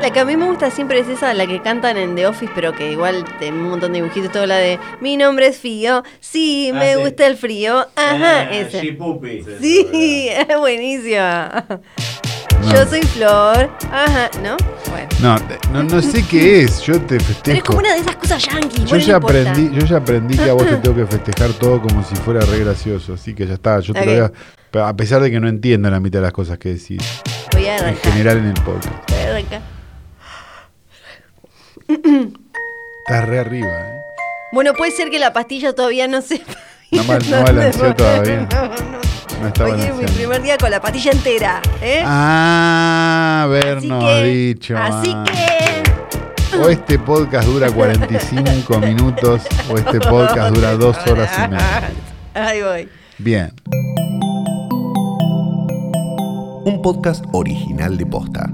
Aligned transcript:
La 0.00 0.10
que 0.10 0.20
a 0.20 0.24
mí 0.24 0.34
me 0.36 0.46
gusta 0.46 0.70
siempre 0.70 0.98
es 1.00 1.08
esa, 1.08 1.34
la 1.34 1.46
que 1.46 1.60
cantan 1.60 1.96
en 1.98 2.14
The 2.14 2.26
Office, 2.26 2.50
pero 2.54 2.74
que 2.74 2.90
igual 2.90 3.24
tiene 3.38 3.58
un 3.58 3.68
montón 3.68 3.92
de 3.92 3.98
dibujitos, 4.00 4.32
toda 4.32 4.46
la 4.46 4.56
de 4.56 4.78
Mi 5.00 5.16
nombre 5.18 5.46
es 5.48 5.58
Fío, 5.58 6.02
sí, 6.20 6.70
Ah, 6.74 6.78
me 6.78 6.94
sí. 6.94 7.00
gusta 7.00 7.26
el 7.26 7.36
frío, 7.36 7.86
ajá, 7.96 8.40
Ah, 8.42 8.48
Puppies. 8.98 9.46
Sí, 9.60 9.88
es 10.48 10.58
buenísima. 10.58 11.64
No. 12.62 12.72
Yo 12.74 12.86
soy 12.86 13.02
Flor, 13.02 13.70
ajá, 13.92 14.30
¿no? 14.42 14.56
Bueno. 14.90 15.08
No, 15.20 15.36
no, 15.72 15.82
no 15.82 16.02
sé 16.02 16.24
qué 16.26 16.60
es. 16.62 16.80
Yo 16.82 16.94
te 17.00 17.16
Pero 17.16 17.20
es 17.20 17.26
festejo. 17.26 17.66
como 17.66 17.78
una 17.80 17.92
de 17.94 18.00
esas 18.00 18.16
cosas 18.16 18.42
yankees. 18.46 18.84
Yo 18.84 18.96
ya 18.98 19.16
aprendí, 19.16 19.70
yo 19.72 19.84
ya 19.86 19.96
aprendí 19.98 20.36
que 20.36 20.48
a 20.50 20.52
vos 20.54 20.66
te 20.66 20.76
tengo 20.82 20.96
que 20.96 21.06
festejar 21.06 21.50
todo 21.54 21.80
como 21.80 22.02
si 22.04 22.14
fuera 22.16 22.40
re 22.40 22.58
gracioso, 22.60 23.14
así 23.14 23.34
que 23.34 23.46
ya 23.46 23.54
está, 23.54 23.80
yo 23.80 23.92
te 23.94 24.04
lo 24.06 24.12
voy 24.12 24.30
a, 24.82 24.88
a 24.88 24.96
pesar 24.96 25.20
de 25.22 25.30
que 25.30 25.40
no 25.40 25.48
entiendo 25.48 25.90
la 25.90 26.00
mitad 26.00 26.20
de 26.20 26.24
las 26.24 26.32
cosas 26.32 26.58
que 26.58 26.70
decís, 26.70 27.02
Voy 27.52 27.66
a 27.66 27.76
en 27.76 27.82
arrancar. 27.84 28.12
general 28.12 28.38
en 28.38 28.46
el 28.46 28.54
podcast. 28.54 29.10
Voy 29.10 29.18
a 29.18 29.30
arrancar. 29.30 29.79
Estás 33.06 33.28
re 33.28 33.38
arriba, 33.40 33.68
¿eh? 33.68 34.00
Bueno, 34.52 34.72
puede 34.74 34.92
ser 34.92 35.10
que 35.10 35.18
la 35.18 35.32
pastilla 35.32 35.72
todavía 35.74 36.08
no 36.08 36.20
se. 36.22 36.40
No 36.92 37.04
mal- 37.04 37.22
no 37.30 37.42
balanceó 37.44 37.94
todavía. 37.94 38.48
No, 38.50 38.62
no. 38.66 38.98
No 39.40 39.46
está 39.46 39.64
Hoy 39.64 39.80
es 39.80 39.94
mi 39.94 40.06
primer 40.06 40.42
día 40.42 40.58
con 40.58 40.72
la 40.72 40.80
pastilla 40.80 41.12
entera, 41.12 41.62
¿eh? 41.80 42.02
Ah, 42.04 43.44
Así 43.46 43.54
habernos 43.54 44.04
que- 44.04 44.24
dicho. 44.24 44.76
Así 44.76 45.12
ah. 45.14 45.24
que. 45.24 46.58
O 46.58 46.68
este 46.68 46.98
podcast 46.98 47.46
dura 47.46 47.70
45 47.70 48.78
minutos 48.80 49.42
o 49.70 49.78
este 49.78 50.00
podcast 50.00 50.52
dura 50.52 50.72
dos 50.74 50.96
horas 51.06 51.30
y 51.38 51.48
media. 51.48 51.90
Ahí 52.34 52.60
voy. 52.60 52.88
Bien. 53.18 53.52
Un 56.64 56.80
podcast 56.82 57.24
original 57.32 57.96
de 57.96 58.04
Posta. 58.06 58.50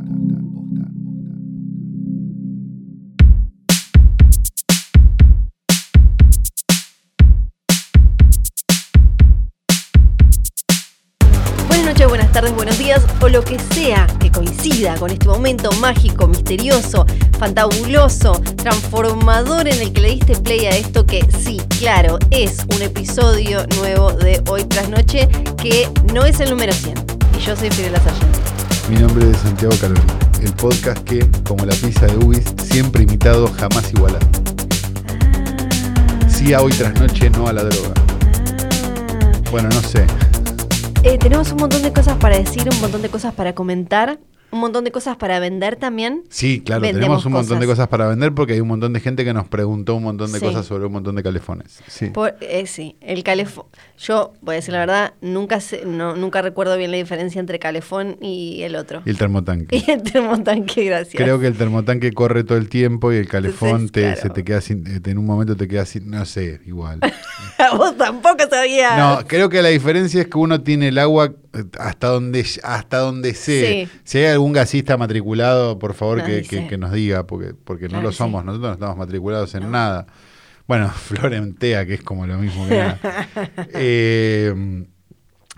Tardes, 12.47 12.55
buenos 12.55 12.79
días 12.79 13.03
o 13.21 13.29
lo 13.29 13.43
que 13.43 13.59
sea 13.75 14.07
que 14.21 14.31
coincida 14.31 14.95
con 14.97 15.11
este 15.11 15.27
momento 15.27 15.71
mágico, 15.81 16.27
misterioso, 16.27 17.07
fantabuloso, 17.39 18.33
transformador 18.57 19.69
en 19.69 19.81
el 19.81 19.93
que 19.93 20.01
le 20.01 20.09
diste 20.11 20.37
play 20.37 20.67
a 20.67 20.71
esto 20.71 21.07
que 21.07 21.27
sí, 21.39 21.61
claro, 21.79 22.19
es 22.31 22.59
un 22.75 22.83
episodio 22.83 23.67
nuevo 23.79 24.13
de 24.13 24.43
Hoy 24.49 24.65
tras 24.65 24.89
Noche 24.89 25.29
que 25.63 25.89
no 26.13 26.25
es 26.25 26.41
el 26.41 26.51
número 26.51 26.73
100. 26.73 26.95
Y 27.39 27.41
yo 27.41 27.57
soy 27.57 27.71
Fidel 27.71 27.95
Sargent. 27.95 28.89
Mi 28.89 28.97
nombre 28.97 29.31
es 29.31 29.39
Santiago 29.39 29.75
Carolina. 29.81 30.19
El 30.43 30.53
podcast 30.53 30.99
que, 31.05 31.29
como 31.47 31.65
la 31.65 31.75
pizza 31.75 32.07
de 32.07 32.17
Ubis, 32.25 32.45
siempre 32.63 33.03
imitado, 33.03 33.51
jamás 33.59 33.93
igualado. 33.93 34.27
Sí 36.29 36.53
a 36.53 36.61
hoy 36.61 36.73
tras 36.73 36.95
noche, 37.01 37.31
no 37.31 37.49
a 37.49 37.53
la 37.53 37.65
droga. 37.65 37.95
Bueno, 39.51 39.69
no 39.71 39.81
sé. 39.83 40.07
Eh, 41.09 41.19
tenemos 41.19 41.53
un 41.53 41.59
montón 41.59 41.83
de 41.83 41.93
cosas 41.93 42.17
para 42.17 42.37
decir, 42.37 42.69
un 42.69 42.81
montón 42.81 43.01
de 43.01 43.09
cosas 43.09 43.33
para 43.33 43.55
comentar, 43.55 44.19
un 44.51 44.61
montón 44.61 44.85
de 44.85 44.91
cosas 44.93 45.17
para 45.17 45.39
vender 45.41 45.77
también. 45.77 46.23
Sí, 46.29 46.61
claro, 46.61 46.83
Vendemos 46.83 47.03
tenemos 47.05 47.27
un 47.27 47.33
montón 47.33 47.61
de 47.61 47.67
cosas. 47.67 47.89
para 47.89 48.07
vender 48.09 48.33
porque 48.33 48.53
hay 48.55 48.61
un 48.61 48.69
montón 48.69 48.93
de 48.93 49.01
gente 49.01 49.25
que 49.25 49.35
nos 49.35 49.49
preguntó 49.49 49.95
un 49.97 50.05
montón 50.05 50.33
de 50.33 50.39
Sí. 50.39 50.45
cosas 50.45 50.65
sobre 50.67 50.87
un 50.87 50.93
montón 50.93 51.17
de 51.17 51.23
calefones. 51.23 51.81
Sí. 51.89 52.07
Por, 52.07 52.37
eh, 52.41 52.67
sí, 52.67 52.97
el 53.01 53.23
calefón. 53.25 53.67
Yo, 53.99 54.33
voy 54.43 54.55
a 54.55 54.57
decir 54.57 54.73
la 54.73 54.81
verdad, 54.81 55.15
nunca 55.21 55.61
sé, 55.61 55.85
no, 55.87 56.17
nunca 56.17 56.43
recuerdo 56.43 56.77
bien 56.77 56.91
la 56.91 56.97
diferencia 56.97 57.41
entre 57.41 57.59
calefón 57.59 58.17
y 58.21 58.63
el 58.63 58.77
otro. 58.77 59.03
Y 59.05 59.11
el 59.11 59.19
termotanque. 59.19 59.77
Y 59.87 59.91
el 59.91 60.03
termotanque, 60.03 60.85
gracias. 60.85 61.15
Creo 61.23 61.39
que 61.39 61.47
el 61.47 61.57
termotanque 61.57 62.13
corre 62.13 62.45
todo 62.45 62.59
el 62.59 62.69
tiempo 62.69 63.13
y 63.13 63.17
el 63.17 63.29
calefón 63.29 63.69
Entonces, 63.83 63.93
te, 63.93 64.01
claro. 64.03 64.21
se 64.21 64.31
te 64.31 64.45
queda 64.45 64.61
sin, 64.61 64.87
eh, 64.87 65.01
en 65.05 65.19
un 65.19 65.27
momento 65.27 65.57
te 65.57 65.69
queda 65.69 65.85
sin, 65.87 66.11
no 66.11 66.25
sé, 66.25 66.61
igual. 66.67 67.01
Vos 67.77 67.97
tampoco 67.97 68.45
sabías. 68.51 68.97
No, 68.99 69.27
creo 69.27 69.49
que 69.49 69.63
la 69.63 69.69
diferencia 69.69 70.21
es 70.23 70.29
que 70.29 70.39
uno 70.39 70.61
tiene 70.63 70.89
el 70.89 70.99
agua 70.99 71.33
hasta 71.79 72.09
donde 72.09 72.45
hasta 72.63 72.99
donde 72.99 73.35
sé. 73.35 73.89
Sí. 73.91 73.99
Si 74.05 74.19
hay 74.19 74.27
algún 74.27 74.53
gasista 74.53 74.97
matriculado, 74.97 75.79
por 75.79 75.95
favor 75.95 76.25
que, 76.25 76.39
dice. 76.39 76.49
que- 76.63 76.69
que 76.69 76.79
nos 76.79 76.93
diga, 76.93 77.27
porque, 77.27 77.55
porque 77.55 77.89
Claro 77.89 78.03
no 78.03 78.09
lo 78.09 78.13
somos, 78.13 78.43
sí. 78.43 78.47
nosotros 78.47 78.69
no 78.71 78.75
estamos 78.75 78.97
matriculados 78.97 79.55
en 79.55 79.71
nada. 79.71 80.07
Bueno, 80.67 80.91
Florentea, 80.95 81.87
que 81.87 81.95
es 81.95 82.03
como 82.03 82.27
lo 82.27 82.39
mismo 82.39 82.67
que 82.69 82.77
nada. 82.77 83.01
Eh, 83.75 84.85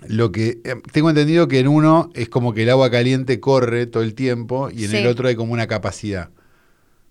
lo 0.06 0.30
que 0.30 0.60
eh, 0.64 0.74
tengo 0.92 1.10
entendido 1.10 1.48
que 1.48 1.58
en 1.58 1.66
uno 1.68 2.10
es 2.14 2.28
como 2.28 2.54
que 2.54 2.62
el 2.62 2.70
agua 2.70 2.90
caliente 2.90 3.40
corre 3.40 3.86
todo 3.86 4.02
el 4.04 4.14
tiempo 4.14 4.70
y 4.70 4.84
en 4.84 4.90
Sí. 4.90 4.96
el 4.98 5.06
otro 5.08 5.26
hay 5.28 5.34
como 5.34 5.52
una 5.52 5.66
capacidad. 5.66 6.30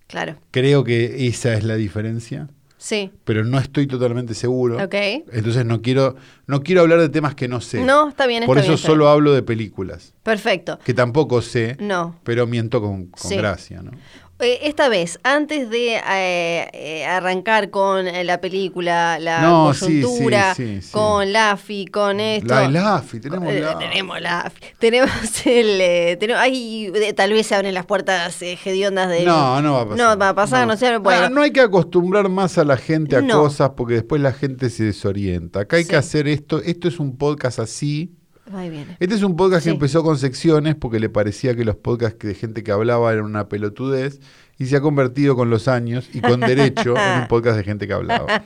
Claro, 0.08 0.38
Creo 0.52 0.86
que 0.86 1.28
esa 1.28 1.54
es 1.54 1.66
la 1.66 1.76
diferencia, 1.76 2.48
sí. 2.78 3.12
pero 3.24 3.44
no 3.44 3.58
estoy 3.60 3.88
totalmente 3.88 4.34
seguro. 4.34 4.78
Ok. 4.84 4.94
Entonces 5.34 5.66
no 5.66 5.82
quiero, 5.82 6.16
no 6.46 6.62
quiero 6.64 6.82
hablar 6.82 7.00
de 7.00 7.10
temas 7.10 7.36
que 7.36 7.48
no 7.48 7.62
sé. 7.62 7.84
No, 7.84 8.10
está 8.10 8.28
bien, 8.28 8.44
está 8.44 8.48
Por 8.48 8.58
bien. 8.58 8.66
eso 8.66 8.74
está 8.76 8.88
solo 8.88 9.06
bien. 9.06 9.14
hablo 9.14 9.34
de 9.34 9.44
películas, 9.44 10.14
Perfecto. 10.24 10.80
que 10.84 10.94
tampoco 10.94 11.42
sé, 11.42 11.78
No. 11.80 12.20
pero 12.24 12.48
miento 12.48 12.82
con, 12.82 13.08
con 13.08 13.30
Sí. 13.30 13.36
gracia, 13.38 13.82
¿no? 13.82 13.92
Eh, 14.40 14.60
esta 14.68 14.88
vez, 14.88 15.20
antes 15.24 15.68
de 15.72 15.96
eh, 15.96 16.70
eh, 16.72 17.06
arrancar 17.08 17.72
con 17.72 18.06
eh, 18.08 18.24
la 18.24 18.40
película, 18.40 19.18
la 19.20 19.42
No, 19.42 19.74
coyuntura, 19.80 20.54
sí, 20.54 20.76
sí, 20.76 20.82
sí. 20.84 20.92
con 20.92 21.34
Laffy, 21.34 21.88
con 21.88 22.20
esto. 22.20 22.54
La 22.54 22.70
Lafi, 22.70 23.20
tenemos 23.20 23.52
Eh, 23.52 23.62
la 23.62 23.80
Tenemos 23.80 24.22
la. 24.22 24.52
Tenemos 24.78 25.10
el. 25.48 25.82
eh, 25.82 26.18
tenemos, 26.20 26.44
eh, 26.46 27.14
tal 27.16 27.34
vez 27.34 27.48
se 27.48 27.56
abren 27.56 27.74
las 27.74 27.88
puertas 27.88 28.40
eh, 28.44 28.60
hediondas 28.64 29.10
de. 29.10 29.26
No, 29.26 29.60
no 29.62 29.74
va 29.74 29.82
a 29.82 29.86
pasar. 29.88 29.98
No 29.98 30.18
va 30.20 30.30
a 30.30 30.36
pasar, 30.36 30.68
no, 30.68 30.78
sé. 30.78 30.98
Bueno, 31.00 31.26
Ah, 31.26 31.30
no 31.30 31.42
hay 31.42 31.52
que 31.52 31.62
acostumbrar 31.62 32.30
más 32.30 32.60
a 32.60 32.64
la 32.64 32.78
gente 32.78 33.16
a 33.16 33.22
No. 33.22 33.42
cosas 33.42 33.72
porque 33.76 33.96
después 33.96 34.22
la 34.22 34.34
gente 34.34 34.70
se 34.70 34.84
desorienta. 34.84 35.62
Acá 35.62 35.78
hay 35.78 35.86
que 35.86 35.96
hacer 35.96 36.28
esto. 36.28 36.62
Esto 36.62 36.88
es 36.88 37.00
un 37.00 37.18
podcast 37.18 37.58
así. 37.58 38.14
Ahí 38.54 38.70
viene. 38.70 38.96
Este 39.00 39.16
es 39.16 39.24
un 39.24 39.36
podcast 39.36 39.64
Sí. 39.64 39.70
que 39.70 39.74
empezó 39.74 40.04
con 40.04 40.18
secciones 40.18 40.76
porque 40.76 41.00
le 41.00 41.10
parecía 41.10 41.56
que 41.56 41.66
los 41.66 41.76
podcasts 41.76 42.20
de 42.26 42.34
gente 42.34 42.64
que 42.64 42.72
hablaba 42.72 43.12
eran 43.12 43.26
una 43.26 43.50
pelotudez 43.50 44.20
y 44.60 44.66
se 44.68 44.76
ha 44.78 44.82
convertido 44.82 45.36
con 45.36 45.50
los 45.50 45.68
años 45.68 46.10
y 46.14 46.20
con 46.22 46.40
derecho 46.40 46.96
en 46.98 47.22
un 47.22 47.28
podcast 47.28 47.58
de 47.58 47.64
gente 47.64 47.88
que 47.88 47.94
hablaba. 47.94 48.42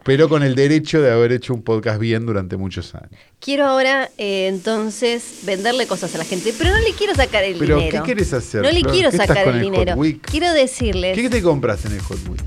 Pero 0.04 0.28
con 0.28 0.42
el 0.42 0.54
derecho 0.54 1.00
de 1.00 1.12
haber 1.12 1.32
hecho 1.32 1.54
un 1.54 1.62
podcast 1.62 2.00
bien 2.00 2.26
durante 2.26 2.56
muchos 2.56 2.94
años. 2.94 3.10
Quiero 3.38 3.66
ahora, 3.66 4.10
eh, 4.18 4.48
entonces, 4.48 5.40
venderle 5.44 5.86
cosas 5.86 6.14
a 6.14 6.18
la 6.18 6.24
gente, 6.24 6.52
pero 6.58 6.70
no 6.70 6.78
le 6.80 6.92
quiero 6.92 7.14
sacar 7.14 7.44
el 7.44 7.56
Pero, 7.58 7.76
dinero. 7.76 8.02
¿qué 8.02 8.08
querés 8.14 8.32
hacer? 8.32 8.62
No 8.62 8.70
le 8.70 8.80
Flor? 8.80 8.92
quiero 8.92 9.10
¿Qué 9.10 9.16
estás 9.16 9.28
sacar 9.28 9.48
el 9.54 9.60
dinero. 9.60 9.96
Quiero 10.22 10.52
decirles. 10.54 11.14
¿Qué 11.14 11.28
te 11.30 11.42
compras 11.42 11.84
en 11.84 11.92
el 11.92 12.00
Hot 12.00 12.18
Week? 12.28 12.42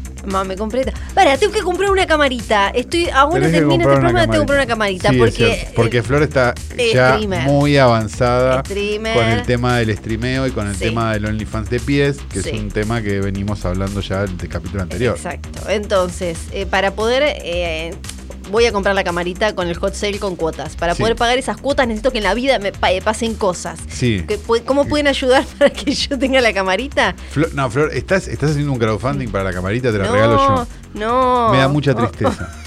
Compré. 0.57 0.81
esta- 0.81 0.93
Para, 1.13 1.37
tengo 1.37 1.53
que 1.53 1.61
comprar 1.61 1.89
una 1.89 2.05
camarita. 2.05 2.69
Estoy, 2.69 3.07
aún 3.09 3.39
no 3.39 3.49
termino 3.49 3.71
este 3.73 3.83
programa, 3.83 4.19
tengo 4.21 4.31
que 4.33 4.37
comprar 4.39 4.57
una 4.59 4.67
camarita. 4.67 5.09
Sí, 5.09 5.17
porque. 5.17 5.67
porque 5.75 6.03
Flor 6.03 6.23
está 6.23 6.53
ya 6.93 7.13
streamer. 7.13 7.43
muy 7.43 7.77
avanzada 7.77 8.59
Streamer. 8.59 9.15
con 9.15 9.25
el 9.25 9.43
tema 9.43 9.77
del 9.77 9.95
streameo 9.97 10.47
y 10.47 10.51
con 10.51 10.67
el 10.67 10.75
Sí. 10.75 10.85
tema 10.85 11.13
del 11.13 11.25
OnlyFans 11.25 11.69
de 11.69 11.79
pies, 11.79 12.17
que 12.31 12.41
Sí. 12.41 12.49
es 12.49 12.59
un 12.59 12.69
tema 12.71 13.01
que 13.01 13.19
venimos 13.19 13.63
hablando 13.65 14.01
ya 14.01 14.21
del 14.25 14.49
capítulo 14.49 14.83
anterior. 14.83 15.15
Exacto. 15.15 15.59
Entonces, 15.69 16.37
eh, 16.51 16.65
para 16.65 16.91
poder. 16.91 17.23
eh, 17.25 17.93
voy 18.51 18.65
a 18.65 18.71
comprar 18.71 18.95
la 18.95 19.03
camarita 19.03 19.53
con 19.55 19.67
el 19.67 19.75
hot 19.77 19.93
sale 19.93 20.19
con 20.19 20.35
cuotas. 20.35 20.75
Para 20.75 20.93
Sí. 20.95 21.01
poder 21.01 21.15
pagar 21.15 21.37
esas 21.37 21.57
cuotas 21.57 21.87
necesito 21.87 22.11
que 22.11 22.17
en 22.19 22.23
la 22.25 22.33
vida 22.33 22.59
me 22.59 22.71
pa- 22.71 22.91
eh, 22.91 23.01
pasen 23.01 23.35
cosas. 23.35 23.79
Sí. 23.89 24.25
¿Cómo 24.65 24.85
pueden 24.87 25.07
ayudar 25.07 25.43
para 25.57 25.69
que 25.71 25.93
yo 25.93 26.17
tenga 26.17 26.41
la 26.41 26.53
camarita? 26.53 27.15
Flor- 27.33 27.53
no, 27.53 27.69
Flor, 27.69 27.91
¿estás, 27.93 28.27
estás 28.27 28.51
haciendo 28.51 28.71
un 28.73 28.79
crowdfunding 28.79 29.29
para 29.29 29.43
la 29.45 29.53
camarita, 29.53 29.91
te 29.91 29.97
la 29.97 30.05
no, 30.07 30.13
regalo 30.13 30.37
yo. 30.37 30.67
no. 30.99 31.49
Me 31.51 31.57
da 31.59 31.67
mucha 31.67 31.91
Oh, 31.91 31.95
tristeza. 31.95 32.53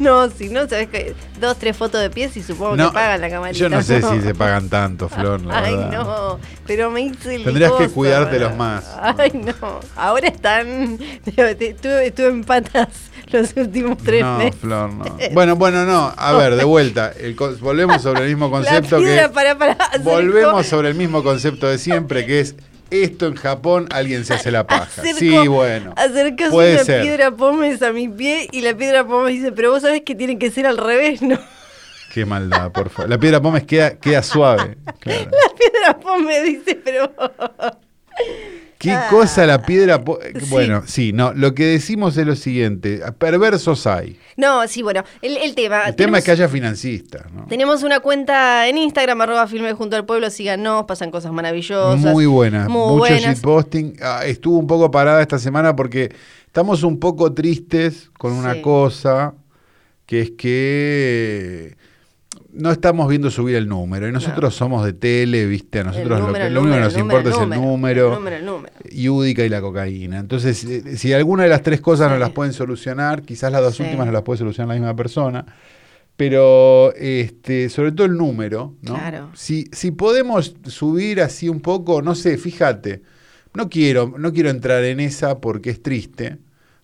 No, 0.00 0.30
si 0.30 0.48
no, 0.48 0.66
sabes 0.66 0.88
que 0.88 1.14
dos, 1.38 1.58
tres 1.58 1.76
fotos 1.76 2.00
de 2.00 2.08
pies 2.08 2.34
y 2.38 2.42
supongo 2.42 2.74
que 2.74 2.92
pagan 2.92 3.20
la 3.20 3.28
camarita. 3.28 3.58
yo 3.58 3.68
no 3.68 3.82
sé 3.82 4.00
si 4.00 4.22
se 4.22 4.34
pagan 4.34 4.70
tanto, 4.70 5.10
Flor, 5.10 5.42
la 5.42 5.58
Ay, 5.58 5.76
verdad. 5.76 5.92
no, 5.92 6.40
pero 6.66 6.90
me 6.90 7.02
hice 7.02 7.36
el 7.36 7.44
Tendrías 7.44 7.70
que 7.72 7.84
coso, 7.84 7.94
cuidártelos 7.94 8.56
más. 8.56 8.96
Ay, 8.98 9.32
no, 9.34 9.80
ahora 9.96 10.28
están. 10.28 10.98
Estuve, 11.26 12.06
estuve 12.06 12.28
en 12.28 12.44
patas 12.44 12.88
los 13.30 13.54
últimos 13.56 13.98
tres 13.98 14.22
no, 14.22 14.38
meses. 14.38 14.60
Flor, 14.60 14.90
no. 14.90 15.04
Bueno, 15.32 15.56
bueno, 15.56 15.84
no. 15.84 16.14
A 16.16 16.32
ver, 16.32 16.56
de 16.56 16.64
vuelta. 16.64 17.12
El 17.18 17.34
volvemos 17.34 18.00
sobre 18.00 18.22
el 18.22 18.28
mismo 18.28 18.50
concepto 18.50 18.98
la 18.98 19.04
piedra 19.04 19.28
que. 19.28 19.34
para, 19.34 19.58
para 19.58 19.76
Volvemos 20.02 20.66
sobre 20.66 20.88
el 20.88 20.94
mismo 20.94 21.22
concepto 21.22 21.68
de 21.68 21.76
siempre, 21.76 22.24
que 22.24 22.40
es 22.40 22.56
esto 22.90 23.26
en 23.26 23.34
Japón 23.34 23.88
alguien 23.90 24.24
se 24.24 24.34
hace 24.34 24.50
la 24.50 24.66
paja. 24.66 24.84
hacer 25.02 25.14
Sí, 25.16 25.48
bueno. 25.48 25.94
Acercas 25.96 26.52
una 26.52 26.78
ser. 26.84 27.02
piedra 27.02 27.30
pómez 27.30 27.82
a 27.82 27.92
mi 27.92 28.08
pie 28.08 28.48
y 28.52 28.60
la 28.60 28.74
piedra 28.76 29.06
pómez 29.06 29.34
dice, 29.34 29.52
pero 29.52 29.70
vos 29.70 29.82
sabés 29.82 30.02
que 30.02 30.14
tiene 30.14 30.38
que 30.38 30.50
ser 30.50 30.66
al 30.66 30.78
revés, 30.78 31.22
¿no? 31.22 31.38
Qué 32.12 32.24
maldad, 32.24 32.72
por 32.72 32.90
favor. 32.90 33.08
La 33.08 33.18
piedra 33.18 33.40
pómez 33.40 33.64
queda, 33.64 33.96
queda 33.98 34.22
suave. 34.22 34.76
Claro. 35.00 35.30
La 35.30 35.54
piedra 35.56 35.98
pómez 36.00 36.44
dice, 36.44 36.74
pero... 36.84 37.12
¿Qué 38.80 38.96
cosa 39.10 39.44
la 39.44 39.60
piedra? 39.60 40.00
Bueno, 40.48 40.82
sí, 40.86 41.12
no. 41.12 41.34
Lo 41.34 41.54
que 41.54 41.66
decimos 41.66 42.16
es 42.16 42.26
lo 42.26 42.34
siguiente: 42.34 43.02
perversos 43.18 43.86
hay. 43.86 44.18
No, 44.38 44.66
sí, 44.66 44.80
bueno, 44.82 45.04
el, 45.20 45.36
el 45.36 45.54
tema. 45.54 45.84
El 45.88 45.94
tema 45.96 46.16
es 46.18 46.24
que 46.24 46.30
haya 46.30 46.48
financistas, 46.48 47.30
¿no? 47.30 47.44
Tenemos 47.46 47.82
una 47.82 48.00
cuenta 48.00 48.66
en 48.68 48.78
Instagram, 48.78 49.20
arroba 49.20 49.46
filme 49.46 49.74
junto 49.74 49.96
al 49.96 50.06
pueblo, 50.06 50.30
síganos, 50.30 50.86
pasan 50.86 51.10
cosas 51.10 51.30
maravillosas. 51.30 52.00
Muy 52.00 52.24
buena, 52.24 52.68
Muy 52.70 52.80
mucho 52.94 52.96
buenas. 53.00 53.22
shitposting. 53.36 53.96
Ah, 54.00 54.22
estuvo 54.24 54.56
un 54.58 54.66
poco 54.66 54.90
parada 54.90 55.20
esta 55.20 55.38
semana 55.38 55.76
porque 55.76 56.14
estamos 56.46 56.82
un 56.82 56.98
poco 56.98 57.34
tristes 57.34 58.10
con 58.16 58.32
una 58.32 58.54
Sí. 58.54 58.62
cosa 58.62 59.34
que 60.06 60.22
es 60.22 60.30
que 60.30 61.76
no 62.52 62.70
estamos 62.70 63.08
viendo 63.08 63.30
subir 63.30 63.56
el 63.56 63.68
número 63.68 64.08
y 64.08 64.12
nosotros 64.12 64.54
somos 64.54 64.84
de 64.84 64.92
tele, 64.92 65.46
viste, 65.46 65.80
a 65.80 65.84
nosotros 65.84 66.20
lo, 66.20 66.32
que, 66.32 66.46
único 66.58 66.74
que 66.74 66.80
nos 66.80 66.96
importa 66.96 67.30
es 67.30 67.38
el 67.38 67.48
número, 67.50 68.08
el 68.08 68.14
número, 68.14 68.36
el 68.36 68.44
número. 68.46 68.72
Yúdica 68.90 69.44
y 69.44 69.48
la 69.48 69.60
cocaína. 69.60 70.18
Entonces, 70.18 70.64
eh, 70.64 70.96
si 70.96 71.12
alguna 71.12 71.44
de 71.44 71.48
las 71.48 71.62
tres 71.62 71.80
cosas 71.80 72.10
no 72.10 72.18
las 72.18 72.30
pueden 72.30 72.52
solucionar, 72.52 73.22
quizás 73.22 73.52
las 73.52 73.62
dos 73.62 73.76
Sí. 73.76 73.82
últimas 73.84 74.06
no 74.06 74.12
las 74.12 74.22
puede 74.22 74.38
solucionar 74.38 74.68
la 74.68 74.74
misma 74.80 74.96
persona. 74.96 75.44
Pero 76.16 76.92
este, 76.96 77.70
sobre 77.70 77.92
todo 77.92 78.06
el 78.06 78.16
número, 78.16 78.74
¿no? 78.82 78.94
Claro. 78.94 79.30
Si, 79.34 79.66
si 79.72 79.90
podemos 79.90 80.54
subir 80.66 81.22
así 81.22 81.48
un 81.48 81.60
poco, 81.60 82.02
no 82.02 82.14
sé, 82.14 82.36
fíjate, 82.36 83.02
no 83.54 83.70
quiero, 83.70 84.14
no 84.18 84.32
quiero 84.32 84.50
entrar 84.50 84.84
en 84.84 85.00
esa 85.00 85.38
porque 85.40 85.70
es 85.70 85.82
triste, 85.82 86.36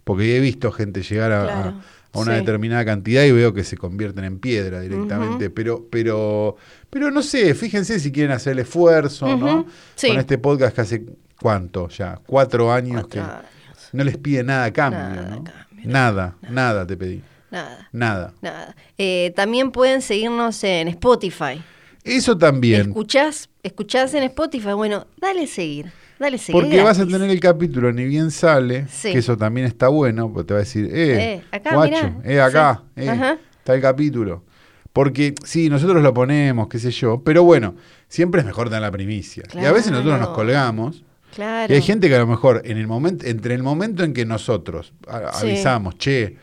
porque 0.05 0.37
he 0.37 0.41
visto 0.41 0.73
gente 0.73 1.03
llegar 1.03 1.33
a, 1.33 1.43
a- 1.43 1.47
Claro, 1.47 1.75
a 2.06 2.06
una 2.15 2.33
sí. 2.33 2.41
determinada 2.41 2.85
cantidad 2.85 3.25
y 3.25 3.33
veo 3.33 3.53
que 3.53 3.65
se 3.65 3.77
convierten 3.77 4.25
en 4.25 4.39
piedra 4.39 4.81
directamente, 4.81 5.51
pero, 5.51 5.87
pero, 5.91 6.57
pero 6.91 7.11
no 7.11 7.23
sé, 7.23 7.55
fíjense 7.55 8.01
si 8.01 8.11
quieren 8.13 8.33
hacer 8.33 8.53
el 8.53 8.61
esfuerzo, 8.61 9.37
¿no? 9.37 9.67
Sí. 9.95 10.09
Con 10.09 10.19
este 10.19 10.39
podcast 10.39 10.75
que 10.75 10.81
hace 10.81 11.07
cuánto 11.41 11.89
ya, 11.89 12.19
cuatro 12.27 12.73
años 12.73 13.03
Cuatro 13.03 13.09
que 13.11 13.21
años. 13.21 13.45
no 13.93 14.05
les 14.05 14.17
pide 14.17 14.43
nada 14.43 14.65
a 14.65 14.73
cambio, 14.73 15.01
Nada 15.01 15.27
a 15.27 15.31
¿no? 15.31 15.45
cambio, 15.45 15.53
Nada, 15.85 16.37
nada 16.49 16.87
te 16.87 16.97
pedí, 16.97 17.23
Nada, 17.51 17.89
nada. 17.93 18.35
nada. 18.43 18.75
Eh, 18.99 19.33
también 19.37 19.71
pueden 19.71 20.03
seguirnos 20.03 20.65
en 20.65 20.89
Spotify. 20.89 21.63
Eso 22.03 22.37
también, 22.39 22.89
¿Escuchás? 22.89 23.49
¿Escuchás 23.63 24.15
en 24.15 24.23
Spotify? 24.25 24.73
Bueno, 24.73 25.07
dale 25.21 25.47
seguir. 25.47 25.93
Dale 26.19 26.39
seguir. 26.39 26.61
porque 26.63 26.83
vas 26.83 26.99
a 26.99 27.07
tener 27.07 27.29
el 27.31 27.41
capítulo 27.41 27.93
ni 27.93 28.05
bien 28.05 28.31
sale, 28.31 28.87
Sí. 28.89 29.13
que 29.13 29.19
eso 29.19 29.37
también 29.37 29.67
está 29.67 29.89
bueno, 29.89 30.33
porque 30.33 30.49
te 30.49 30.55
va 30.55 30.61
a 30.61 30.63
decir, 30.65 30.87
eh, 30.93 31.35
Eh, 31.35 31.43
acá, 31.53 31.75
guacho, 31.75 32.11
mirá. 32.11 32.21
eh, 32.25 32.41
acá, 32.41 32.83
Sí. 32.97 33.03
eh, 33.03 33.11
Ajá. 33.11 33.39
está 33.59 33.75
el 33.75 33.81
capítulo. 33.81 34.45
Porque 34.93 35.35
sí, 35.45 35.69
nosotros 35.69 36.03
lo 36.03 36.15
ponemos, 36.15 36.69
qué 36.69 36.79
sé 36.79 36.91
yo, 36.91 37.21
pero 37.23 37.43
bueno, 37.45 37.75
siempre 38.09 38.41
es 38.41 38.47
mejor 38.47 38.69
tener 38.69 38.81
la 38.83 38.91
primicia. 38.91 39.43
Y 39.55 39.65
a 39.67 39.73
veces 39.73 39.93
nosotros 39.93 40.19
nos 40.19 40.31
colgamos. 40.31 41.03
Claro. 41.35 41.71
Y 41.71 41.77
hay 41.77 41.83
gente 41.83 42.09
que 42.09 42.15
a 42.15 42.21
lo 42.21 42.27
mejor 42.27 42.63
en 42.65 42.79
el 42.79 42.87
momento, 42.87 43.27
entre 43.27 43.55
el 43.55 43.63
momento 43.63 44.05
en 44.05 44.15
que 44.15 44.25
nosotros 44.25 44.95
Sí. 45.05 45.11
avisamos, 45.47 45.99
che, 45.99 46.39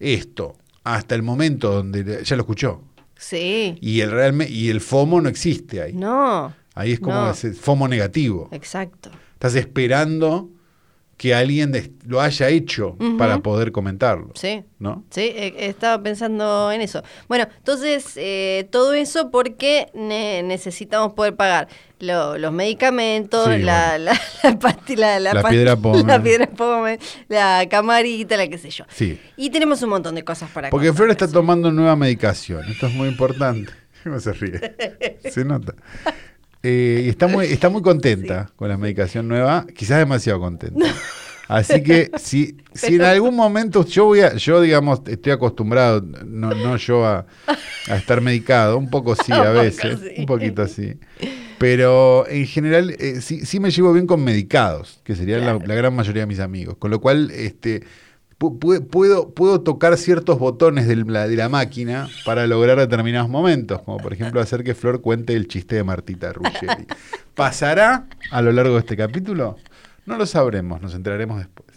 esto, 0.00 0.56
hasta 0.84 1.14
el 1.14 1.22
momento 1.22 1.70
donde 1.70 2.22
ya 2.24 2.36
lo 2.36 2.42
escuchó. 2.42 2.80
Sí. 3.14 3.76
Y 3.82 4.00
el 4.00 4.10
realme, 4.10 4.48
y 4.48 4.70
el 4.70 4.80
FOMO 4.80 5.20
no 5.20 5.28
existe 5.28 5.82
ahí. 5.82 5.92
No. 5.92 6.54
Ahí 6.78 6.92
es 6.92 7.00
como 7.00 7.16
no. 7.16 7.30
ese 7.30 7.52
FOMO 7.52 7.88
negativo. 7.88 8.48
Exacto. 8.52 9.10
Estás 9.34 9.54
esperando 9.56 10.48
que 11.16 11.34
alguien 11.34 11.72
lo 12.06 12.20
haya 12.20 12.48
hecho 12.48 12.96
para 13.18 13.40
poder 13.40 13.72
comentarlo. 13.72 14.30
Sí. 14.36 14.62
¿No? 14.78 15.02
Sí, 15.10 15.22
eh, 15.22 15.52
estaba 15.58 16.00
pensando 16.00 16.70
en 16.70 16.80
eso. 16.80 17.02
Bueno, 17.26 17.48
entonces 17.56 18.12
eh, 18.14 18.68
todo 18.70 18.94
eso 18.94 19.28
porque 19.32 19.88
ne- 19.94 20.44
necesitamos 20.44 21.14
poder 21.14 21.34
pagar 21.34 21.66
lo- 21.98 22.38
los 22.38 22.52
medicamentos, 22.52 23.48
Sí, 23.52 23.58
la, 23.62 23.88
bueno. 23.98 24.04
la, 24.04 24.20
la 24.52 24.58
pastilla, 24.60 25.18
la, 25.18 25.42
piedra 25.42 25.74
pómez. 25.76 26.04
la 26.06 26.22
piedra 26.22 26.46
pómez, 26.46 27.00
la 27.26 27.66
camarita, 27.68 28.36
la 28.36 28.46
qué 28.46 28.56
sé 28.58 28.70
yo. 28.70 28.84
Sí. 28.88 29.20
Y 29.36 29.50
tenemos 29.50 29.82
un 29.82 29.88
montón 29.90 30.14
de 30.14 30.22
cosas 30.22 30.48
para 30.52 30.70
Porque 30.70 30.92
Flor 30.92 31.10
está 31.10 31.26
tomando 31.26 31.72
nueva 31.72 31.96
medicación. 31.96 32.64
Esto 32.70 32.86
es 32.86 32.94
muy 32.94 33.08
importante. 33.08 33.72
¿Cómo 34.04 34.20
se 34.20 34.32
ríe? 34.34 34.76
Se 35.28 35.44
nota. 35.44 35.74
Eh, 36.62 37.02
y 37.06 37.08
está 37.08 37.28
muy, 37.28 37.46
está 37.46 37.68
muy 37.68 37.82
contenta 37.82 38.50
con 38.56 38.68
la 38.68 38.76
medicación 38.76 39.28
nueva, 39.28 39.66
quizás 39.74 39.98
demasiado 39.98 40.40
contenta. 40.40 40.86
Así 41.46 41.82
que 41.82 42.10
si, 42.18 42.56
si 42.74 42.96
en 42.96 43.02
algún 43.02 43.34
momento 43.36 43.84
yo 43.86 44.06
voy 44.06 44.20
a, 44.20 44.34
yo 44.34 44.60
digamos, 44.60 45.00
estoy 45.06 45.32
acostumbrado, 45.32 46.02
no, 46.26 46.50
no 46.50 46.76
yo 46.76 47.06
a, 47.06 47.26
a 47.88 47.96
estar 47.96 48.20
medicado, 48.20 48.76
un 48.76 48.90
poco 48.90 49.14
sí 49.14 49.32
a 49.32 49.50
veces, 49.50 50.00
un 50.18 50.26
poquito 50.26 50.62
así. 50.62 50.94
Pero 51.58 52.26
en 52.28 52.46
general 52.46 52.94
eh, 52.98 53.20
sí, 53.20 53.44
sí 53.46 53.60
me 53.60 53.70
llevo 53.70 53.92
bien 53.92 54.06
con 54.06 54.22
medicados, 54.22 55.00
que 55.04 55.16
sería 55.16 55.38
la, 55.38 55.44
Claro. 55.44 55.60
la 55.66 55.74
gran 55.74 55.94
mayoría 55.94 56.22
de 56.22 56.26
mis 56.26 56.38
amigos. 56.40 56.76
Con 56.78 56.90
lo 56.90 57.00
cual, 57.00 57.30
este, 57.32 57.82
puedo, 58.38 59.30
puedo 59.30 59.60
tocar 59.60 59.96
ciertos 59.96 60.38
botones 60.38 60.86
de 60.86 60.96
la, 60.96 61.26
de 61.26 61.36
la 61.36 61.48
máquina 61.48 62.08
para 62.24 62.46
lograr 62.46 62.78
determinados 62.78 63.28
momentos, 63.28 63.82
como 63.82 63.98
por 63.98 64.12
ejemplo 64.12 64.40
hacer 64.40 64.62
que 64.62 64.74
Flor 64.74 65.00
cuente 65.00 65.34
el 65.34 65.48
chiste 65.48 65.74
de 65.76 65.84
Martita 65.84 66.32
Ruggeri. 66.32 66.86
¿Pasará 67.34 68.06
a 68.30 68.42
lo 68.42 68.52
largo 68.52 68.74
de 68.74 68.80
este 68.80 68.96
capítulo? 68.96 69.56
No 70.06 70.16
lo 70.16 70.26
sabremos, 70.26 70.80
nos 70.80 70.94
enteraremos 70.94 71.38
después. 71.38 71.67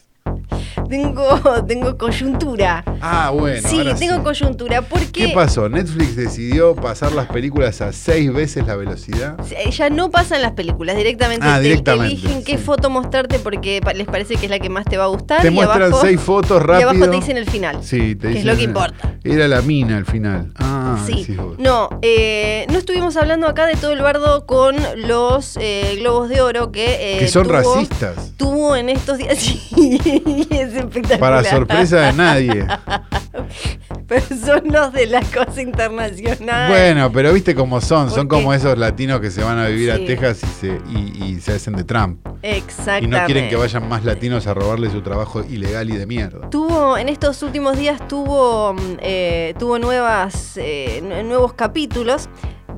Tengo, 0.89 1.39
tengo 1.67 1.97
coyuntura. 1.97 2.83
Ah, 3.01 3.31
bueno. 3.31 3.67
sí, 3.67 3.77
ahora 3.79 3.95
tengo 3.95 4.15
sí. 4.15 4.21
coyuntura. 4.21 4.81
Porque 4.81 5.27
¿Qué 5.27 5.29
pasó? 5.29 5.69
¿Netflix 5.69 6.15
decidió 6.15 6.75
pasar 6.75 7.11
las 7.13 7.27
películas 7.27 7.81
a 7.81 7.91
seis 7.93 8.31
veces 8.33 8.65
la 8.67 8.75
velocidad? 8.75 9.37
ya 9.71 9.89
no 9.89 10.09
pasan 10.11 10.41
las 10.41 10.51
películas, 10.51 10.95
directamente, 10.97 11.45
Ah, 11.47 11.57
te 11.57 11.63
directamente, 11.63 12.13
eligen 12.15 12.43
qué 12.43 12.57
sí. 12.57 12.63
foto 12.63 12.89
mostrarte 12.89 13.39
porque 13.39 13.81
les 13.95 14.07
parece 14.07 14.35
que 14.35 14.45
es 14.45 14.49
la 14.49 14.59
que 14.59 14.69
más 14.69 14.85
te 14.85 14.97
va 14.97 15.05
a 15.05 15.07
gustar. 15.07 15.41
Te 15.41 15.47
y 15.47 15.51
muestran 15.51 15.83
abajo- 15.83 16.01
seis 16.01 16.19
fotos 16.19 16.61
Y 16.61 16.65
rápido. 16.65 16.89
abajo 16.89 17.09
te 17.09 17.15
dicen 17.15 17.37
el 17.37 17.49
final. 17.49 17.83
Sí, 17.83 18.15
te 18.15 18.21
que 18.21 18.27
es 18.29 18.33
dicen, 18.35 18.47
lo 18.47 18.55
que 18.57 18.63
importa. 18.63 19.15
Era 19.23 19.47
la 19.47 19.61
mina 19.61 19.97
al 19.97 20.05
final. 20.05 20.51
Ah, 20.55 20.77
Sí, 21.05 21.25
no, 21.57 21.89
eh, 22.01 22.65
no 22.69 22.77
estuvimos 22.77 23.15
hablando 23.15 23.47
acá 23.47 23.65
de 23.65 23.75
todo 23.75 23.91
el 23.93 24.01
bardo 24.01 24.45
con 24.45 24.75
los 24.97 25.57
eh, 25.59 25.95
globos 25.99 26.27
de 26.29 26.41
oro 26.41 26.71
que, 26.71 27.15
eh, 27.15 27.19
que 27.19 27.27
son 27.27 27.43
tuvo, 27.43 27.53
racistas. 27.53 28.31
tuvo 28.37 28.75
en 28.75 28.89
estos 28.89 29.17
días. 29.17 29.37
Sí, 30.69 30.77
es 30.77 30.83
espectacular. 30.83 31.19
Para 31.19 31.43
sorpresa 31.43 31.97
de 32.01 32.13
nadie. 32.13 32.65
Pero 34.07 34.25
son 34.45 34.63
los 34.71 34.91
de 34.91 35.05
la 35.07 35.21
cosa 35.21 35.61
internacional. 35.61 36.69
Bueno, 36.69 37.11
pero 37.11 37.31
viste 37.33 37.55
cómo 37.55 37.79
son. 37.79 38.09
Son 38.11 38.27
como 38.27 38.53
esos 38.53 38.77
latinos 38.77 39.21
que 39.21 39.31
se 39.31 39.41
van 39.41 39.57
a 39.57 39.67
vivir 39.67 39.93
Sí. 39.95 40.03
a 40.03 40.05
Texas 40.05 40.41
y 40.43 40.47
se, 40.59 40.81
y, 40.89 41.23
y 41.23 41.39
se 41.39 41.53
hacen 41.53 41.75
de 41.75 41.83
Trump. 41.85 42.19
Exactamente. 42.41 43.05
Y 43.05 43.07
no 43.19 43.25
quieren 43.25 43.49
que 43.49 43.55
vayan 43.55 43.87
más 43.87 44.03
latinos 44.03 44.47
a 44.47 44.53
robarle 44.53 44.89
su 44.89 45.01
trabajo 45.01 45.43
ilegal 45.49 45.89
y 45.89 45.95
de 45.97 46.05
mierda. 46.05 46.49
Tuvo, 46.49 46.97
en 46.97 47.07
estos 47.07 47.41
últimos 47.41 47.77
días 47.77 48.05
tuvo, 48.07 48.73
mm, 48.73 48.79
eh, 49.01 49.53
tuvo 49.57 49.79
nuevas, 49.79 50.57
eh, 50.57 51.01
nu- 51.01 51.23
nuevos 51.23 51.53
capítulos. 51.53 52.27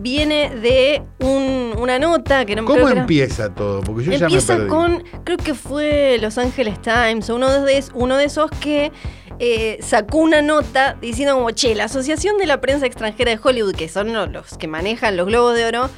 Viene 0.03 0.49
de 0.55 1.01
un- 1.19 1.73
una 1.77 1.97
nota 1.97 2.45
que 2.45 2.55
no 2.57 2.65
¿Cómo 2.65 2.73
creo 2.75 2.85
que 2.87 2.91
era- 2.91 3.01
empieza 3.01 3.49
todo? 3.55 3.79
Porque 3.81 4.03
yo 4.03 4.11
ya 4.11 4.17
me 4.19 4.23
Empieza 4.25 4.55
perdí. 4.57 4.67
con, 4.69 5.03
creo 5.23 5.37
que 5.37 5.53
fue 5.53 6.17
Los 6.21 6.37
Angeles 6.37 6.81
Times, 6.81 7.29
o 7.29 7.35
uno 7.35 7.49
de, 7.63 7.83
uno 7.93 8.17
de 8.17 8.25
esos 8.25 8.51
que 8.51 8.91
eh, 9.39 9.79
sacó 9.81 10.17
una 10.19 10.41
nota 10.41 10.95
diciendo 11.01 11.35
como, 11.35 11.49
che, 11.51 11.73
la 11.73 11.85
Asociación 11.85 12.37
de 12.37 12.45
la 12.45 12.59
Prensa 12.61 12.85
Extranjera 12.85 13.31
de 13.31 13.39
Hollywood, 13.41 13.73
que 13.75 13.87
son 13.89 14.13
los, 14.31 14.57
que 14.57 14.67
manejan 14.67 15.15
los 15.17 15.25
globos 15.25 15.55
de 15.55 15.65
oro, 15.65 15.89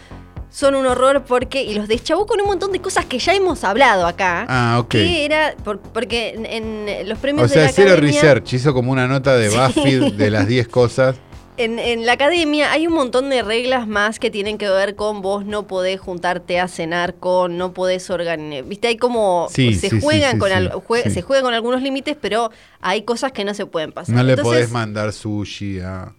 son 0.49 0.73
un 0.75 0.85
horror 0.85 1.23
porque, 1.27 1.63
y 1.63 1.73
los 1.73 1.87
deschavó 1.89 2.25
con 2.27 2.39
un 2.39 2.47
montón 2.47 2.71
de 2.71 2.79
cosas 2.79 3.05
que 3.05 3.19
ya 3.19 3.33
hemos 3.33 3.63
hablado 3.65 4.05
acá. 4.07 4.45
Ah, 4.47 4.77
ok. 4.79 4.87
Que 4.89 5.25
era, 5.25 5.53
por- 5.65 5.79
porque 5.81 6.29
en, 6.35 6.45
en 6.87 7.09
los 7.09 7.17
premios 7.17 7.45
O 7.45 7.53
sea, 7.53 7.63
de 7.63 7.67
la 7.67 7.73
cero 7.73 7.91
academia, 7.93 8.21
research. 8.21 8.53
Hizo 8.53 8.73
como 8.73 8.91
una 8.91 9.07
nota 9.07 9.35
de 9.35 9.49
Sí. 9.51 9.57
BuzzFeed 9.57 10.13
de 10.13 10.29
las 10.31 10.47
10 10.47 10.67
cosas. 10.69 11.15
En, 11.57 11.79
en 11.79 12.05
la 12.05 12.13
academia 12.13 12.71
hay 12.73 12.85
un 12.85 12.93
montón 12.93 13.29
de 13.29 13.41
reglas 13.41 13.87
más 13.87 14.19
que 14.19 14.29
tienen 14.29 14.57
que 14.57 14.67
ver 14.69 14.95
con 14.95 15.21
vos 15.21 15.45
no 15.45 15.67
podés 15.67 16.01
juntarte 16.01 16.59
a 16.59 16.67
cenar 16.67 17.15
con, 17.15 17.57
no 17.57 17.73
podés 17.73 18.09
organizar. 18.09 18.65
Viste, 18.65 18.89
hay 18.89 18.97
como 18.97 19.47
Sí, 19.49 19.73
se 19.75 19.89
sí, 19.89 20.01
juegan 20.01 20.33
sí, 20.33 20.37
con 20.39 20.51
al- 20.51 20.71
jue- 20.71 21.09
se 21.09 21.21
juega 21.21 21.41
con 21.43 21.53
algunos 21.53 21.81
límites, 21.81 22.17
pero 22.19 22.51
hay 22.81 23.03
cosas 23.03 23.31
que 23.31 23.45
no 23.45 23.53
se 23.53 23.65
pueden 23.65 23.93
pasar. 23.93 24.15
No 24.15 24.23
le 24.23 24.33
Entonces, 24.33 24.53
podés 24.53 24.71
mandar 24.71 25.13
sushi 25.13 25.79
a. 25.79 26.13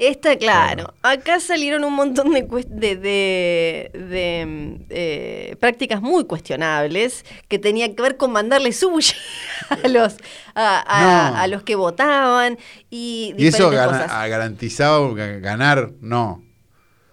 Está 0.00 0.36
claro. 0.38 0.94
Acá 1.02 1.40
salieron 1.40 1.84
un 1.84 1.92
montón 1.92 2.32
de, 2.32 2.42
de, 2.42 2.96
de- 2.96 3.90
de, 3.92 4.78
eh, 4.88 5.56
prácticas 5.60 6.00
muy 6.00 6.24
cuestionables 6.24 7.24
que 7.48 7.58
tenían 7.58 7.94
que 7.94 8.02
ver 8.02 8.16
con 8.16 8.32
mandarle 8.32 8.72
sushi 8.72 9.14
a 9.84 9.88
los, 9.88 10.16
a, 10.54 10.84
a- 10.86 11.30
No. 11.32 11.36
a 11.36 11.46
los 11.48 11.62
que 11.64 11.74
votaban 11.74 12.58
y 12.88 13.34
Y 13.36 13.46
eso 13.48 13.68
gana- 13.70 13.92
cosas. 13.92 14.10
a 14.10 14.26
garantizado 14.26 15.14
ga- 15.14 15.38
ganar, 15.40 15.90
no. 16.00 16.42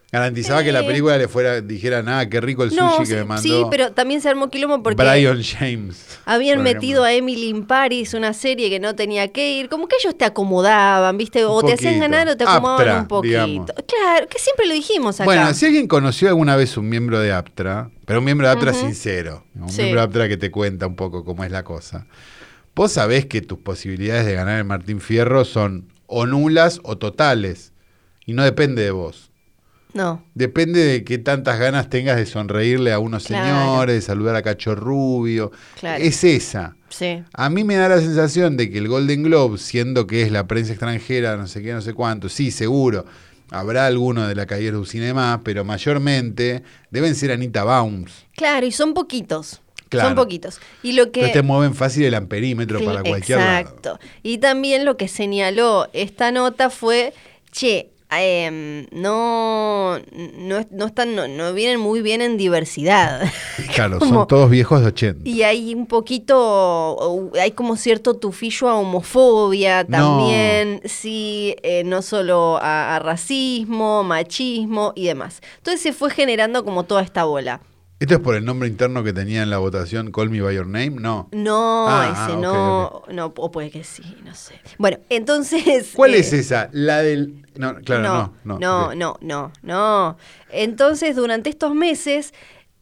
Garantizaba 0.10 0.64
que 0.64 0.72
la 0.72 0.86
película 0.86 1.18
le 1.18 1.28
fuera, 1.28 1.60
dijera, 1.60 2.02
nada, 2.02 2.30
qué 2.30 2.40
rico 2.40 2.64
el 2.64 2.70
sushi 2.70 2.82
No, 2.82 2.98
que 3.00 3.06
sí, 3.06 3.14
me 3.14 3.26
mandó 3.26 3.42
sí, 3.44 3.66
pero 3.70 3.92
también 3.92 4.22
se 4.22 4.30
armó 4.30 4.50
quilombo 4.50 4.82
porque 4.82 5.04
Brian 5.04 5.44
James. 5.44 6.20
habían 6.24 6.64
metido 6.64 7.04
a 7.04 7.12
Emily 7.12 7.50
in 7.50 7.66
Paris, 7.66 8.14
una 8.14 8.32
serie 8.34 8.70
que 8.70 8.80
no 8.80 8.96
tenía 8.96 9.28
que 9.34 9.52
ir. 9.58 9.68
Como 9.68 9.90
que 9.90 9.98
ellos 10.02 10.18
te 10.18 10.24
acomodaban, 10.24 11.18
¿viste? 11.18 11.44
O 11.44 11.62
te 11.62 11.74
hacían 11.74 12.00
ganar 12.00 12.30
o 12.30 12.38
te 12.38 12.46
acomodaban 12.46 12.80
Aptra, 12.88 13.02
un 13.02 13.08
poquito. 13.10 13.44
digamos. 13.46 13.66
Claro, 13.86 14.28
que 14.30 14.40
siempre 14.40 14.66
lo 14.68 14.74
dijimos 14.76 15.16
acá. 15.20 15.26
Bueno, 15.26 15.54
si 15.54 15.66
alguien 15.66 15.90
conoció 15.90 16.30
alguna 16.30 16.56
vez 16.56 16.78
un 16.78 16.88
miembro 16.88 17.20
de 17.20 17.34
Aptra, 17.34 17.92
pero 18.06 18.20
un 18.20 18.26
miembro 18.26 18.48
de 18.48 18.54
Aptra 18.54 18.74
sincero, 18.74 19.44
un 19.56 19.68
Sí. 19.68 19.82
miembro 19.82 20.00
de 20.00 20.06
Aptra 20.08 20.28
que 20.30 20.38
te 20.38 20.52
cuenta 20.52 20.88
un 20.88 20.96
poco 20.96 21.26
cómo 21.26 21.44
es 21.44 21.52
la 21.52 21.64
cosa, 21.66 22.08
vos 22.74 22.94
sabés 22.94 23.26
que 23.26 23.42
tus 23.42 23.58
posibilidades 23.60 24.26
de 24.26 24.36
ganar 24.36 24.58
el 24.58 24.64
Martín 24.64 25.02
Fierro 25.02 25.44
son 25.44 25.90
o 26.06 26.26
nulas 26.26 26.80
o 26.84 26.98
totales, 26.98 27.74
y 28.26 28.32
no 28.32 28.46
depende 28.46 28.84
de 28.84 28.92
vos. 28.92 29.27
No. 29.98 30.24
Depende 30.36 30.84
de 30.84 31.04
qué 31.04 31.18
tantas 31.18 31.58
ganas 31.60 31.90
tengas 31.90 32.18
de 32.18 32.28
sonreírle 32.28 32.94
a 32.94 33.00
unos 33.00 33.26
Claro. 33.26 33.46
señores, 33.46 33.96
de 33.96 34.02
saludar 34.02 34.36
a 34.36 34.44
Cacho 34.44 34.76
Rubio. 34.76 35.52
Claro. 35.80 36.04
Es 36.04 36.24
esa. 36.24 36.76
Sí. 36.90 37.24
A 37.34 37.50
mí 37.50 37.64
me 37.64 37.76
da 37.76 37.90
la 37.90 38.00
sensación 38.00 38.58
de 38.58 38.70
que 38.70 38.78
el 38.78 38.88
Golden 38.88 39.24
Globe, 39.24 39.58
siendo 39.58 40.06
que 40.06 40.22
es 40.22 40.32
la 40.32 40.46
prensa 40.48 40.72
extranjera, 40.74 41.36
no 41.36 41.48
sé 41.48 41.64
qué, 41.64 41.74
no 41.74 41.82
sé 41.82 41.94
cuánto, 41.96 42.30
sí, 42.30 42.52
seguro, 42.52 43.06
habrá 43.50 43.88
alguno 43.88 44.28
de 44.28 44.36
la 44.36 44.46
calle 44.46 44.72
du 44.72 44.86
Cinema, 44.86 45.42
pero 45.44 45.66
mayormente 45.66 46.64
deben 46.92 47.16
ser 47.16 47.32
Anita 47.32 47.64
Baums. 47.64 48.12
Claro, 48.36 48.66
y 48.68 48.72
son 48.72 48.94
poquitos. 48.94 49.62
Claro. 49.90 50.10
Son 50.10 50.16
poquitos. 50.16 50.60
Y 50.84 50.92
lo 50.94 51.12
que. 51.12 51.30
Te 51.30 51.42
mueven 51.42 51.74
fácil 51.74 52.04
el 52.04 52.14
amperímetro 52.14 52.84
para 52.84 53.04
cualquier 53.04 53.40
lado. 53.40 53.58
Exacto. 53.60 54.00
Y 54.22 54.38
también 54.38 54.86
lo 54.86 54.96
que 54.98 55.08
señaló 55.08 55.88
esta 55.94 56.32
nota 56.32 56.70
fue, 56.70 57.14
che, 57.52 57.90
em, 58.10 58.88
no, 58.92 59.98
no, 60.00 60.66
no 60.72 60.86
están, 60.86 61.16
no, 61.16 61.28
no 61.28 61.54
vienen 61.54 61.80
muy 61.80 62.02
bien 62.02 62.22
en 62.22 62.38
diversidad. 62.38 63.22
Claro, 63.74 64.00
Como- 64.00 64.14
son 64.20 64.28
todos 64.28 64.50
viejos 64.50 64.82
de 64.82 64.88
80. 64.88 65.28
Y 65.30 65.44
hay 65.44 65.74
un 65.76 65.88
poquito, 65.88 67.30
hay 67.40 67.52
como 67.52 67.76
cierto 67.76 68.16
tufillo 68.16 68.70
a 68.70 68.76
homofobia 68.76 69.86
también, 69.86 70.82
sí, 70.86 71.56
eh, 71.64 71.84
no 71.84 72.02
solo 72.02 72.58
a, 72.62 72.96
a 72.96 73.00
racismo, 73.00 74.04
machismo 74.04 74.94
y 74.96 75.06
demás. 75.08 75.42
Entonces 75.58 75.82
se 75.82 75.94
fue 75.94 76.10
generando 76.12 76.64
como 76.64 76.84
toda 76.84 77.02
esta 77.02 77.24
bola. 77.26 77.62
¿Esto 78.00 78.14
es 78.14 78.20
por 78.20 78.36
el 78.36 78.46
nombre 78.46 78.70
interno 78.70 79.04
que 79.04 79.12
tenía 79.12 79.42
en 79.42 79.50
la 79.50 79.58
votación 79.58 80.12
Call 80.12 80.30
Me 80.30 80.40
By 80.40 80.56
Your 80.56 80.68
Name? 80.68 80.92
No. 80.92 81.30
No, 81.32 81.88
Ah, 81.90 82.10
ese 82.12 82.34
ah, 82.34 82.36
ok, 82.36 82.42
no, 82.42 83.04
no, 83.12 83.34
o 83.36 83.50
puede 83.50 83.72
que 83.72 83.84
sí, 83.84 84.18
no 84.24 84.36
sé. 84.36 84.62
Bueno, 84.78 85.00
entonces... 85.10 85.94
¿Cuál 85.96 86.14
eh, 86.14 86.20
es 86.20 86.32
esa? 86.32 86.70
La 86.74 87.02
del... 87.02 87.44
No, 87.56 87.74
claro, 87.78 88.34
no. 88.44 88.60
No, 88.60 88.94
no, 88.94 89.18
no, 89.20 89.52
no. 89.64 90.18
Entonces, 90.52 91.16
durante 91.16 91.50
estos 91.50 91.74
meses, 91.74 92.36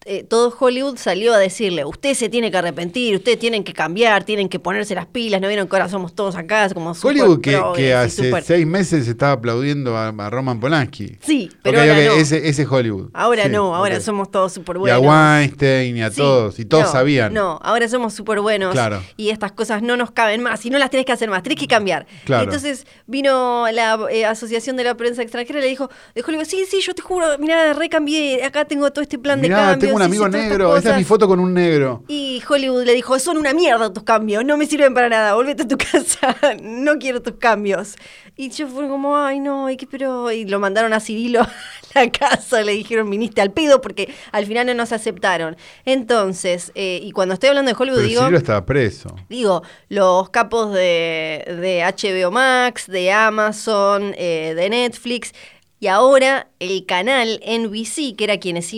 eh, 0.05 0.23
todo 0.23 0.55
Hollywood 0.59 0.97
salió 0.97 1.33
a 1.33 1.37
decirle, 1.37 1.83
usted 1.83 2.13
se 2.13 2.29
tiene 2.29 2.51
que 2.51 2.57
arrepentir, 2.57 3.15
ustedes 3.15 3.39
tienen 3.39 3.63
que 3.63 3.73
cambiar, 3.73 4.23
tienen 4.23 4.47
que 4.49 4.59
ponerse 4.59 4.93
las 4.95 5.07
pilas, 5.07 5.41
¿no 5.41 5.47
vieron 5.47 5.67
que 5.67 5.75
ahora 5.75 5.89
somos 5.89 6.13
todos 6.13 6.35
acá 6.35 6.69
como 6.73 6.91
Hollywood 6.91 7.41
que, 7.41 7.59
que 7.75 7.93
hace 7.93 8.25
super- 8.27 8.43
seis 8.43 8.65
meses 8.67 9.07
estaba 9.07 9.33
aplaudiendo 9.33 9.97
a, 9.97 10.09
a 10.09 10.29
Roman 10.29 10.59
Polanski. 10.59 11.17
Sí, 11.21 11.49
pero 11.63 11.79
Ok, 11.79 11.87
ahora 11.87 11.99
ok, 11.99 12.05
no. 12.07 12.13
Ese, 12.21 12.47
ese 12.47 12.61
es 12.61 12.67
Hollywood. 12.71 13.09
Ahora 13.13 13.43
Sí, 13.45 13.49
no, 13.49 13.75
ahora 13.75 13.99
somos 13.99 14.29
todos 14.31 14.53
súper 14.53 14.75
Y 14.77 14.89
a 14.89 14.97
buenos. 14.97 15.05
Weinstein 15.39 15.97
y 15.97 16.01
a 16.03 16.09
Sí, 16.11 16.17
todos. 16.17 16.59
Y 16.59 16.65
todos 16.65 16.85
no, 16.85 16.91
sabían. 16.91 17.33
No, 17.33 17.59
ahora 17.63 17.87
somos 17.89 18.13
súper 18.13 18.39
buenos. 18.41 18.71
Claro. 18.73 19.01
Y 19.17 19.29
estas 19.29 19.51
cosas 19.53 19.81
no 19.81 19.97
nos 19.97 20.11
caben 20.11 20.41
más. 20.43 20.65
Y 20.65 20.69
no 20.69 20.77
las 20.77 20.89
tenés 20.89 21.05
que 21.05 21.11
hacer 21.11 21.29
más. 21.29 21.41
Tenés 21.43 21.59
que 21.59 21.67
cambiar. 21.67 22.05
Claro. 22.25 22.43
Entonces 22.43 22.85
vino 23.07 23.65
la 23.71 23.99
eh, 24.11 24.25
Asociación 24.25 24.75
de 24.77 24.83
la 24.83 24.95
Prensa 24.95 25.21
Extranjera 25.21 25.59
y 25.59 25.61
le 25.63 25.67
dijo, 25.67 25.89
de 26.13 26.23
Hollywood, 26.25 26.45
sí, 26.45 26.63
sí, 26.69 26.81
yo 26.81 26.93
te 26.93 27.01
juro, 27.01 27.25
mirá, 27.39 27.73
recambié. 27.73 28.43
Acá 28.43 28.65
tengo 28.65 28.91
todo 28.91 29.01
este 29.01 29.17
plan 29.17 29.41
de 29.41 29.47
Mirá, 29.49 29.77
tengo 29.77 29.94
un 29.95 30.01
amigo 30.01 30.27
negro. 30.29 30.75
Esta 30.77 30.91
es 30.91 30.95
mi 30.95 31.03
cosas". 31.03 31.07
foto 31.07 31.27
con 31.27 31.39
un 31.39 31.53
negro. 31.53 32.03
Y 32.07 32.41
Hollywood 32.47 32.83
le 32.83 32.93
dijo, 32.93 33.17
son 33.19 33.37
una 33.37 33.53
mierda 33.53 33.91
tus 33.91 34.03
cambios, 34.03 34.45
no 34.45 34.57
me 34.57 34.65
sirven 34.65 34.93
para 34.93 35.09
nada, 35.09 35.33
volvete 35.33 35.63
a 35.63 35.67
tu 35.67 35.77
casa, 35.91 36.35
no 36.61 36.97
quiero 36.97 37.21
tus 37.21 37.35
cambios. 37.35 37.95
Y 38.37 38.49
yo 38.49 38.67
fue 38.67 38.87
como, 38.89 39.17
ay 39.17 39.39
no, 39.39 39.69
y, 39.69 39.77
qué, 39.77 39.87
pero... 39.87 40.29
y 40.31 40.45
lo 40.45 40.59
mandaron 40.59 40.91
a 40.91 40.99
Cirilo 40.99 41.41
a 41.41 41.49
la 41.93 42.11
casa, 42.11 42.61
le 42.61 42.73
dijeron, 42.73 43.09
viniste 43.09 43.41
al 43.41 43.51
pedo 43.53 43.79
porque 43.79 44.13
al 44.31 44.45
final 44.45 44.67
no 44.67 44.73
nos 44.73 44.91
aceptaron. 44.91 45.55
Entonces, 45.85 46.71
eh, 46.75 46.99
y 47.01 47.11
cuando 47.11 47.33
estoy 47.33 47.49
hablando 47.49 47.71
de 47.71 47.77
Hollywood, 47.79 47.97
Pero 47.99 48.07
digo... 48.07 48.21
Cirilo 48.21 48.37
estaba 48.37 48.65
preso. 48.65 49.15
Digo, 49.29 49.63
los 49.87 50.29
capos 50.29 50.73
de, 50.73 51.45
de 51.61 51.83
HBO 51.85 52.31
Max, 52.31 52.87
de 52.87 53.11
Amazon, 53.11 54.13
eh, 54.17 54.53
de 54.55 54.69
Netflix. 54.69 55.33
Y 55.79 55.87
ahora 55.87 56.47
el 56.59 56.85
canal 56.85 57.39
NBC, 57.45 58.15
que 58.15 58.23
era 58.23 58.37
quienes, 58.37 58.73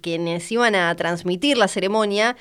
quienes 0.00 0.50
iban 0.52 0.74
a 0.74 0.94
transmitir 0.96 1.58
la 1.58 1.68
ceremonia, 1.68 2.36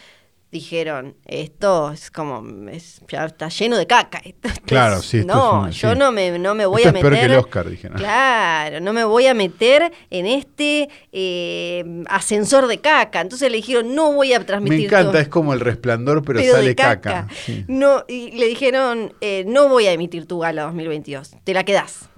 dijeron, 0.50 1.14
esto 1.26 1.92
es 1.92 2.10
como, 2.10 2.42
es- 2.70 3.02
ya 3.10 3.26
está 3.26 3.50
lleno 3.50 3.76
de 3.78 3.86
caca. 3.86 4.20
Esto- 4.24 4.48
esto 4.48 4.62
Claro, 4.66 5.00
es- 5.00 5.06
sí, 5.06 5.18
esto 5.20 5.34
No, 5.36 5.68
es 5.68 5.76
un- 5.76 5.82
yo 5.82 5.92
sí. 5.94 6.00
no 6.00 6.12
me, 6.14 6.40
no 6.40 6.56
me 6.56 6.66
voy 6.66 6.84
Esto 6.84 6.96
a 6.96 6.98
es 6.98 7.02
peor 7.02 7.12
meter... 7.14 7.28
que 7.28 7.34
el 7.34 7.40
Oscar, 7.40 7.70
dijeron. 7.70 7.98
Claro, 7.98 8.80
no 8.80 8.94
me 8.94 9.04
voy 9.04 9.28
a 9.28 9.34
meter 9.34 9.92
en 10.10 10.26
este 10.26 10.88
eh, 11.12 12.04
ascensor 12.08 12.68
de 12.68 12.80
caca. 12.80 13.20
Entonces 13.20 13.52
le 13.52 13.58
dijeron, 13.58 13.94
no 13.94 14.14
voy 14.14 14.32
a 14.34 14.46
transmitir 14.46 14.80
Me 14.80 14.86
encanta, 14.86 15.20
es 15.20 15.28
como 15.28 15.54
el 15.54 15.60
resplandor, 15.60 16.24
pero, 16.24 16.40
pero 16.40 16.54
sale 16.54 16.70
de 16.70 16.76
caca. 16.76 17.02
caca. 17.28 17.34
Sí. 17.46 17.66
No, 17.68 18.06
y 18.08 18.32
le 18.32 18.48
dijeron, 18.48 19.14
eh, 19.20 19.44
no 19.46 19.68
voy 19.68 19.88
a 19.88 19.92
emitir 19.92 20.28
tu 20.28 20.40
gala 20.40 20.64
2022, 20.64 21.36
te 21.44 21.54
la 21.54 21.66
quedás. 21.66 22.10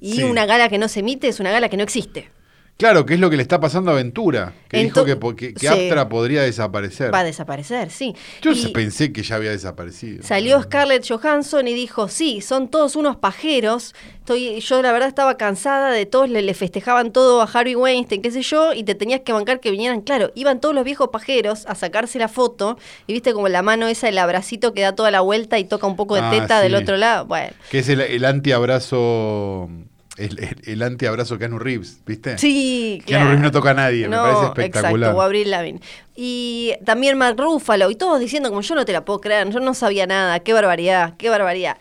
Y 0.00 0.12
Sí. 0.14 0.22
una 0.22 0.46
gala 0.46 0.68
que 0.68 0.78
no 0.78 0.88
se 0.88 1.00
emite 1.00 1.28
es 1.28 1.40
una 1.40 1.50
gala 1.50 1.68
que 1.68 1.76
no 1.76 1.82
existe. 1.82 2.30
Claro, 2.78 3.04
que 3.04 3.14
es 3.14 3.20
lo 3.20 3.28
que 3.28 3.36
le 3.36 3.42
está 3.42 3.58
pasando 3.58 3.90
a 3.90 3.94
Ventura, 3.94 4.52
que 4.68 4.78
dijo 4.84 5.04
que, 5.04 5.52
que. 5.52 5.68
Aptra 5.68 6.08
podría 6.08 6.42
desaparecer. 6.42 7.12
Va 7.12 7.20
a 7.20 7.24
desaparecer, 7.24 7.90
sí. 7.90 8.14
Yo 8.40 8.52
Y 8.52 8.68
pensé 8.68 9.12
que 9.12 9.24
ya 9.24 9.34
había 9.34 9.50
desaparecido. 9.50 10.22
Salió 10.22 10.62
Scarlett 10.62 11.04
Johansson 11.04 11.66
y 11.66 11.74
dijo, 11.74 12.06
sí, 12.06 12.40
son 12.40 12.68
todos 12.68 12.94
unos 12.94 13.16
pajeros. 13.16 13.96
Estoy, 14.20 14.60
yo 14.60 14.80
la 14.80 14.92
verdad 14.92 15.08
estaba 15.08 15.36
cansada 15.36 15.90
de 15.90 16.06
todos, 16.06 16.30
le, 16.30 16.40
le 16.40 16.54
festejaban 16.54 17.12
todo 17.12 17.42
a 17.42 17.46
Harvey 17.52 17.74
Weinstein, 17.74 18.22
qué 18.22 18.30
sé 18.30 18.42
yo, 18.42 18.72
y 18.72 18.84
te 18.84 18.94
tenías 18.94 19.22
que 19.22 19.32
bancar 19.32 19.58
que 19.58 19.72
vinieran, 19.72 20.00
claro, 20.00 20.30
iban 20.36 20.60
todos 20.60 20.72
los 20.72 20.84
viejos 20.84 21.08
pajeros 21.08 21.66
a 21.66 21.74
sacarse 21.74 22.20
la 22.20 22.28
foto, 22.28 22.78
y 23.08 23.12
viste 23.12 23.32
como 23.32 23.48
la 23.48 23.62
mano 23.62 23.88
esa, 23.88 24.08
el 24.08 24.18
abracito 24.18 24.72
que 24.72 24.82
da 24.82 24.94
toda 24.94 25.10
la 25.10 25.20
vuelta 25.22 25.58
y 25.58 25.64
toca 25.64 25.88
un 25.88 25.96
poco 25.96 26.14
de 26.14 26.20
Ah, 26.20 26.30
teta 26.30 26.60
del 26.60 26.76
otro 26.76 26.96
lado. 26.96 27.26
Bueno. 27.26 27.50
Que 27.72 27.80
es 27.80 27.88
el, 27.88 28.02
el 28.02 28.24
antiabrazo. 28.24 29.68
El, 30.18 30.38
el, 30.40 30.56
el 30.64 30.82
antiabrazo 30.82 31.38
Keanu 31.38 31.58
Reeves, 31.58 32.00
¿viste? 32.04 32.36
Sí, 32.38 33.02
Keanu 33.06 33.26
Reeves 33.26 33.42
no 33.42 33.50
toca 33.52 33.70
a 33.70 33.74
nadie, 33.74 34.08
me 34.08 34.16
parece 34.16 34.46
espectacular. 34.46 35.10
Exacto, 35.10 35.16
o 35.16 35.22
Avril 35.22 35.50
Lavigne. 35.50 35.80
Y 36.16 36.74
también 36.84 37.16
Mark 37.16 37.36
Ruffalo, 37.38 37.88
y 37.90 37.94
todos 37.94 38.18
diciendo 38.18 38.48
como 38.48 38.60
yo 38.60 38.74
no 38.74 38.84
te 38.84 38.92
la 38.92 39.04
puedo 39.04 39.20
creer, 39.20 39.48
yo 39.50 39.60
no 39.60 39.74
sabía 39.74 40.06
nada, 40.06 40.40
qué 40.40 40.52
barbaridad, 40.52 41.14
qué 41.16 41.30
barbaridad. 41.30 41.78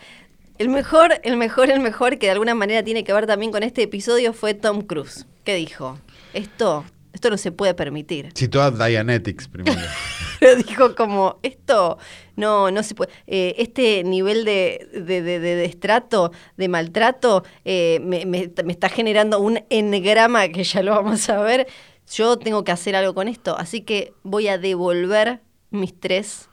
El 0.60 0.70
mejor, 0.70 1.20
el 1.24 1.38
mejor, 1.38 1.70
el 1.70 1.80
mejor, 1.80 2.18
que 2.18 2.28
de 2.28 2.32
alguna 2.32 2.56
manera 2.56 2.84
tiene 2.84 3.04
que 3.04 3.14
ver 3.14 3.28
también 3.28 3.52
con 3.52 3.64
este 3.64 3.84
episodio, 3.84 4.34
fue 4.34 4.54
Tom 4.54 4.82
Cruise. 4.82 5.26
¿Qué 5.44 5.56
dijo? 5.56 6.00
Esto, 6.34 6.84
esto 7.14 7.30
no 7.30 7.38
se 7.38 7.52
puede 7.52 7.74
permitir. 7.74 8.32
Citó 8.36 8.62
a 8.62 8.72
Dianetics 8.72 9.48
primero. 9.48 9.80
Pero 10.40 10.56
dijo 10.56 10.96
como, 10.96 11.40
esto 11.44 11.98
no, 12.38 12.72
no 12.72 12.82
se 12.84 12.96
puede. 12.96 13.12
eh, 13.28 13.56
este 13.58 14.04
nivel 14.06 14.46
de, 14.46 14.88
de, 14.94 15.22
de- 15.22 15.40
de 15.42 15.56
destrato, 15.56 16.32
de 16.56 16.68
maltrato, 16.70 17.44
eh, 17.66 18.00
me, 18.02 18.26
me- 18.26 18.50
me 18.64 18.72
está 18.72 18.88
generando 18.90 19.40
un 19.42 19.60
engrama 19.70 20.48
que 20.48 20.64
ya 20.64 20.82
lo 20.82 20.92
vamos 20.96 21.30
a 21.30 21.42
ver. 21.42 21.68
Yo 22.14 22.38
tengo 22.40 22.64
que 22.64 22.72
hacer 22.72 22.96
algo 22.96 23.14
con 23.14 23.28
esto. 23.28 23.58
Así 23.58 23.82
que 23.82 24.14
voy 24.24 24.48
a 24.48 24.58
devolver 24.58 25.42
mis 25.72 26.00
tres 26.00 26.48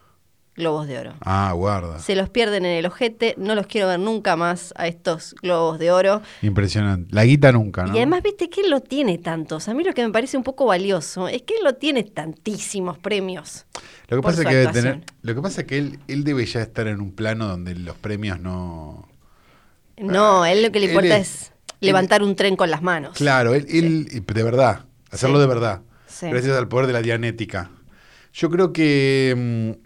globos 0.56 0.87
de 0.87 0.99
oro. 0.99 1.14
Ah, 1.20 1.52
guarda. 1.54 1.99
Se 1.99 2.14
los 2.14 2.28
pierden 2.30 2.64
en 2.64 2.73
el 2.78 2.87
ojete, 2.87 3.34
no 3.38 3.54
los 3.54 3.66
quiero 3.66 3.88
ver 3.88 3.99
nunca 3.99 4.37
más 4.37 4.73
a 4.76 4.87
estos 4.87 5.34
globos 5.42 5.78
de 5.78 5.90
oro. 5.90 6.23
Impresionante. 6.42 7.12
La 7.14 7.25
guita 7.25 7.50
nunca, 7.52 7.84
¿no? 7.87 7.94
Y 7.94 7.99
además, 7.99 8.23
viste 8.23 8.49
que 8.49 8.61
él 8.61 8.70
lo 8.70 8.80
tiene 8.80 9.18
tantos. 9.18 9.68
A 9.68 9.75
mí 9.75 9.82
lo 9.82 9.92
que 9.92 10.04
me 10.06 10.12
parece 10.12 10.37
un 10.37 10.44
poco 10.44 10.66
valioso 10.66 11.26
es 11.28 11.42
que 11.42 11.54
él 11.54 11.64
lo 11.64 11.75
tiene 11.75 12.04
tantísimos 12.04 12.99
premios. 12.99 13.66
lo 14.08 14.18
que 14.18 14.23
pasa 14.23 14.42
es 14.42 14.49
que 14.49 14.54
debe 14.54 14.73
tener, 14.73 15.00
lo 15.23 15.34
que 15.34 15.42
pasa 15.42 15.61
es 15.62 15.66
que 15.66 15.78
él, 15.78 15.99
él 16.08 16.23
debe 16.25 16.46
ya 16.46 16.61
estar 16.62 16.87
en 16.87 17.00
un 17.00 17.12
plano 17.12 17.49
donde 17.49 17.75
los 17.75 17.96
premios 17.96 18.38
no. 18.38 19.08
No, 19.96 20.42
a 20.42 20.52
él 20.52 20.62
lo 20.62 20.70
que 20.73 20.80
le 20.80 20.87
importa 20.87 21.16
es- 21.16 21.42
es, 21.42 21.52
levantar 21.80 22.23
un 22.23 22.34
tren 22.37 22.56
con 22.56 22.70
las 22.70 22.82
manos. 22.82 23.16
Claro, 23.16 23.54
él, 23.54 23.66
él 23.68 24.23
de 24.25 24.42
verdad, 24.42 24.84
hacerlo 25.11 25.37
Sí. 25.37 25.40
de 25.42 25.46
verdad. 25.46 25.80
Sí. 26.06 26.26
Gracias 26.30 26.56
al 26.56 26.68
poder 26.68 26.87
de 26.87 26.92
la 26.92 27.02
dianética. 27.02 27.70
Yo 28.32 28.50
creo 28.50 28.73
que 28.73 29.34
mm, 29.76 29.84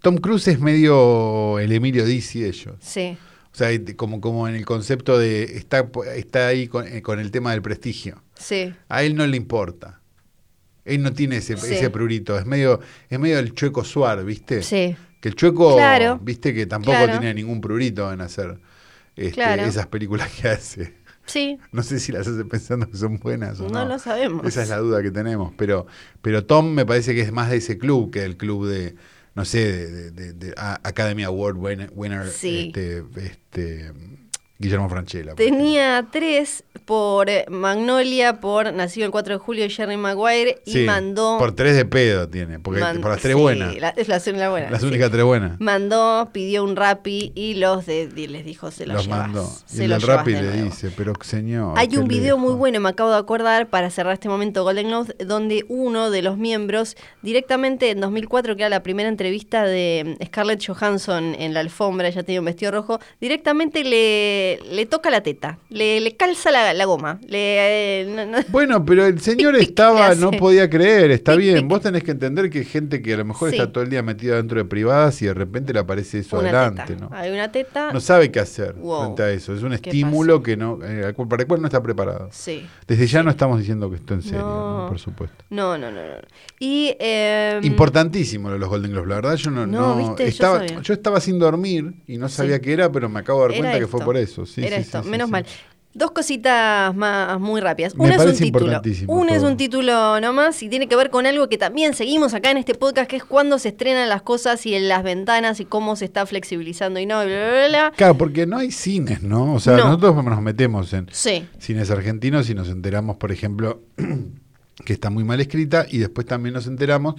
Tom 0.00 0.16
Cruise 0.18 0.48
es 0.48 0.60
medio 0.60 1.58
el 1.58 1.72
Emilio 1.72 2.04
Dizzy 2.04 2.40
de 2.40 2.48
ellos. 2.48 2.74
Sí, 2.80 3.16
O 3.52 3.56
sea, 3.56 3.68
como, 3.96 4.20
como 4.20 4.48
en 4.48 4.54
el 4.54 4.64
concepto 4.64 5.18
de 5.18 5.44
está, 5.56 5.88
está 6.14 6.48
ahí 6.48 6.66
con, 6.68 6.86
eh, 6.86 7.02
con 7.02 7.20
el 7.20 7.30
tema 7.30 7.52
del 7.52 7.62
prestigio. 7.62 8.22
sí, 8.34 8.74
A 8.88 9.02
él 9.02 9.14
no 9.16 9.26
le 9.26 9.36
importa. 9.36 10.00
Él 10.84 11.02
no 11.02 11.12
tiene 11.12 11.38
ese, 11.38 11.56
Sí. 11.56 11.74
ese 11.74 11.90
prurito. 11.90 12.38
Es 12.38 12.46
medio, 12.46 12.80
es 13.08 13.18
medio 13.18 13.38
el 13.38 13.52
chueco 13.54 13.84
suar, 13.84 14.24
¿viste? 14.24 14.62
sí. 14.62 14.96
Que 15.20 15.30
el 15.30 15.34
chueco, 15.34 15.74
Claro. 15.76 16.20
viste 16.22 16.52
que 16.54 16.66
tampoco 16.66 16.96
Claro. 16.98 17.18
tiene 17.18 17.32
ningún 17.34 17.60
prurito 17.60 18.12
en 18.12 18.20
hacer 18.20 18.58
este, 19.16 19.32
Claro. 19.32 19.62
esas 19.64 19.86
películas 19.86 20.30
que 20.30 20.48
hace. 20.48 20.94
Sí, 21.24 21.58
No 21.72 21.82
sé 21.82 21.98
si 21.98 22.12
las 22.12 22.28
hace 22.28 22.44
pensando 22.44 22.88
que 22.88 22.96
son 22.98 23.18
buenas 23.18 23.58
o 23.60 23.64
no. 23.64 23.70
no 23.70 23.84
lo 23.86 23.98
sabemos. 23.98 24.46
Esa 24.46 24.62
es 24.62 24.68
la 24.68 24.76
duda 24.78 25.02
que 25.02 25.10
tenemos. 25.10 25.52
Pero, 25.56 25.86
pero 26.22 26.44
Tom 26.44 26.70
me 26.72 26.84
parece 26.86 27.14
que 27.14 27.22
es 27.22 27.32
más 27.32 27.50
de 27.50 27.56
ese 27.56 27.78
club 27.78 28.12
que 28.12 28.20
del 28.20 28.36
club 28.36 28.66
de, 28.68 28.94
no 29.36 29.44
sé, 29.44 29.86
de, 29.88 30.10
de- 30.10 30.32
de- 30.32 30.54
Academy 30.56 31.22
Award 31.22 31.56
winner, 31.56 31.90
winner, 31.94 32.28
Sí. 32.28 32.72
este, 32.74 33.04
este, 33.16 33.92
Guillermo 34.58 34.88
Franchella. 34.88 35.34
Tenía 35.34 36.06
tres 36.10 36.64
por 36.86 37.28
eh, 37.28 37.44
Magnolia, 37.50 38.40
por 38.40 38.72
Nacido 38.72 39.04
el 39.06 39.12
4 39.12 39.34
de 39.34 39.38
julio 39.38 39.64
de 39.64 39.70
Jerry 39.70 39.96
Maguire 39.96 40.62
y 40.64 40.72
Sí, 40.72 40.78
mandó... 40.84 41.36
Por 41.38 41.54
tres 41.54 41.76
de 41.76 41.84
pedo 41.84 42.28
tiene, 42.28 42.58
porque 42.60 42.80
man- 42.80 43.00
por 43.00 43.10
las 43.10 43.20
tres 43.20 43.34
sí, 43.36 43.40
buenas. 43.42 43.76
la- 43.76 43.90
es 43.90 44.08
la, 44.08 44.18
la 44.32 44.50
buena. 44.50 44.70
las 44.70 44.80
sí. 44.80 44.86
únicas 44.86 45.10
tres 45.10 45.24
buenas. 45.24 45.60
Mandó, 45.60 46.30
pidió 46.32 46.64
un 46.64 46.74
rapi 46.76 47.32
y 47.34 47.54
los 47.54 47.84
de, 47.86 48.08
les 48.28 48.44
dijo, 48.44 48.70
se 48.70 48.86
los, 48.86 48.96
Los 48.96 49.06
llevas, 49.06 49.18
mandó. 49.20 49.50
se 49.66 49.82
Y 49.82 49.84
el 49.84 49.90
los 49.90 50.02
Rappi 50.04 50.32
de 50.32 50.42
le 50.42 50.48
nuevo. 50.48 50.64
dice, 50.64 50.90
pero 50.96 51.12
señor. 51.20 51.74
Hay 51.78 51.96
un 51.96 52.08
video 52.08 52.38
muy 52.38 52.54
bueno, 52.54 52.80
me 52.80 52.88
acabo 52.88 53.10
de 53.10 53.18
acordar, 53.18 53.66
para 53.68 53.90
cerrar 53.90 54.14
este 54.14 54.28
momento 54.28 54.62
Golden 54.64 54.88
Globes, 54.88 55.14
donde 55.26 55.64
uno 55.68 56.10
de 56.10 56.22
los 56.22 56.38
miembros, 56.38 56.96
directamente 57.22 57.90
en 57.90 58.00
2004, 58.00 58.56
que 58.56 58.62
era 58.62 58.70
la 58.70 58.82
primera 58.82 59.08
entrevista 59.08 59.64
de 59.64 60.16
Scarlett 60.24 60.64
Johansson 60.66 61.34
en 61.38 61.52
la 61.52 61.60
alfombra, 61.60 62.08
ella 62.08 62.22
tenía 62.22 62.40
un 62.40 62.46
vestido 62.46 62.70
rojo, 62.72 63.00
directamente 63.20 63.82
le, 63.84 64.45
le 64.70 64.86
toca 64.86 65.10
la 65.10 65.22
teta, 65.22 65.58
le, 65.68 66.00
le 66.00 66.16
calza 66.16 66.50
la, 66.50 66.72
la 66.74 66.84
goma. 66.84 67.18
Le, 67.26 68.02
eh, 68.02 68.06
no- 68.14 68.24
no- 68.26 68.38
Bueno, 68.48 68.84
pero 68.84 69.06
el 69.06 69.20
señor 69.20 69.56
estaba, 69.56 70.14
no 70.14 70.30
podía 70.32 70.68
creer, 70.70 71.10
está 71.10 71.34
bien. 71.36 71.68
Vos 71.68 71.80
tenés 71.82 72.02
que 72.04 72.10
entender 72.12 72.48
que 72.50 72.60
hay 72.60 72.64
gente 72.64 73.02
que 73.02 73.14
a 73.14 73.16
lo 73.18 73.24
mejor 73.24 73.50
Sí. 73.50 73.56
está 73.56 73.70
todo 73.72 73.84
el 73.84 73.90
día 73.90 74.02
metida 74.02 74.36
dentro 74.36 74.58
de 74.58 74.64
privadas 74.64 75.20
y 75.22 75.26
de 75.26 75.34
repente 75.34 75.72
le 75.72 75.78
aparece 75.80 76.18
eso 76.20 76.38
una 76.38 76.48
adelante, 76.48 76.94
teta. 76.94 77.00
¿no? 77.08 77.10
Hay 77.16 77.30
una 77.30 77.50
teta. 77.52 77.92
No 77.92 78.00
sabe 78.00 78.30
qué 78.30 78.40
hacer 78.40 78.74
Wow. 78.74 79.02
frente 79.04 79.22
a 79.22 79.30
eso. 79.30 79.54
Es 79.54 79.62
un 79.62 79.70
¿Qué 79.70 79.90
estímulo 79.90 80.42
que 80.42 80.56
no, 80.56 80.78
eh, 80.82 81.12
para 81.28 81.42
el 81.42 81.46
cual 81.48 81.60
no 81.60 81.66
está 81.68 81.82
preparado. 81.82 82.28
Sí. 82.32 82.66
Desde 82.86 83.06
ya 83.06 83.22
no 83.22 83.30
estamos 83.30 83.58
diciendo 83.58 83.88
que 83.90 83.96
esto 83.96 84.14
en 84.14 84.22
serio, 84.22 84.86
por 84.88 84.98
supuesto. 84.98 85.44
No, 85.50 85.76
no, 85.78 85.90
no, 85.90 86.00
no. 86.00 86.14
Y. 86.58 86.94
eh, 86.98 87.60
Importantísimo 87.62 88.48
lo 88.48 88.54
de 88.54 88.60
los 88.60 88.68
Golden 88.68 88.90
Globes. 88.92 89.08
La 89.08 89.14
verdad, 89.16 89.34
yo 89.36 89.50
no, 89.50 89.66
No, 89.66 89.94
no- 89.94 89.96
viste, 90.08 90.26
estaba, 90.26 90.64
yo 90.66 90.94
estaba 90.94 91.20
sin 91.20 91.38
dormir 91.38 91.94
y 92.06 92.18
no 92.18 92.28
sabía 92.28 92.56
Sí. 92.56 92.62
qué 92.62 92.72
era, 92.72 92.90
pero 92.90 93.08
me 93.08 93.20
acabo 93.20 93.40
de 93.40 93.44
dar 93.48 93.52
Era 93.52 93.60
cuenta 93.60 93.78
que 93.78 93.86
fue 93.86 94.00
por 94.04 94.16
eso. 94.16 94.35
Sí, 94.44 94.62
Era 94.64 94.76
sí, 94.76 94.82
esto, 94.82 95.02
sí, 95.02 95.08
menos 95.08 95.30
mal. 95.30 95.46
Dos 95.94 96.10
cositas 96.10 96.94
más 96.94 97.40
muy 97.40 97.58
rápidas. 97.62 97.94
Me 97.96 98.04
Una 98.04 98.16
es 98.16 98.26
un 98.26 98.36
título. 98.36 98.82
Una 99.06 99.34
es 99.34 99.42
un 99.42 99.56
título 99.56 100.20
nomás 100.20 100.62
y 100.62 100.68
tiene 100.68 100.88
que 100.88 100.94
ver 100.96 101.08
con 101.08 101.24
algo 101.24 101.48
que 101.48 101.56
también 101.56 101.94
seguimos 101.94 102.34
acá 102.34 102.50
en 102.50 102.58
este 102.58 102.74
podcast, 102.74 103.08
que 103.08 103.16
es 103.16 103.24
cuando 103.24 103.58
se 103.58 103.68
estrenan 103.70 104.10
las 104.10 104.20
cosas 104.20 104.66
y 104.66 104.74
en 104.74 104.88
las 104.90 105.02
ventanas 105.02 105.58
y 105.58 105.64
cómo 105.64 105.96
se 105.96 106.04
está 106.04 106.26
flexibilizando 106.26 107.00
y 107.00 107.06
no, 107.06 107.22
y 107.24 107.28
bla, 107.28 107.48
bla, 107.50 107.68
bla. 107.68 107.92
Claro, 107.96 108.18
porque 108.18 108.44
no 108.46 108.58
hay 108.58 108.72
cines, 108.72 109.22
¿no? 109.22 109.54
O 109.54 109.58
sea, 109.58 109.78
No. 109.78 109.84
nosotros 109.86 110.22
nos 110.22 110.42
metemos 110.42 110.92
en 110.92 111.06
Sí, 111.12 111.46
cines 111.58 111.90
argentinos 111.90 112.50
y 112.50 112.54
nos 112.54 112.68
enteramos, 112.68 113.16
por 113.16 113.32
ejemplo, 113.32 113.80
que 114.84 114.92
está 114.92 115.08
muy 115.08 115.24
mal 115.24 115.40
escrita 115.40 115.86
y 115.88 115.96
después 115.96 116.26
también 116.26 116.52
nos 116.52 116.66
enteramos 116.66 117.14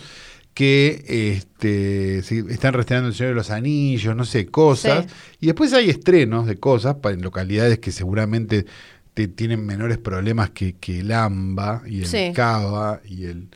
que 0.58 1.36
este, 1.38 2.24
se 2.24 2.40
están 2.50 2.74
restrenando 2.74 3.10
El 3.10 3.14
Señor 3.14 3.34
de 3.34 3.36
los 3.36 3.52
Anillos, 3.52 4.16
no 4.16 4.26
sé, 4.26 4.48
cosas. 4.48 5.06
Sí. 5.06 5.38
Y 5.42 5.46
después 5.46 5.72
hay 5.74 5.92
estrenos 5.92 6.48
de 6.48 6.58
cosas 6.58 6.96
en 7.04 7.22
localidades 7.22 7.78
que 7.78 7.92
seguramente 7.92 8.66
te- 9.14 9.28
tienen 9.28 9.64
menores 9.68 10.00
problemas 10.00 10.50
que, 10.50 10.74
que 10.74 11.02
el 11.02 11.12
AMBA 11.12 11.84
y 11.86 12.00
el 12.00 12.06
Sí. 12.08 12.32
CABA 12.34 13.02
y 13.06 13.26
el... 13.26 13.50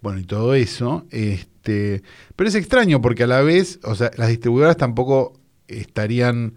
Bueno, 0.00 0.20
y 0.20 0.24
todo 0.26 0.54
eso. 0.54 1.06
Este, 1.10 2.04
pero 2.36 2.48
es 2.48 2.54
extraño 2.54 3.02
porque 3.02 3.24
a 3.24 3.26
la 3.26 3.40
vez, 3.40 3.80
o 3.82 3.96
sea, 3.96 4.12
las 4.16 4.28
distribuidoras 4.28 4.76
tampoco 4.76 5.40
estarían 5.66 6.54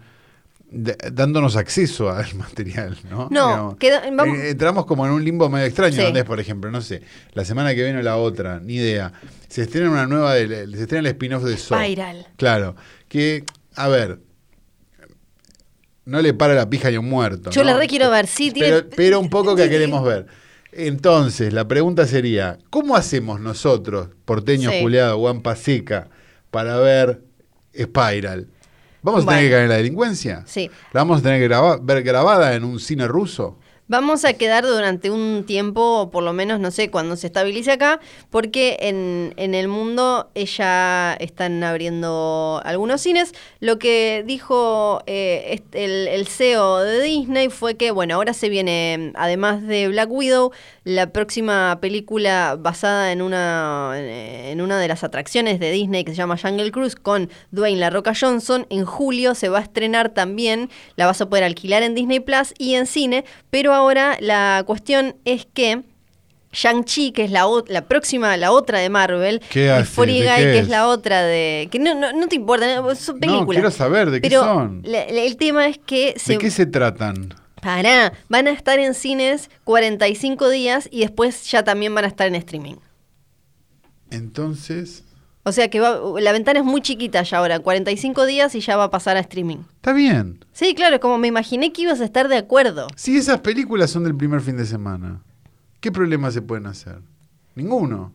dándonos 0.70 1.56
acceso 1.56 2.10
al 2.10 2.34
material, 2.36 2.96
¿no? 3.10 3.28
No, 3.30 3.48
Digamos, 3.48 3.76
queda- 3.78 4.02
vamos- 4.12 4.38
eh, 4.38 4.50
entramos 4.50 4.84
como 4.86 5.06
en 5.06 5.12
un 5.12 5.24
limbo 5.24 5.48
medio 5.48 5.66
extraño, 5.66 5.96
Sí. 5.96 6.02
donde 6.02 6.20
es, 6.20 6.26
por 6.26 6.40
ejemplo, 6.40 6.70
no 6.70 6.82
sé, 6.82 7.02
la 7.32 7.44
semana 7.44 7.74
que 7.74 7.82
viene 7.82 8.00
o 8.00 8.02
la 8.02 8.16
otra, 8.16 8.60
ni 8.60 8.74
idea. 8.74 9.12
Se 9.48 9.62
estrena 9.62 9.90
una 9.90 10.06
nueva, 10.06 10.34
se 10.34 10.62
estrena 10.64 11.00
el 11.00 11.06
spin-off 11.06 11.44
de 11.44 11.56
Saw. 11.56 11.78
Spiral. 11.78 12.26
Claro, 12.36 12.76
que, 13.08 13.44
a 13.76 13.88
ver, 13.88 14.20
no 16.04 16.20
le 16.22 16.32
para 16.34 16.54
la 16.54 16.68
pija 16.70 16.88
a 16.88 16.98
un 17.00 17.08
muerto. 17.08 17.50
Yo 17.50 17.62
¿no? 17.64 17.70
la 17.70 17.76
re 17.78 17.86
quiero 17.86 18.10
ver, 18.10 18.26
sí, 18.26 18.50
tiene- 18.50 18.68
Pero, 18.82 18.88
pero 18.96 19.20
un 19.20 19.28
poco 19.30 19.54
que 19.56 19.68
queremos 19.68 20.04
ver. 20.04 20.26
Entonces, 20.72 21.52
la 21.52 21.66
pregunta 21.66 22.06
sería, 22.06 22.58
¿cómo 22.70 22.94
hacemos 22.96 23.40
nosotros, 23.40 24.08
porteño 24.24 24.70
Sí. 24.70 24.80
Juliado, 24.82 25.16
Guampa 25.16 25.56
Seca, 25.56 26.08
para 26.50 26.76
ver 26.78 27.22
Spiral? 27.74 28.48
¿Vamos 29.02 29.24
a 29.24 29.28
tener 29.28 29.44
que 29.44 29.50
caer 29.50 29.62
en 29.64 29.68
la 29.68 29.76
delincuencia? 29.76 30.42
Sí. 30.46 30.70
¿La 30.92 31.00
vamos 31.00 31.20
a 31.20 31.22
tener 31.22 31.40
que 31.40 31.54
ver 31.82 32.02
grabada 32.02 32.54
en 32.54 32.64
un 32.64 32.80
cine 32.80 33.06
ruso? 33.06 33.56
Vamos 33.90 34.26
a 34.26 34.34
quedar 34.34 34.66
durante 34.66 35.10
un 35.10 35.44
tiempo, 35.46 36.00
o 36.00 36.10
por 36.10 36.22
lo 36.22 36.34
menos, 36.34 36.60
no 36.60 36.70
sé, 36.70 36.90
cuando 36.90 37.16
se 37.16 37.26
estabilice 37.26 37.72
acá, 37.72 38.00
porque 38.28 38.76
en, 38.80 39.32
en 39.38 39.54
el 39.54 39.66
mundo 39.66 40.28
ya 40.34 41.16
están 41.18 41.64
abriendo 41.64 42.60
algunos 42.66 43.00
cines. 43.00 43.32
Lo 43.60 43.78
que 43.78 44.24
dijo 44.26 45.02
eh, 45.06 45.62
el, 45.72 46.06
el 46.06 46.26
CEO 46.26 46.80
de 46.80 47.00
Disney 47.00 47.48
fue 47.48 47.78
que, 47.78 47.90
bueno, 47.90 48.16
ahora 48.16 48.34
se 48.34 48.50
viene, 48.50 49.12
además 49.14 49.66
de 49.66 49.88
Black 49.88 50.10
Widow, 50.10 50.52
la 50.88 51.12
próxima 51.12 51.76
película 51.82 52.56
basada 52.58 53.12
en 53.12 53.20
una, 53.20 53.92
en 53.96 54.60
una 54.62 54.78
de 54.78 54.88
las 54.88 55.04
atracciones 55.04 55.60
de 55.60 55.70
Disney 55.70 56.02
que 56.02 56.12
se 56.12 56.16
llama 56.16 56.38
Jungle 56.38 56.70
Cruise 56.72 56.96
con 56.96 57.28
Dwayne 57.50 57.78
La 57.78 57.90
Roca 57.90 58.14
Johnson. 58.18 58.66
En 58.70 58.86
julio 58.86 59.34
se 59.34 59.50
va 59.50 59.58
a 59.58 59.62
estrenar 59.62 60.08
también, 60.08 60.70
la 60.96 61.04
vas 61.04 61.20
a 61.20 61.28
poder 61.28 61.44
alquilar 61.44 61.82
en 61.82 61.94
Disney 61.94 62.20
Plus 62.20 62.54
y 62.56 62.74
en 62.74 62.86
cine, 62.86 63.26
pero 63.50 63.74
ahora 63.74 64.16
la 64.20 64.62
cuestión 64.66 65.14
es 65.26 65.46
que 65.52 65.82
Shang-Chi, 66.52 67.12
que 67.12 67.24
es 67.24 67.30
la, 67.30 67.44
la 67.66 67.82
próxima, 67.86 68.34
la 68.38 68.50
otra 68.52 68.78
de 68.78 68.88
Marvel, 68.88 69.42
¿Qué 69.50 69.70
y? 69.80 69.84
Free 69.84 70.20
¿De 70.22 70.26
Guy, 70.26 70.36
que 70.42 70.58
es 70.60 70.62
es? 70.64 70.68
la 70.70 70.88
otra 70.88 71.22
de... 71.22 71.68
que 71.70 71.78
no, 71.78 71.94
no, 71.94 72.12
no 72.14 72.26
te 72.28 72.36
importa, 72.36 72.80
no, 72.80 72.94
son 72.94 73.20
películas. 73.20 73.46
quiero 73.60 73.70
saber 73.70 74.10
de 74.10 74.22
qué 74.22 74.30
pero 74.30 74.40
son. 74.42 74.80
la- 74.84 75.04
la- 75.10 75.20
el 75.22 75.36
tema 75.36 75.66
es 75.66 75.76
que 75.76 76.14
se, 76.16 76.32
¿De 76.32 76.38
qué 76.38 76.50
se 76.50 76.64
tratan? 76.64 77.34
Pará, 77.68 78.14
van 78.30 78.46
a 78.46 78.50
estar 78.52 78.78
en 78.78 78.94
cines 78.94 79.50
45 79.64 80.48
días 80.48 80.88
y 80.90 81.00
después 81.00 81.44
ya 81.50 81.64
también 81.64 81.94
van 81.94 82.06
a 82.06 82.08
estar 82.08 82.26
en 82.26 82.34
streaming. 82.34 82.76
Entonces, 84.10 85.04
O 85.44 85.52
sea 85.52 85.68
que 85.68 85.78
va- 85.78 86.00
la 86.18 86.32
ventana 86.32 86.60
es 86.60 86.64
muy 86.64 86.80
chiquita 86.80 87.22
ya 87.24 87.36
ahora, 87.38 87.58
45 87.60 88.24
días 88.24 88.54
y 88.54 88.60
ya 88.60 88.78
va 88.78 88.84
a 88.84 88.90
pasar 88.90 89.18
a 89.18 89.20
streaming. 89.20 89.58
está 89.76 89.92
bien. 89.92 90.42
Sí, 90.52 90.74
claro, 90.74 90.94
es 90.94 91.00
como 91.02 91.18
me 91.18 91.28
imaginé 91.28 91.70
que 91.72 91.82
ibas 91.82 92.00
a 92.00 92.04
estar 92.06 92.28
de 92.28 92.38
acuerdo. 92.38 92.86
Si 92.96 93.18
esas 93.18 93.40
películas 93.40 93.90
son 93.90 94.04
del 94.04 94.14
primer 94.16 94.40
fin 94.40 94.56
de 94.56 94.64
semana, 94.64 95.20
¿qué 95.80 95.92
problemas 95.92 96.32
se 96.32 96.40
pueden 96.40 96.66
hacer? 96.66 97.00
Ninguno. 97.54 98.14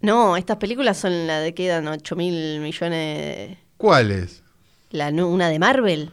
No, 0.00 0.36
estas 0.38 0.56
películas 0.56 0.96
son 0.96 1.26
la 1.26 1.40
de 1.40 1.52
quedan 1.52 1.88
8 1.88 2.16
mil 2.16 2.60
millones. 2.60 3.58
¿Cuáles? 3.76 4.42
La, 4.90 5.08
una 5.10 5.48
de 5.50 5.58
Marvel. 5.58 6.10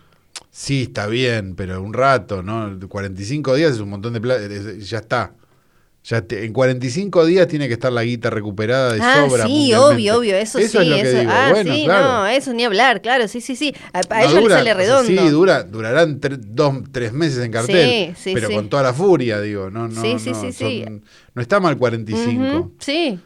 Sí, 0.52 0.84
está 0.84 1.08
bien, 1.08 1.56
pero 1.56 1.82
un 1.82 1.94
rato, 1.94 2.44
¿no? 2.44 2.78
45 2.90 3.56
días 3.56 3.72
es 3.74 3.80
un 3.80 3.90
montón 3.90 4.14
de 4.14 4.20
plata, 4.22 4.42
ya 4.80 4.98
está. 5.00 5.34
Ya 6.04 6.20
te- 6.22 6.44
en 6.46 6.52
45 6.52 7.26
días 7.28 7.48
tiene 7.48 7.68
que 7.68 7.76
estar 7.76 7.92
la 7.94 8.04
guita 8.04 8.32
recuperada 8.32 8.94
de 8.94 9.00
ah, 9.04 9.24
sobra. 9.28 9.46
sí, 9.46 9.72
obvio, 9.76 10.18
obvio, 10.18 10.36
eso, 10.36 10.58
sí. 10.58 10.64
es 10.66 10.74
lo 10.74 10.82
que 10.82 11.02
eso. 11.02 11.20
digo. 11.20 11.32
Ah, 11.32 11.50
bueno, 11.52 11.74
sí, 11.76 11.84
claro. 11.86 12.08
no, 12.08 12.28
eso 12.28 12.54
ni 12.54 12.64
hablar, 12.66 13.02
claro, 13.04 13.28
sí, 13.28 13.40
sí, 13.40 13.56
sí. 13.56 13.74
A, 13.94 14.00
a 14.00 14.24
No 14.26 14.30
dura, 14.32 14.42
les 14.42 14.50
sale 14.50 14.62
o 14.62 14.64
sea, 14.64 14.74
redondo. 14.74 15.22
sí, 15.22 15.30
dura, 15.30 15.64
durarán 15.64 16.20
tre- 16.20 16.40
dos, 16.42 16.76
tres 16.92 17.14
meses 17.14 17.46
en 17.46 17.52
cartel, 17.52 18.16
Sí, 18.18 18.24
sí, 18.24 18.34
pero 18.34 18.48
sí. 18.48 18.56
con 18.56 18.68
toda 18.68 18.82
la 18.82 18.94
furia, 18.96 19.40
digo. 19.42 19.70
No, 19.70 19.88
no, 19.88 20.02
Sí, 20.02 20.16
sí, 20.18 20.32
no, 20.32 20.42
sí, 20.42 20.52
son- 20.84 21.04
no 21.36 21.42
está 21.42 21.60
mal 21.60 21.78
45. 21.78 22.58
Ujú, 22.58 22.74
sí, 22.80 23.20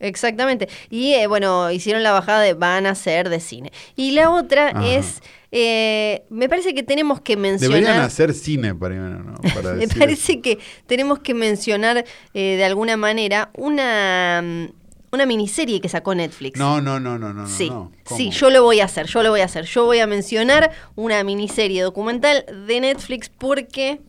exactamente. 0.00 0.68
Y 0.90 1.12
eh, 1.12 1.26
bueno, 1.26 1.70
hicieron 1.70 2.02
la 2.02 2.12
bajada 2.12 2.40
de 2.40 2.54
van 2.54 2.86
a 2.86 2.94
ser 2.94 3.28
de 3.28 3.38
cine. 3.40 3.70
Y 3.96 4.12
la 4.12 4.30
otra 4.30 4.68
Ajá. 4.68 4.86
es, 4.86 5.20
eh, 5.56 6.24
me 6.30 6.48
parece 6.48 6.74
que 6.74 6.82
tenemos 6.82 7.20
que 7.20 7.36
mencionar... 7.36 7.78
Deberían 7.78 8.02
hacer 8.02 8.34
cine 8.34 8.74
primero, 8.74 9.22
¿no? 9.22 9.34
Para 9.54 9.74
Me 9.74 9.86
decir 9.86 9.98
parece 10.00 10.40
que 10.40 10.58
tenemos 10.86 11.20
que 11.20 11.32
mencionar 11.32 12.04
eh, 12.34 12.56
de 12.56 12.64
alguna 12.64 12.96
manera 12.96 13.52
una, 13.54 14.42
mm, 14.42 14.64
una 15.12 15.26
miniserie 15.26 15.80
que 15.80 15.88
sacó 15.88 16.12
Netflix. 16.12 16.58
No, 16.58 16.80
no, 16.80 16.98
no, 16.98 17.20
no, 17.20 17.32
no. 17.32 17.46
Sí, 17.46 17.70
no. 17.70 17.92
Sí, 18.04 18.30
yo 18.30 18.50
lo 18.50 18.64
voy 18.64 18.80
a 18.80 18.86
hacer, 18.86 19.06
yo 19.06 19.22
lo 19.22 19.30
voy 19.30 19.42
a 19.42 19.44
hacer. 19.44 19.64
Yo 19.66 19.84
voy 19.84 20.00
a 20.00 20.08
mencionar 20.08 20.72
una 20.96 21.22
miniserie 21.22 21.82
documental 21.82 22.44
de 22.66 22.80
Netflix 22.80 23.28
porque 23.28 24.00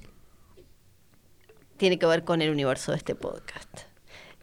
tiene 1.78 2.00
que 2.00 2.08
ver 2.08 2.24
con 2.24 2.42
el 2.42 2.50
universo 2.50 2.92
de 2.92 2.98
este 2.98 3.14
podcast. 3.14 3.70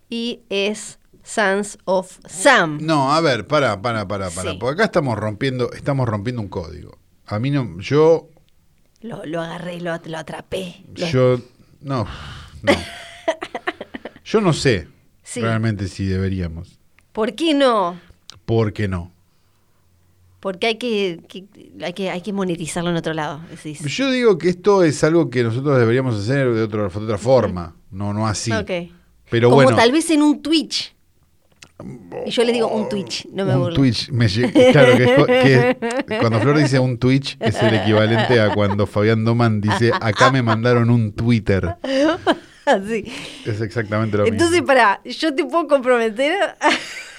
Y 0.09 0.43
es 0.51 1.01
Sons 1.25 1.79
of 1.85 2.19
Sam. 2.29 2.79
No, 2.81 3.13
a 3.13 3.21
ver, 3.21 3.47
para, 3.47 3.81
para, 3.81 4.07
para, 4.09 4.31
para. 4.31 4.53
Sí. 4.53 4.57
Porque 4.59 4.75
acá 4.75 4.85
estamos 4.87 5.19
rompiendo, 5.19 5.73
estamos 5.73 6.09
rompiendo 6.09 6.43
un 6.43 6.49
código. 6.49 6.99
A 7.27 7.39
mí 7.39 7.51
no, 7.51 7.79
yo, 7.81 8.29
Lo, 9.01 9.25
lo 9.25 9.41
agarré, 9.41 9.81
lo, 9.81 9.97
lo 10.05 10.19
atrapé. 10.19 10.85
lo- 10.97 11.07
yo, 11.07 11.41
no, 11.81 12.07
no. 12.63 12.73
Yo 14.25 14.41
no 14.41 14.53
sé 14.53 14.89
Sí. 15.23 15.41
realmente 15.41 15.89
si 15.89 16.05
deberíamos. 16.07 16.79
¿Por 17.13 17.35
qué 17.35 17.55
no? 17.55 17.99
¿Por 18.45 18.73
qué 18.73 18.89
no? 18.89 19.11
Porque 20.41 20.67
hay 20.69 20.75
que, 20.77 21.21
que- 21.29 21.45
hay 21.85 21.93
que, 21.93 22.11
hay 22.11 22.21
que 22.21 22.33
monetizarlo 22.33 22.91
en 22.91 22.97
otro 22.97 23.13
lado. 23.15 23.41
decís. 23.51 23.81
Yo 23.81 24.11
digo 24.11 24.39
que 24.39 24.49
esto 24.49 24.83
es 24.85 25.03
algo 25.05 25.29
que 25.31 25.43
nosotros 25.45 25.79
deberíamos 25.79 26.17
hacer 26.21 26.53
de, 26.53 26.63
otro- 26.63 26.89
de 26.89 26.99
otra 27.05 27.19
forma, 27.19 27.77
no, 27.91 28.13
no 28.13 28.27
así. 28.27 28.53
Ok. 28.53 28.71
Pero 29.31 29.49
Como 29.51 29.63
bueno, 29.63 29.77
tal 29.77 29.93
vez 29.93 30.11
en 30.11 30.23
un 30.23 30.43
Twitch. 30.43 30.95
Y 32.27 32.31
yo 32.31 32.45
le 32.45 32.53
digo 32.53 32.69
un 32.69 32.89
Twitch, 32.89 33.27
no 33.33 33.45
me 33.45 33.55
un 33.55 33.61
burlo. 33.61 33.75
Twitch, 33.75 34.11
me 34.11 34.27
claro 34.27 34.97
que, 34.97 35.05
es 35.05 35.77
que 36.05 36.19
cuando 36.19 36.41
Flor 36.41 36.59
dice 36.59 36.79
un 36.79 36.99
Twitch 36.99 37.37
es 37.41 37.61
el 37.63 37.75
equivalente 37.75 38.41
a 38.41 38.55
cuando 38.55 38.87
Fabián 38.87 39.25
Doman 39.25 39.61
dice 39.61 39.93
acá 40.01 40.31
me 40.31 40.43
mandaron 40.43 40.91
un 40.91 41.13
Twitter. 41.13 41.77
Así. 42.65 43.05
Es 43.45 43.61
exactamente 43.61 44.17
lo 44.17 44.25
Entonces, 44.27 44.53
mismo. 44.53 44.69
para, 44.69 45.01
yo 45.05 45.35
te 45.35 45.45
puedo 45.45 45.67
comprometer 45.67 46.41
a, 46.61 46.71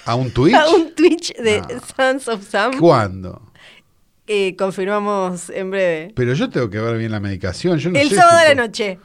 ¿A 0.06 0.14
un 0.14 0.30
Twitch? 0.30 0.54
a 0.58 0.70
un 0.70 0.94
Twitch 0.94 1.34
de 1.36 1.60
No. 1.60 1.66
Sons 1.96 2.28
of 2.28 2.48
Sam. 2.48 2.78
¿Cuándo? 2.78 3.42
Eh, 4.26 4.56
confirmamos 4.56 5.50
en 5.50 5.70
breve. 5.70 6.12
Pero 6.16 6.32
yo 6.32 6.48
tengo 6.48 6.70
que 6.70 6.80
ver 6.80 6.96
bien 6.96 7.12
la 7.12 7.20
medicación. 7.20 7.78
Yo 7.78 7.90
no 7.90 7.98
el 7.98 8.08
sé 8.08 8.16
sábado 8.16 8.38
a 8.38 8.44
la 8.44 8.54
noche. 8.54 8.98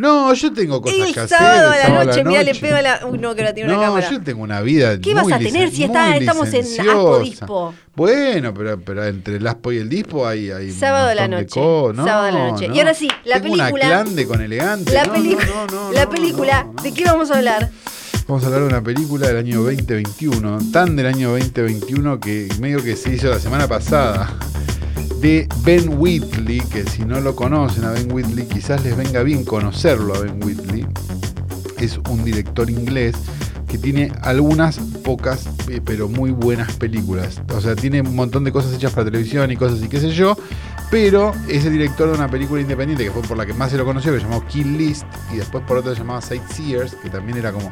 No, 0.00 0.32
yo 0.32 0.52
tengo 0.52 0.80
cosas 0.80 0.98
El 1.08 1.12
que 1.14 1.20
hacer. 1.20 1.38
sábado 1.38 1.70
a 1.70 1.76
la 1.88 2.04
noche. 2.04 2.24
Mira, 2.24 2.42
le 2.42 2.52
noche. 2.52 2.60
pego 2.60 2.76
a 2.76 2.82
la. 2.82 3.00
Uy, 3.06 3.18
no, 3.18 3.34
que 3.34 3.42
la 3.42 3.52
tiene 3.54 3.68
una 3.70 3.78
No, 3.78 3.84
cámara. 3.88 4.10
yo 4.10 4.22
tengo 4.22 4.42
una 4.42 4.60
vida 4.62 4.98
¿Qué 5.00 5.14
muy 5.14 5.30
vas 5.30 5.32
a 5.32 5.38
tener 5.44 5.70
si 5.70 5.84
está- 5.84 6.16
estamos 6.16 6.52
en. 6.54 6.64
Aspo 6.64 7.18
Dispo? 7.20 7.74
Bueno, 7.94 8.54
pero, 8.54 8.80
pero 8.80 9.04
entre 9.04 9.36
el 9.36 9.46
Aspo 9.46 9.72
y 9.72 9.76
el 9.78 9.88
Dispo 9.90 10.26
hay, 10.26 10.50
hay 10.50 10.70
Sábado 10.72 11.08
a 11.08 11.14
la 11.14 11.28
noche. 11.28 11.60
no, 11.60 11.92
Sábado 11.94 12.26
a 12.26 12.30
la 12.30 12.50
noche. 12.50 12.68
no. 12.68 12.74
Y 12.74 12.78
ahora 12.78 12.94
sí, 12.94 13.08
la 13.24 13.40
Tengo 13.42 13.56
película- 13.56 13.86
una 13.86 13.88
clande 14.02 14.26
con 14.26 14.40
elegante. 14.40 14.92
La, 14.94 15.04
la 15.04 16.08
película. 16.08 16.66
¿de 16.82 16.94
qué 16.94 17.04
vamos 17.04 17.30
a 17.30 17.36
hablar? 17.36 17.68
Vamos 18.26 18.42
a 18.44 18.46
hablar 18.46 18.62
de 18.62 18.68
una 18.68 18.80
película 18.82 19.26
del 19.28 19.36
año 19.38 19.62
2021, 19.62 20.58
tan 20.72 20.96
del 20.96 21.06
año 21.06 21.30
2021 21.32 22.20
que 22.20 22.48
medio 22.60 22.82
que 22.82 22.96
se 22.96 23.12
hizo 23.12 23.28
la 23.28 23.38
semana 23.40 23.66
pasada, 23.68 24.32
de 25.20 25.46
Ben 25.64 25.96
Whitley, 25.98 26.60
que 26.60 26.84
si 26.84 27.04
no 27.04 27.20
lo 27.20 27.36
conocen 27.36 27.84
a 27.84 27.90
Ben 27.90 28.10
Whitley, 28.10 28.46
quizás 28.46 28.82
les 28.84 28.96
venga 28.96 29.22
bien 29.22 29.44
conocerlo 29.44 30.14
a 30.14 30.20
Ben 30.20 30.42
Whitley. 30.42 30.86
Es 31.78 31.98
un 32.08 32.24
director 32.24 32.70
inglés 32.70 33.16
que 33.66 33.78
tiene 33.78 34.12
algunas 34.22 34.78
pocas, 34.78 35.48
eh, 35.68 35.80
pero 35.84 36.08
muy 36.08 36.30
buenas 36.30 36.76
películas. 36.76 37.40
O 37.54 37.60
sea, 37.60 37.76
tiene 37.76 38.00
un 38.00 38.16
montón 38.16 38.44
de 38.44 38.52
cosas 38.52 38.74
hechas 38.74 38.92
para 38.92 39.04
televisión 39.04 39.50
y 39.50 39.56
cosas 39.56 39.82
y 39.82 39.88
qué 39.88 40.00
sé 40.00 40.10
yo, 40.10 40.36
pero 40.90 41.32
es 41.48 41.64
el 41.66 41.72
director 41.72 42.08
de 42.08 42.14
una 42.14 42.28
película 42.28 42.60
independiente 42.60 43.04
que 43.04 43.10
fue 43.10 43.22
por 43.22 43.36
la 43.36 43.46
que 43.46 43.52
más 43.52 43.70
se 43.70 43.76
lo 43.76 43.84
conoció, 43.84 44.12
que 44.12 44.18
se 44.18 44.24
llamó 44.24 44.44
Kill 44.46 44.76
List, 44.76 45.04
y 45.32 45.36
después 45.36 45.62
por 45.64 45.76
otra 45.76 45.92
se 45.92 45.98
llamaba 45.98 46.20
Sightseers, 46.20 46.94
que 46.96 47.10
también 47.10 47.38
era 47.38 47.52
como 47.52 47.70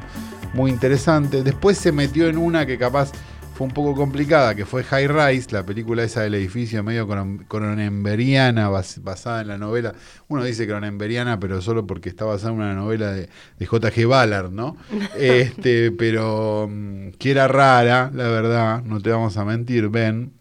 muy 0.54 0.70
interesante. 0.70 1.42
Después 1.42 1.78
se 1.78 1.92
metió 1.92 2.28
en 2.28 2.36
una 2.38 2.66
que 2.66 2.78
capaz 2.78 3.10
fue 3.58 3.66
un 3.66 3.72
poco 3.74 3.94
complicada, 3.96 4.54
que 4.54 4.64
fue 4.64 4.84
High 4.84 5.08
Rise, 5.08 5.50
la 5.52 5.66
película 5.66 6.04
esa 6.04 6.22
del 6.22 6.34
edificio 6.36 6.82
medio 6.84 7.08
cronenberiana, 7.48 8.70
bas- 8.70 9.02
basada 9.02 9.40
en 9.40 9.48
la 9.48 9.58
novela. 9.58 9.94
Uno 10.28 10.44
dice 10.44 10.64
cronenberiana, 10.66 11.40
pero 11.40 11.60
solo 11.60 11.84
porque 11.84 12.08
está 12.08 12.24
basada 12.24 12.52
en 12.52 12.58
una 12.60 12.74
novela 12.74 13.10
de, 13.12 13.28
de 13.58 13.66
J.G. 13.66 14.06
Ballard, 14.06 14.52
¿no? 14.52 14.76
este, 15.18 15.90
pero 15.90 16.68
mm, 16.70 17.10
que 17.18 17.32
era 17.32 17.48
rara, 17.48 18.10
la 18.14 18.28
verdad, 18.28 18.82
no 18.84 19.00
te 19.00 19.10
vamos 19.10 19.36
a 19.36 19.44
mentir, 19.44 19.88
Ben. 19.88 20.32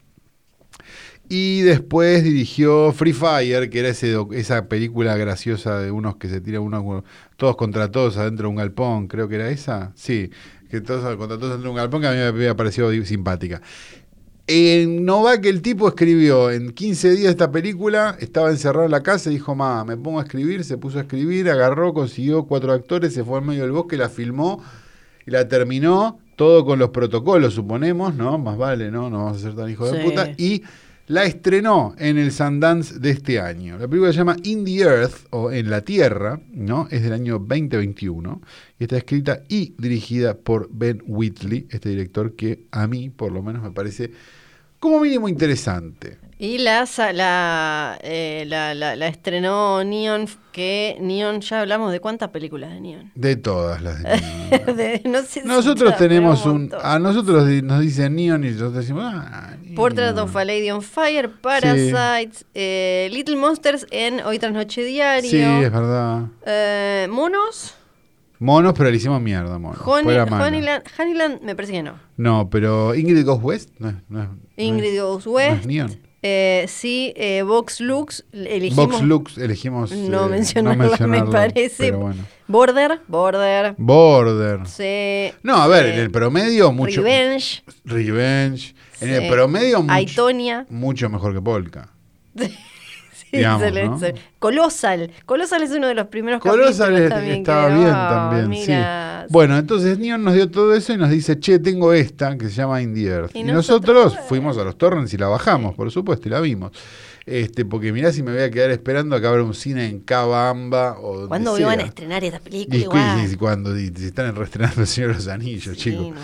Y 1.29 1.61
después 1.61 2.23
dirigió 2.23 2.93
Free 2.93 3.11
Fire, 3.11 3.69
que 3.69 3.79
era 3.79 3.89
ese 3.89 4.15
esa 4.31 4.69
película 4.69 5.17
graciosa 5.17 5.79
de 5.79 5.91
unos 5.91 6.15
que 6.15 6.29
se 6.29 6.39
tiran 6.39 6.61
unos 6.61 7.03
todos 7.35 7.57
contra 7.57 7.91
todos 7.91 8.15
adentro 8.17 8.43
de 8.47 8.49
un 8.51 8.55
galpón, 8.55 9.07
creo 9.07 9.27
que 9.27 9.35
era 9.35 9.49
esa. 9.49 9.91
Sí, 9.95 10.31
que 10.69 10.81
todos 10.81 11.61
de 11.61 11.69
un 11.69 11.75
galpón 11.75 12.01
que 12.01 12.07
a 12.07 12.11
mí 12.11 12.17
me 12.17 12.23
había 12.23 12.55
parecido 12.55 12.91
simpática. 13.05 13.61
En 14.49 15.03
Nova 15.03 15.41
que 15.41 15.49
el 15.49 15.61
tipo 15.61 15.89
escribió 15.89 16.49
en 16.49 16.71
15 16.71 17.11
días 17.11 17.31
esta 17.31 17.51
película, 17.51 18.15
estaba 18.19 18.49
encerrado 18.49 18.85
en 18.85 18.91
la 18.91 19.03
casa 19.03 19.29
y 19.29 19.33
dijo, 19.33 19.55
ma, 19.55 19.83
me 19.83 19.97
pongo 19.97 20.19
a 20.19 20.23
escribir, 20.23 20.63
se 20.63 20.77
puso 20.77 20.99
a 20.99 21.01
escribir, 21.01 21.49
agarró, 21.49 21.93
consiguió 21.93 22.45
cuatro 22.45 22.71
actores, 22.71 23.13
se 23.13 23.25
fue 23.25 23.39
al 23.39 23.45
medio 23.45 23.63
del 23.63 23.73
bosque, 23.73 23.97
la 23.97 24.07
filmó 24.07 24.63
y 25.25 25.31
la 25.31 25.49
terminó, 25.49 26.19
todo 26.37 26.63
con 26.63 26.79
los 26.79 26.91
protocolos, 26.91 27.55
suponemos, 27.55 28.15
¿no? 28.15 28.37
Más 28.37 28.57
vale, 28.57 28.89
¿no? 28.89 29.09
No 29.09 29.25
vamos 29.25 29.37
a 29.37 29.41
ser 29.41 29.55
tan 29.55 29.69
hijos 29.69 29.91
de 29.91 30.01
Sí. 30.01 30.09
puta. 30.09 30.31
Y 30.37 30.63
la 31.07 31.23
estrenó 31.23 31.95
en 31.97 32.17
el 32.17 32.33
Sundance 32.33 32.99
de 32.99 33.11
este 33.11 33.39
año. 33.39 33.77
La 33.77 33.87
película 33.87 34.11
se 34.11 34.17
llama 34.17 34.35
In 34.43 34.65
the 34.65 34.79
Earth 34.79 35.25
o 35.29 35.51
En 35.51 35.69
la 35.69 35.81
Tierra, 35.81 36.41
¿no? 36.51 36.87
Es 36.91 37.01
del 37.01 37.13
año 37.13 37.39
2021 37.39 38.41
y 38.77 38.83
está 38.83 38.97
escrita 38.97 39.41
y 39.47 39.73
dirigida 39.77 40.35
por 40.35 40.69
Ben 40.69 41.01
Whitley, 41.07 41.67
este 41.69 41.89
director 41.89 42.35
que 42.35 42.65
a 42.71 42.87
mí, 42.87 43.09
por 43.09 43.31
lo 43.31 43.41
menos, 43.41 43.63
me 43.63 43.71
parece 43.71 44.11
como 44.79 44.99
mínimo 44.99 45.29
interesante. 45.29 46.17
Y 46.39 46.59
la, 46.59 46.87
la, 47.13 47.97
eh, 48.03 48.43
la, 48.47 48.75
la, 48.75 48.95
la 48.95 49.07
estrenó 49.07 49.83
Neon, 49.83 50.27
que 50.51 50.95
Neon, 51.01 51.41
ya 51.41 51.61
hablamos 51.61 51.91
de 51.91 51.99
cuántas 51.99 52.29
películas 52.29 52.69
de 52.71 52.79
Neon. 52.79 53.11
De 53.15 53.35
todas 53.37 53.81
las 53.81 54.03
de 54.03 54.09
Neon. 54.21 54.65
De- 54.77 55.01
no 55.05 55.21
sé 55.23 55.41
si 55.41 55.47
Nosotros 55.47 55.93
pero 55.97 55.97
tenemos 56.09 56.45
un. 56.45 56.51
montón. 56.69 56.79
A 56.83 56.99
nosotros 56.99 57.43
nos 57.63 57.79
dicen 57.81 58.15
Neon 58.15 58.43
y 58.43 58.49
nosotros 58.49 58.75
decimos. 58.75 59.03
Ah. 59.15 59.55
Portrait 59.75 60.15
of 60.17 60.35
a 60.35 60.45
Lady 60.45 60.69
on 60.69 60.83
Fire, 60.83 61.29
Parasites, 61.41 62.45
eh, 62.53 63.09
Little 63.11 63.35
Monsters 63.37 63.87
en 63.89 64.19
Hoy 64.21 64.37
tras 64.37 64.53
Noche 64.53 64.83
Diario. 64.83 65.29
Sí, 65.29 65.39
es 65.41 65.71
verdad. 65.71 66.25
eh, 66.45 67.07
Monos, 67.09 67.73
Monos, 68.39 68.73
pero 68.77 68.91
le 68.91 68.97
hicimos 68.97 69.19
mierda, 69.19 69.57
monos. 69.57 69.79
Honeyland, 69.83 70.83
Honeyland, 70.99 71.41
me 71.41 71.55
parece 71.55 71.73
que 71.73 71.81
no. 71.83 71.93
No, 72.17 72.47
pero 72.51 72.93
Ingrid 72.93 73.25
Goes 73.25 73.41
West 73.41 73.69
no 73.79 73.89
es. 73.89 73.95
No 74.09 74.21
es- 74.21 74.29
no 74.29 74.37
Ingrid 74.57 74.93
es- 74.95 75.01
Goes 75.01 75.25
no 75.25 75.39
es 75.39 75.51
West. 75.55 75.65
Neon. 75.65 76.06
Eh, 76.23 76.65
sí, 76.67 77.13
eh, 77.15 77.43
Vox 77.43 77.79
Lux, 77.79 78.25
elegimos 78.33 78.87
Vox 78.87 79.01
Lux 79.03 79.37
elegimos. 79.37 79.91
no, 79.91 80.25
eh, 80.25 80.29
mencionarla, 80.29 80.87
mencionarlo, 80.87 81.25
me 81.27 81.31
parece. 81.31 81.91
Bueno. 81.91 82.25
Border, 82.47 83.01
Border. 83.07 83.75
Border. 83.77 84.67
Sí. 84.67 85.35
No, 85.43 85.57
a 85.57 85.67
ver, 85.67 85.87
en 85.87 85.99
el 85.99 86.09
promedio 86.09 86.71
mucho. 86.71 87.01
Revenge. 87.01 87.63
Revenge. 87.85 88.73
En 88.99 89.09
el 89.09 89.29
promedio 89.29 89.81
mucho, 89.81 89.93
Aitonia. 89.93 90.65
mucho 90.69 91.09
mejor 91.09 91.33
que 91.33 91.41
Polka. 91.41 91.89
Digamos. 93.31 93.61
Colossal. 94.39 95.11
Colossal 95.25 95.63
es 95.63 95.71
uno 95.71 95.87
de 95.87 95.95
los 95.95 96.07
primeros 96.07 96.41
es- 97.03 97.09
también 97.09 97.37
estaba 97.39 97.67
que- 97.69 97.73
bien 97.75 97.91
también, 97.91 98.49
mira. 98.49 99.25
sí. 99.27 99.33
Bueno, 99.33 99.57
entonces 99.57 99.99
Neon 99.99 100.23
nos 100.23 100.33
dio 100.35 100.49
todo 100.49 100.73
eso 100.73 100.93
y 100.93 100.97
nos 100.97 101.09
dice, 101.09 101.39
che, 101.39 101.59
tengo 101.59 101.91
esta 101.93 102.37
que 102.37 102.45
se 102.49 102.55
llama 102.55 102.81
In 102.81 102.93
the 102.93 103.03
Earth. 103.05 103.31
Y 103.35 103.39
Y, 103.39 103.43
nosotros, 103.43 104.17
fuimos 104.29 104.57
a 104.57 104.63
los 104.63 104.77
torrents 104.77 105.13
y 105.13 105.17
la 105.17 105.27
bajamos, 105.27 105.75
por 105.75 105.91
supuesto, 105.91 106.27
y 106.27 106.31
la 106.31 106.39
vimos. 106.39 106.71
Este, 107.25 107.65
porque 107.65 107.91
mirá 107.91 108.13
si 108.13 108.23
me 108.23 108.31
voy 108.31 108.41
a 108.43 108.49
quedar 108.49 108.71
esperando 108.71 109.13
a 109.15 109.19
que 109.19 109.27
abra 109.27 109.43
un 109.43 109.53
cine 109.53 109.87
en 109.87 109.99
Cabamba 109.99 110.97
o 111.01 111.13
donde 111.15 111.27
¿Cuándo 111.27 111.57
sea. 111.57 111.65
van 111.67 111.79
a 111.81 111.83
estrenar 111.83 112.23
esta 112.23 112.39
película? 112.39 112.77
Y, 112.77 112.81
igual? 112.83 113.29
y- 113.29 113.35
cuando 113.35 113.75
están 113.75 114.33
reestrenando 114.33 114.79
El 114.81 114.87
Señor 114.87 115.09
de 115.09 115.15
los 115.15 115.27
Anillos, 115.27 115.75
Sí, 115.77 115.91
chicos. 115.91 116.07
no. 116.11 116.15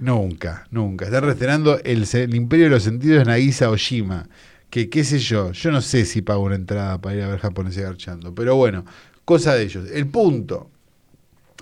Nunca, 0.00 0.66
nunca. 0.70 1.04
Están 1.06 1.24
reestrenando 1.24 1.78
el 1.84 2.04
Imperio 2.34 2.66
de 2.66 2.70
los 2.72 2.82
Sentidos 2.82 3.20
de 3.20 3.24
Nagisa 3.24 3.70
Oshima. 3.70 4.26
Que 4.74 4.90
qué 4.90 5.04
sé 5.04 5.20
yo, 5.20 5.52
yo 5.52 5.70
no 5.70 5.80
sé 5.80 6.04
si 6.04 6.20
pago 6.20 6.42
una 6.42 6.56
entrada 6.56 7.00
para 7.00 7.14
ir 7.14 7.22
a 7.22 7.28
ver 7.28 7.38
japoneses 7.38 7.84
garchando. 7.84 8.34
Pero 8.34 8.56
bueno, 8.56 8.84
cosa 9.24 9.54
de 9.54 9.62
ellos. 9.62 9.88
El 9.88 10.08
punto 10.08 10.68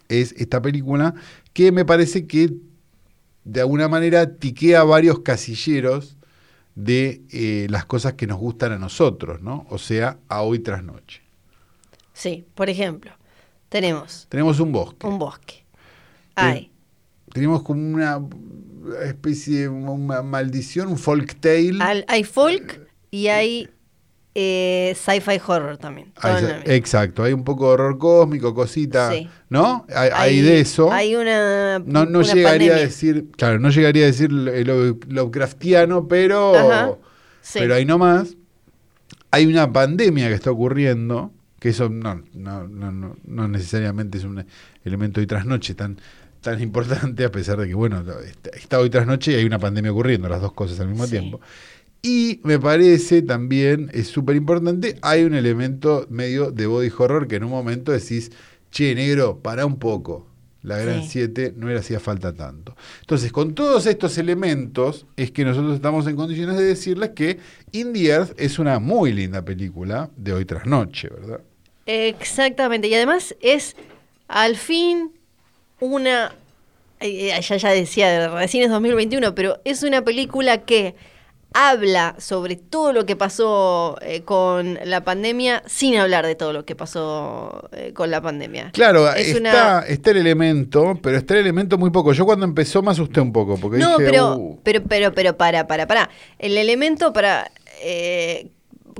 es 0.09 0.33
esta 0.39 0.63
película 0.63 1.15
que 1.53 1.73
me 1.73 1.85
parece 1.85 2.27
que 2.27 2.55
de 3.45 3.61
alguna 3.61 3.89
manera 3.89 4.37
tiquea 4.37 4.85
varios 4.85 5.21
casilleros 5.21 6.17
de 6.75 7.21
eh, 7.31 7.67
las 7.69 7.85
cosas 7.85 8.15
que 8.15 8.27
nos 8.27 8.39
gustan 8.39 8.73
a 8.73 8.79
nosotros, 8.79 9.43
¿no? 9.43 9.67
O 9.69 9.77
sea, 9.77 10.19
a 10.29 10.41
hoy 10.41 10.61
tras 10.61 10.83
noche. 10.83 11.21
Sí, 12.15 12.47
por 12.55 12.71
ejemplo, 12.71 13.13
tenemos 13.69 14.27
Tenemos 14.31 14.59
un 14.59 14.73
bosque. 14.73 15.07
un 15.07 15.19
bosque. 15.19 15.65
Hay 16.35 16.71
Tenemos 17.31 17.63
como 17.63 17.83
una 17.83 18.21
especie 19.05 19.61
de 19.61 19.69
una 19.69 20.23
maldición, 20.23 20.89
un 20.89 20.99
folk 20.99 21.37
tale. 21.41 21.77
Al- 21.81 22.07
hay 22.09 22.25
folk 22.25 22.82
y 23.13 23.29
hay 23.29 23.69
eh, 24.35 24.97
sci-fi 24.97 25.39
horror 25.47 25.77
también. 25.77 26.13
mismo. 26.25 26.63
exacto, 26.65 27.23
hay 27.23 27.35
un 27.35 27.45
poco 27.45 27.67
de 27.69 27.75
horror 27.75 27.99
cósmico, 27.99 28.55
cosita, 28.55 29.11
Sí. 29.13 29.29
¿no? 29.51 29.87
Hay, 29.95 30.09
hay 30.15 30.41
de 30.41 30.59
eso. 30.61 30.91
Hay 30.91 31.15
una. 31.15 31.79
no 31.81 32.07
no 32.07 32.21
una 32.21 32.33
llegaría 32.35 32.75
a 32.75 32.79
decir, 32.79 33.27
claro, 33.37 33.59
no 33.59 33.69
llegaría 33.71 34.05
a 34.05 34.07
decir 34.07 34.33
lo- 34.33 34.51
lo- 34.65 34.99
Lovecraftiano, 35.07 36.09
pero, 36.09 36.57
Ajá, 36.57 36.95
sí. 37.43 37.59
pero 37.61 37.75
ahí 37.75 37.85
nomás. 37.85 38.35
Hay 39.31 39.47
una 39.47 39.71
pandemia 39.73 40.29
que 40.29 40.35
está 40.35 40.51
ocurriendo, 40.51 41.31
que 41.59 41.71
eso 41.71 41.89
no, 41.89 42.23
no, 42.35 42.67
no, 42.69 43.17
no, 43.25 43.49
necesariamente 43.49 44.19
es 44.19 44.25
un 44.25 44.45
elemento 44.85 45.21
hoy 45.21 45.27
tras 45.27 45.47
noche 45.47 45.75
tan, 45.75 45.99
tan 46.43 46.61
importante, 46.61 47.25
a 47.25 47.31
pesar 47.31 47.59
de 47.59 47.69
que, 47.69 47.75
bueno, 47.75 48.03
está, 48.27 48.51
está 48.51 48.79
hoy 48.79 48.91
tras 48.91 49.07
noche 49.07 49.33
y 49.33 49.35
hay 49.37 49.45
una 49.47 49.59
pandemia 49.59 49.91
ocurriendo, 49.93 50.29
las 50.29 50.41
dos 50.43 50.53
cosas 50.53 50.81
al 50.81 50.89
mismo 50.89 51.05
Sí. 51.05 51.13
tiempo. 51.13 51.41
Y 52.03 52.41
me 52.43 52.59
parece 52.59 53.23
también, 53.23 53.89
es 53.93 54.09
súper 54.09 54.35
importante, 54.35 54.97
hay 55.03 55.23
un 55.23 55.35
elemento 55.35 56.07
medio 56.11 56.51
de 56.51 56.67
body 56.67 56.91
horror 56.97 57.29
que 57.29 57.37
en 57.37 57.45
un 57.45 57.51
momento 57.51 57.93
decís, 57.93 58.33
che, 58.73 58.95
negro, 58.95 59.39
para 59.41 59.67
un 59.67 59.79
poco. 59.79 60.27
la 60.65 60.79
Gran 60.79 61.03
Sí. 61.03 61.09
7 61.11 61.55
no 61.57 61.67
le 61.67 61.77
hacía 61.77 61.99
falta 61.99 62.33
tanto. 62.35 62.77
Entonces, 63.01 63.33
con 63.33 63.53
todos 63.55 63.85
estos 63.87 64.17
elementos, 64.17 65.07
es 65.17 65.33
que 65.33 65.45
nosotros 65.45 65.75
estamos 65.75 66.07
en 66.07 66.15
condiciones 66.15 66.57
de 66.57 66.63
decirles 66.65 67.11
que 67.17 67.39
In 67.73 67.93
the 67.93 68.07
Earth 68.07 68.33
es 68.41 68.61
una 68.61 68.79
muy 68.79 69.13
linda 69.13 69.45
película 69.45 70.11
de 70.17 70.33
hoy 70.33 70.45
tras 70.45 70.65
noche, 70.67 71.09
¿verdad? 71.09 71.41
Exactamente, 71.87 72.87
y 72.87 72.95
además 72.95 73.35
es 73.41 73.75
al 74.29 74.57
fin 74.57 75.11
una, 75.81 76.33
eh, 77.01 77.37
ya, 77.43 77.57
ya 77.57 77.71
decía, 77.71 78.29
recién 78.29 78.63
es 78.63 78.71
2021, 78.71 79.35
pero 79.35 79.61
es 79.65 79.83
una 79.83 80.03
película 80.03 80.59
que 80.65 80.95
habla 81.55 82.15
sobre 82.19 82.57
todo 82.57 82.93
lo 82.93 83.07
que 83.07 83.17
pasó 83.17 83.97
eh, 84.03 84.23
con 84.23 84.79
la 84.85 85.05
pandemia 85.05 85.63
sin 85.67 85.97
hablar 85.97 86.27
de 86.27 86.35
todo 86.35 86.53
lo 86.53 86.65
que 86.65 86.75
pasó 86.77 87.69
eh, 87.73 87.93
con 87.95 88.11
la 88.11 88.21
pandemia. 88.21 88.71
Claro, 88.73 89.11
Es 89.13 89.29
está, 89.29 89.41
una- 89.41 89.79
está 89.81 90.11
el 90.13 90.17
elemento, 90.19 90.99
pero 91.03 91.17
está 91.19 91.35
el 91.35 91.41
elemento 91.41 91.79
muy 91.79 91.91
poco. 91.91 92.13
Yo 92.13 92.25
cuando 92.25 92.45
empezó 92.45 92.83
me 92.83 92.91
asusté 92.91 93.21
un 93.21 93.33
poco, 93.33 93.57
porque 93.59 93.79
No, 93.79 93.99
dije, 93.99 94.11
pero, 94.11 94.37
"Uh". 94.37 94.61
pero, 94.63 94.83
pero, 94.89 95.13
pero, 95.13 95.37
para, 95.37 95.67
para, 95.67 95.87
para. 95.87 96.11
El 96.39 96.57
elemento 96.57 97.13
para... 97.13 97.51
eh, 97.83 98.51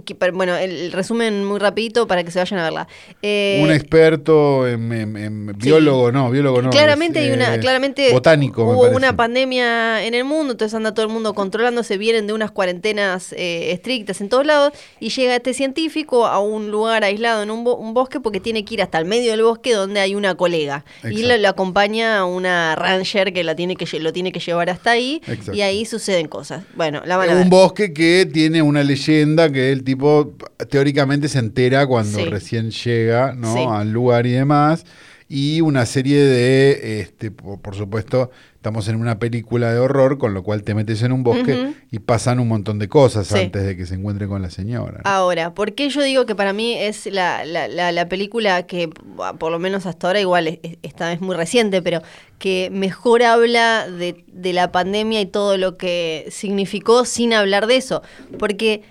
que- 0.05 0.15
bueno, 0.33 0.57
el, 0.57 0.71
el 0.71 0.93
resumen 0.93 1.45
muy 1.45 1.59
rapidito 1.59 2.07
para 2.07 2.25
que 2.25 2.31
se 2.31 2.39
vayan 2.39 2.61
a 2.61 2.65
verla. 2.65 2.89
Eh, 3.23 3.61
un 3.63 3.71
experto 3.71 4.67
en, 4.67 4.93
en- 4.93 5.17
en 5.17 5.47
biólogo, 5.59 6.11
no, 6.13 6.31
biólogo 6.31 6.63
no. 6.63 6.71
claramente 6.71 7.19
es, 7.21 7.27
hay 7.27 7.33
una, 7.33 7.55
eh, 7.55 7.61
claramente 7.61 8.13
botánico, 8.13 8.65
hubo 8.65 8.89
una 8.91 9.15
pandemia 9.17 10.05
en 10.05 10.15
el 10.15 10.25
mundo, 10.25 10.53
entonces 10.53 10.75
anda 10.75 10.95
todo 10.95 11.07
el 11.07 11.13
mundo 11.13 11.35
controlándose, 11.35 11.99
vienen 11.99 12.27
de 12.27 12.33
unas 12.33 12.51
cuarentenas 12.51 13.33
eh, 13.33 13.73
estrictas 13.73 14.21
en 14.21 14.29
todos 14.29 14.47
lados, 14.47 14.73
y 15.01 15.11
llega 15.11 15.37
este 15.37 15.55
científico 15.55 16.27
a 16.27 16.39
un 16.41 16.71
lugar 16.71 17.05
aislado 17.05 17.43
en 17.43 17.51
un, 17.51 17.65
bo- 17.65 17.77
un 17.77 17.95
bosque 17.95 18.21
porque 18.21 18.41
tiene 18.41 18.65
que 18.65 18.75
ir 18.75 18.83
hasta 18.83 18.99
el 18.99 19.05
medio 19.05 19.31
del 19.31 19.43
bosque 19.43 19.73
donde 19.73 20.01
hay 20.01 20.15
una 20.15 20.35
colega. 20.35 20.85
Y 21.05 21.23
lo, 21.25 21.37
lo 21.37 21.49
acompaña 21.49 22.25
una 22.25 22.75
ranger 22.77 23.33
que, 23.33 23.45
la 23.45 23.55
tiene 23.55 23.77
que 23.77 23.87
lo 24.01 24.13
tiene 24.13 24.33
que 24.33 24.41
llevar 24.41 24.71
hasta 24.71 24.93
ahí, 24.93 25.21
Exacto. 25.27 25.53
y 25.55 25.63
ahí 25.63 25.85
suceden 25.85 26.29
cosas. 26.29 26.65
Bueno, 26.75 27.03
la 27.05 27.17
van 27.17 27.31
a 27.31 27.35
ver. 27.35 27.43
un 27.45 27.51
bosque 27.51 27.93
que 27.93 28.27
tiene 28.33 28.63
una 28.63 28.83
leyenda 28.83 29.51
que 29.51 29.73
el 29.83 29.85
tipo 29.85 30.33
teóricamente 30.71 31.29
se 31.29 31.41
entera 31.41 31.87
cuando 31.89 32.19
Sí. 32.21 32.25
recién 32.27 32.71
llega 32.71 33.33
¿no? 33.35 33.53
Sí. 33.53 33.65
al 33.69 33.91
lugar 33.93 34.27
y 34.27 34.31
demás. 34.33 34.85
Y 35.29 35.63
una 35.63 35.87
serie 35.87 36.19
de, 36.23 37.01
este, 37.01 37.31
por, 37.31 37.75
supuesto, 37.75 38.31
estamos 38.57 38.87
en 38.89 38.97
una 38.97 39.19
película 39.19 39.73
de 39.73 39.79
horror, 39.79 40.19
con 40.19 40.35
lo 40.35 40.43
cual 40.43 40.63
te 40.63 40.75
metes 40.75 41.03
en 41.03 41.11
un 41.11 41.23
bosque 41.25 41.73
y 41.91 42.01
pasan 42.01 42.39
un 42.39 42.49
montón 42.49 42.79
de 42.79 42.87
cosas 42.89 43.29
Sí. 43.29 43.39
antes 43.39 43.65
de 43.65 43.75
que 43.75 43.87
se 43.87 43.95
encuentre 43.95 44.29
con 44.29 44.43
la 44.43 44.51
señora. 44.51 45.01
¿no? 45.03 45.11
Ahora, 45.11 45.55
¿por 45.55 45.73
qué 45.73 45.89
yo 45.89 46.03
digo 46.03 46.27
que 46.27 46.35
para 46.35 46.53
mí 46.53 46.75
es 46.75 47.07
la, 47.07 47.47
la, 47.47 47.67
la, 47.67 47.93
la 47.93 48.09
película 48.11 48.67
que, 48.67 48.91
buah, 49.17 49.33
por 49.39 49.51
lo 49.51 49.59
menos 49.59 49.87
hasta 49.87 50.07
ahora, 50.09 50.21
igual 50.21 50.49
es- 50.49 50.59
es- 50.63 50.77
esta 50.83 51.11
es 51.15 51.23
muy 51.23 51.35
reciente, 51.35 51.81
pero 51.81 52.03
que 52.39 52.69
mejor 52.71 53.23
habla 53.23 53.89
de, 53.89 54.23
de 54.31 54.53
la 54.53 54.71
pandemia 54.71 55.23
y 55.23 55.27
todo 55.27 55.57
lo 55.57 55.79
que 55.79 56.27
significó 56.31 57.07
sin 57.07 57.33
hablar 57.33 57.67
de 57.67 57.77
eso? 57.77 58.03
Porque 58.39 58.83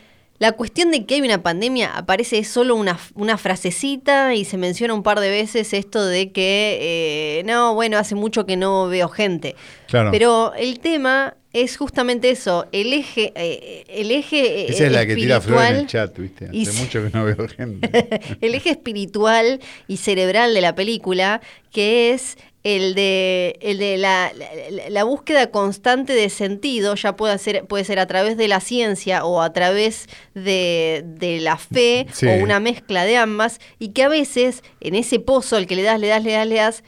la 0.41 0.53
cuestión 0.53 0.89
de 0.89 1.05
que 1.05 1.13
hay 1.13 1.21
una 1.21 1.43
pandemia 1.43 1.95
aparece 1.95 2.43
solo 2.43 2.75
una, 2.75 2.97
una 3.13 3.37
frasecita 3.37 4.33
y 4.33 4.43
se 4.43 4.57
menciona 4.57 4.95
un 4.95 5.03
par 5.03 5.19
de 5.19 5.29
veces 5.29 5.71
esto 5.71 6.03
de 6.03 6.31
que, 6.31 6.79
eh, 6.81 7.43
no, 7.43 7.75
bueno, 7.75 7.99
hace 7.99 8.15
mucho 8.15 8.47
que 8.47 8.57
no 8.57 8.87
veo 8.87 9.07
gente. 9.07 9.55
Claro. 9.87 10.09
Pero 10.09 10.55
el 10.55 10.79
tema 10.79 11.35
es 11.53 11.77
justamente 11.77 12.31
eso, 12.31 12.65
el 12.71 12.91
eje, 12.91 13.31
eh, 13.35 13.83
el 13.87 14.09
eje 14.09 14.61
eh, 14.61 14.65
Esa 14.69 14.87
es 14.87 14.91
la 14.91 15.05
que 15.05 15.13
tira 15.13 15.41
flores 15.41 15.69
en 15.69 15.75
el 15.75 15.85
chat, 15.85 16.17
¿viste? 16.17 16.45
Hace 16.45 16.71
mucho 16.81 17.03
que 17.03 17.15
no 17.15 17.23
veo 17.23 17.47
gente. 17.47 18.17
el 18.41 18.55
eje 18.55 18.71
espiritual 18.71 19.59
y 19.87 19.97
cerebral 19.97 20.55
de 20.55 20.61
la 20.61 20.73
película, 20.73 21.41
que 21.71 22.13
es 22.13 22.39
el 22.63 22.93
de, 22.93 23.57
el 23.61 23.79
de 23.79 23.97
la, 23.97 24.31
la- 24.35 24.89
la 24.89 25.03
búsqueda 25.03 25.49
constante 25.49 26.13
de 26.13 26.29
sentido, 26.29 26.93
ya 26.95 27.15
puede 27.15 27.37
ser, 27.39 27.65
puede 27.65 27.83
ser 27.85 27.97
a 27.99 28.05
través 28.05 28.37
de 28.37 28.47
la 28.47 28.59
ciencia 28.59 29.25
o 29.25 29.41
a 29.41 29.51
través 29.51 30.07
de, 30.35 31.03
de 31.05 31.39
la 31.39 31.57
fe 31.57 32.05
Sí. 32.13 32.27
o 32.27 32.33
una 32.43 32.59
mezcla 32.59 33.03
de 33.05 33.17
ambas, 33.17 33.59
y 33.79 33.89
que 33.89 34.03
a 34.03 34.09
veces 34.09 34.63
en 34.79 34.95
ese 34.95 35.19
pozo 35.19 35.55
al 35.55 35.65
que 35.67 35.75
le 35.75 35.83
das, 35.83 35.99
le 35.99 36.07
das, 36.07 36.23
le 36.23 36.31
das, 36.33 36.47
le 36.47 36.55
das, 36.55 36.83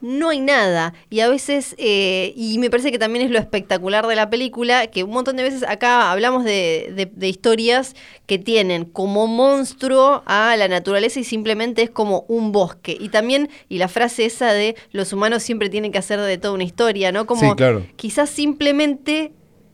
no 0.00 0.28
hay 0.28 0.40
nada. 0.40 0.92
Y 1.10 1.20
a 1.20 1.28
veces, 1.28 1.74
eh, 1.78 2.32
y 2.36 2.58
me 2.58 2.68
parece 2.70 2.92
que 2.92 2.98
también 2.98 3.24
es 3.24 3.30
lo 3.30 3.38
espectacular 3.38 4.06
de 4.06 4.14
la 4.16 4.28
película, 4.28 4.86
que 4.88 5.04
un 5.04 5.10
montón 5.10 5.36
de 5.36 5.42
veces 5.42 5.62
acá 5.66 6.12
hablamos 6.12 6.44
de, 6.44 6.92
de- 6.94 7.10
de 7.12 7.28
historias 7.28 7.94
que 8.26 8.38
tienen 8.38 8.84
como 8.84 9.26
monstruo 9.26 10.22
a 10.26 10.54
la 10.56 10.68
naturaleza 10.68 11.20
y 11.20 11.24
simplemente 11.24 11.82
es 11.82 11.90
como 11.90 12.24
un 12.28 12.52
bosque. 12.52 12.96
Y 12.98 13.08
también, 13.08 13.48
y 13.68 13.78
la 13.78 13.88
frase 13.88 14.26
esa 14.26 14.52
de 14.52 14.76
los 14.92 15.12
humanos 15.12 15.42
siempre 15.42 15.70
tienen 15.70 15.92
que 15.92 15.98
hacer 15.98 16.20
de 16.20 16.38
toda 16.38 16.54
una 16.54 16.64
historia, 16.64 17.10
¿no? 17.12 17.26
Como 17.26 17.40
Sí, 17.50 17.56
claro. 17.56 17.86
quizás 17.96 18.28
simplemente 18.30 19.32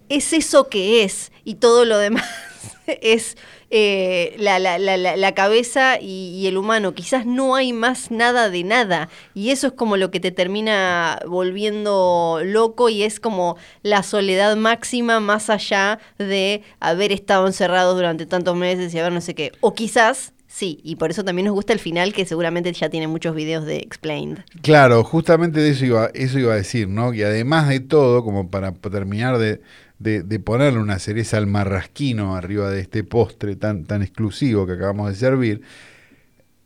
es 0.09 0.33
eso 0.33 0.69
que 0.69 1.03
es 1.05 1.33
y 1.45 1.55
todo 1.57 1.85
lo 1.85 1.99
demás 1.99 2.25
es 2.87 3.37
eh, 3.71 4.35
la, 4.39 4.59
la- 4.59 4.79
la- 4.79 4.97
la- 4.97 5.33
cabeza 5.35 5.99
y, 6.01 6.47
el 6.47 6.57
humano. 6.59 6.95
Quizás 6.95 7.25
no 7.27 7.55
hay 7.55 7.73
más 7.73 8.11
nada 8.11 8.51
de 8.51 8.65
nada 8.65 9.09
y 9.35 9.51
eso 9.51 9.69
es 9.69 9.73
como 9.73 9.97
lo 9.97 10.11
que 10.11 10.21
te 10.21 10.31
termina 10.31 11.19
volviendo 11.27 12.41
loco 12.45 12.89
y 12.89 13.03
es 13.03 13.21
como 13.21 13.57
la 13.83 14.03
soledad 14.03 14.57
máxima 14.57 15.21
más 15.21 15.49
allá 15.51 15.99
de 16.19 16.63
haber 16.81 17.13
estado 17.13 17.47
encerrados 17.47 17.97
durante 17.97 18.27
tantos 18.27 18.57
meses 18.57 18.93
y 18.95 18.99
haber 18.99 19.13
no 19.13 19.21
sé 19.21 19.35
qué. 19.35 19.53
O 19.61 19.75
quizás... 19.75 20.33
Sí, 20.55 20.81
y 20.85 20.97
por 20.97 21.11
eso 21.11 21.25
también 21.25 21.47
nos 21.47 21.55
gusta 21.55 21.73
el 21.73 21.79
final, 21.79 22.13
que 22.13 22.27
seguramente 22.27 22.71
ya 22.75 22.91
tiene 22.91 23.09
muchos 23.09 23.35
videos 23.35 23.65
de 23.65 23.79
Explained. 23.79 24.41
Claro, 24.61 25.03
justamente 25.03 25.61
de 25.61 25.71
eso 25.71 25.87
iba, 25.87 26.11
eso 26.13 26.39
iba 26.39 26.53
a 26.53 26.57
decir, 26.57 26.89
¿no? 26.89 27.15
Y 27.15 27.23
además 27.23 27.71
de 27.71 27.81
todo, 27.81 28.23
como 28.23 28.51
para 28.51 28.75
terminar 28.75 29.39
de, 29.39 29.63
de, 30.03 30.23
de 30.23 30.39
ponerle 30.41 30.79
una 30.79 30.99
cereza 30.99 31.37
al 31.39 31.47
marrasquino 31.47 32.37
arriba 32.37 32.71
de 32.71 32.81
este 32.81 33.05
postre 33.05 33.57
tan, 33.57 33.85
tan 33.85 34.03
exclusivo 34.03 34.67
que 34.67 34.73
acabamos 34.73 35.09
de 35.11 35.17
servir, 35.17 35.63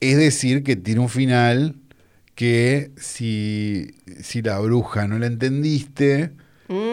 es 0.01 0.16
decir, 0.16 0.62
que 0.62 0.77
tiene 0.77 1.01
un 1.01 1.09
final 1.09 1.77
que 2.35 2.90
si, 2.96 3.94
si 4.20 4.42
la 4.42 4.59
bruja 4.59 5.07
no 5.09 5.18
la 5.18 5.27
entendiste, 5.27 6.33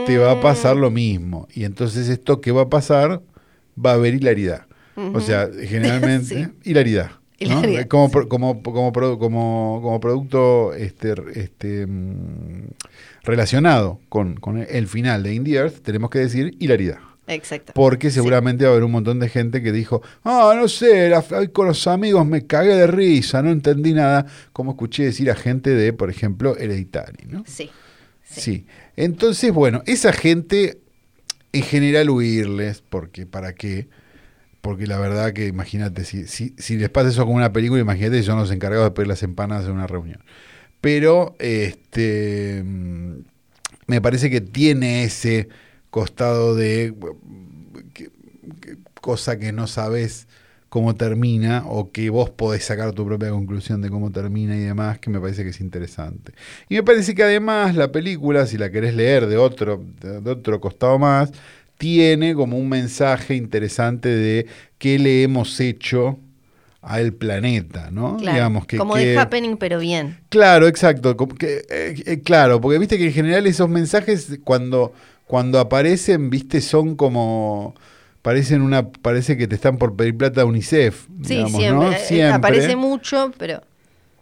te 0.05 0.17
va 0.17 0.31
a 0.33 0.41
pasar 0.41 0.77
lo 0.77 0.89
mismo. 0.91 1.47
Y 1.53 1.65
entonces 1.65 2.07
esto 2.09 2.39
que 2.41 2.51
va 2.51 2.63
a 2.63 2.69
pasar, 2.69 3.21
va 3.83 3.91
a 3.91 3.95
haber 3.95 4.13
hilaridad. 4.13 4.67
O 5.13 5.19
sea, 5.19 5.49
generalmente, 5.63 6.45
Sí. 6.63 6.69
hilaridad. 6.69 7.11
¿No? 7.49 7.59
Hilaridad, 7.59 7.87
Como, 7.87 8.07
sí. 8.09 8.27
como, 8.27 8.63
como, 8.63 8.91
produ- 8.93 9.17
como, 9.19 9.79
como 9.81 9.99
producto 9.99 10.73
este, 10.73 11.13
este, 11.35 11.85
mm, 11.87 12.67
relacionado 13.23 13.99
con, 14.09 14.35
con 14.35 14.57
el 14.57 14.87
final 14.87 15.23
de 15.23 15.33
In 15.33 15.43
the 15.43 15.53
Earth, 15.53 15.81
tenemos 15.81 16.09
que 16.09 16.19
decir 16.19 16.55
hilaridad. 16.59 16.99
Exacto. 17.25 17.71
Porque 17.73 18.11
seguramente 18.11 18.65
va 18.65 18.71
a 18.71 18.73
haber 18.73 18.83
un 18.83 18.91
montón 18.91 19.19
de 19.19 19.29
gente 19.29 19.63
que 19.63 19.71
dijo, 19.71 20.01
ah, 20.25 20.53
no 20.57 20.67
sé, 20.67 21.09
la- 21.09 21.23
con 21.53 21.67
los 21.67 21.87
amigos 21.87 22.25
me 22.25 22.45
cagué 22.45 22.75
de 22.75 22.87
risa, 22.87 23.41
no 23.41 23.49
entendí 23.51 23.93
nada, 23.93 24.25
como 24.51 24.71
escuché 24.71 25.03
decir 25.05 25.31
a 25.31 25.35
gente 25.35 25.69
de, 25.69 25.93
por 25.93 26.09
ejemplo, 26.09 26.57
Hereditary, 26.57 27.25
¿no? 27.27 27.43
Sí. 27.47 27.69
sí. 28.25 28.41
Sí. 28.41 28.65
Entonces, 28.97 29.53
bueno, 29.53 29.83
esa 29.85 30.11
gente, 30.11 30.79
en 31.53 31.63
general, 31.63 32.09
huirles, 32.09 32.83
porque 32.89 33.25
¿para 33.25 33.53
qué? 33.53 33.87
Porque 34.63 34.87
la 34.87 34.97
verdad 34.97 35.33
que 35.33 35.47
imagínate, 35.47 36.05
si, 36.05 36.25
si, 36.25 36.55
si 36.57 36.77
les 36.77 36.89
pasa 36.89 37.09
eso 37.09 37.25
con 37.25 37.35
una 37.35 37.51
película, 37.51 37.81
imagínate 37.81 38.19
si 38.19 38.23
son 38.23 38.39
los 38.39 38.49
encargados 38.49 38.85
de 38.85 38.91
pedir 38.91 39.09
las 39.09 39.21
empanadas 39.21 39.65
en 39.65 39.73
una 39.73 39.87
reunión. 39.87 40.23
Pero 40.79 41.35
este 41.39 42.63
mm, 42.63 43.23
me 43.87 43.99
parece 43.99 44.29
que 44.29 44.39
tiene 44.39 45.03
ese 45.03 45.49
costado 45.89 46.55
de 46.55 46.95
cosa 49.01 49.37
que 49.37 49.51
no 49.51 49.67
sabes 49.67 50.29
cómo 50.69 50.95
termina 50.95 51.65
o 51.67 51.91
que 51.91 52.09
vos 52.09 52.29
podés 52.29 52.63
sacar 52.63 52.93
tu 52.93 53.05
propia 53.05 53.31
conclusión 53.31 53.81
de 53.81 53.89
cómo 53.89 54.13
termina 54.13 54.55
y 54.55 54.61
demás, 54.61 54.97
que 54.97 55.09
me 55.09 55.19
parece 55.19 55.43
que 55.43 55.49
es 55.49 55.59
interesante. 55.59 56.31
Y 56.69 56.75
me 56.75 56.83
parece 56.83 57.13
que 57.13 57.23
además 57.23 57.75
la 57.75 57.91
película, 57.91 58.47
si 58.47 58.57
la 58.57 58.71
querés 58.71 58.95
leer 58.95 59.27
de 59.27 59.35
otro, 59.35 59.83
de 59.99 60.31
otro 60.31 60.61
costado 60.61 60.97
más, 60.97 61.33
tiene 61.77 62.33
como 62.35 62.57
un 62.57 62.69
mensaje 62.69 63.35
interesante 63.35 64.09
de 64.09 64.47
qué 64.77 64.99
le 64.99 65.23
hemos 65.23 65.59
hecho 65.59 66.19
al 66.81 67.13
planeta, 67.13 67.89
¿no? 67.91 68.17
Claro, 68.17 68.33
Digamos 68.33 68.65
que, 68.67 68.77
como 68.77 68.95
de 68.97 69.17
happening, 69.17 69.55
pero 69.57 69.79
bien. 69.79 70.17
Claro, 70.29 70.67
exacto. 70.67 71.15
que, 71.17 71.65
eh, 71.69 72.03
eh, 72.05 72.21
claro, 72.23 72.59
porque 72.59 72.77
viste 72.77 72.97
que 72.97 73.05
en 73.07 73.13
general 73.13 73.47
esos 73.47 73.69
mensajes 73.69 74.39
cuando, 74.43 74.93
cuando 75.25 75.59
aparecen, 75.59 76.29
viste, 76.29 76.59
son 76.61 76.95
como 76.95 77.73
parecen 78.21 78.61
una, 78.61 78.89
parece 78.89 79.37
que 79.37 79.47
te 79.47 79.55
están 79.55 79.77
por 79.77 79.95
pedir 79.95 80.17
plata 80.17 80.41
a 80.41 80.45
UNICEF. 80.45 81.07
Sí, 81.23 81.35
digamos, 81.35 81.51
siempre. 81.51 81.85
¿no? 81.87 81.91
eh, 81.93 81.99
Siempre. 81.99 82.35
Aparece 82.35 82.75
mucho, 82.75 83.31
pero 83.37 83.61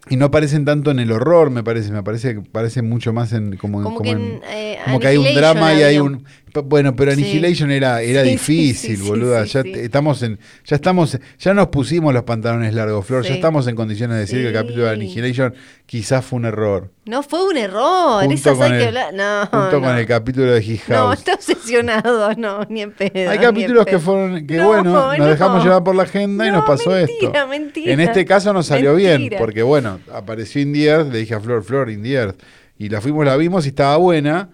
Y 0.10 0.18
no 0.18 0.26
aparecen 0.26 0.66
tanto 0.66 0.90
en 0.92 1.00
el 1.00 1.12
horror, 1.12 1.52
me 1.52 1.64
parece, 1.64 1.92
me 1.92 2.02
parece 2.04 2.36
que 2.36 2.42
parecen 2.42 2.90
mucho 2.90 3.14
más 3.14 3.34
en 3.34 3.58
como, 3.58 3.84
Como 3.84 3.96
como 3.98 4.04
que 4.04 4.10
en- 4.12 4.22
en, 4.22 4.42
eh, 4.50 4.80
como 4.86 5.00
que 5.00 5.08
hay 5.08 5.18
un 5.18 5.34
drama 5.36 5.74
y 5.76 5.84
hay 5.84 6.00
un 6.00 6.26
Bueno, 6.66 6.96
pero 6.96 7.12
Sí. 7.14 7.22
Annihilation 7.22 7.72
era, 7.72 8.02
era 8.02 8.24
Sí, 8.24 8.30
difícil, 8.32 8.98
sí, 8.98 9.04
boluda. 9.08 9.44
ya 9.46 9.62
estamos 9.62 10.22
en, 10.24 10.40
ya 10.66 10.76
estamos, 10.76 11.18
ya 11.40 11.54
nos 11.54 11.68
pusimos 11.68 12.14
los 12.14 12.24
pantalones 12.24 12.74
largos, 12.74 13.06
Flor. 13.06 13.24
Ya 13.24 13.34
estamos 13.36 13.68
en 13.68 13.76
condiciones 13.76 14.16
de 14.16 14.22
decir 14.22 14.42
que 14.42 14.48
el 14.48 14.54
capítulo 14.54 14.86
de 14.86 14.92
Annihilation 14.92 15.54
quizás 15.86 16.26
fue 16.26 16.38
un 16.40 16.46
error. 16.46 16.92
No 17.06 17.24
fue 17.24 17.44
un 17.48 17.58
error. 17.58 18.24
Junto 18.26 18.34
Esas 18.36 18.60
hay 18.62 18.78
que 18.80 18.88
hablar. 18.88 19.14
No, 19.14 19.42
junto 19.48 19.80
no. 19.80 19.88
con 19.88 19.98
el 19.98 20.06
capítulo 20.06 20.52
de 20.52 20.64
His 20.64 20.88
No, 20.90 20.96
House. 20.96 21.20
está 21.20 21.34
obsesionado, 21.34 22.34
no, 22.36 22.66
ni 22.70 22.82
en 22.82 22.92
pedo. 22.92 23.30
Hay 23.30 23.40
capítulos 23.40 23.86
que 23.86 24.00
fueron, 24.00 24.46
que 24.46 24.58
No, 24.58 24.68
bueno, 24.68 24.84
nos 24.84 25.18
no. 25.18 25.26
dejamos 25.28 25.64
llevar 25.64 25.84
por 25.84 25.96
la 25.96 26.04
agenda 26.04 26.46
y 26.48 26.52
No, 26.52 26.58
nos 26.58 26.66
pasó 26.66 26.92
mentira, 26.92 27.32
esto. 27.34 27.48
mentira. 27.48 27.94
En 27.94 28.00
este 28.00 28.26
caso 28.26 28.54
nos 28.54 28.66
salió 28.68 28.96
bien, 28.96 29.30
porque 29.38 29.64
bueno, 29.64 30.00
apareció 30.14 30.62
Indie 30.62 30.88
Earth, 30.90 31.12
le 31.12 31.20
dije 31.20 31.34
a 31.36 31.40
Flor, 31.40 31.64
Flor, 31.64 31.90
Indie 31.90 32.16
Earth, 32.16 32.40
y 32.78 32.90
la 32.90 33.00
fuimos, 33.02 33.26
la 33.26 33.36
vimos 33.38 33.66
y 33.66 33.70
estaba 33.70 33.98
buena, 33.98 34.50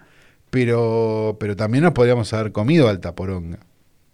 pero, 0.50 1.36
pero 1.40 1.56
también 1.56 1.84
nos 1.84 1.92
podríamos 1.92 2.32
haber 2.32 2.52
comido 2.52 2.88
alta 2.88 3.14
poronga. 3.14 3.58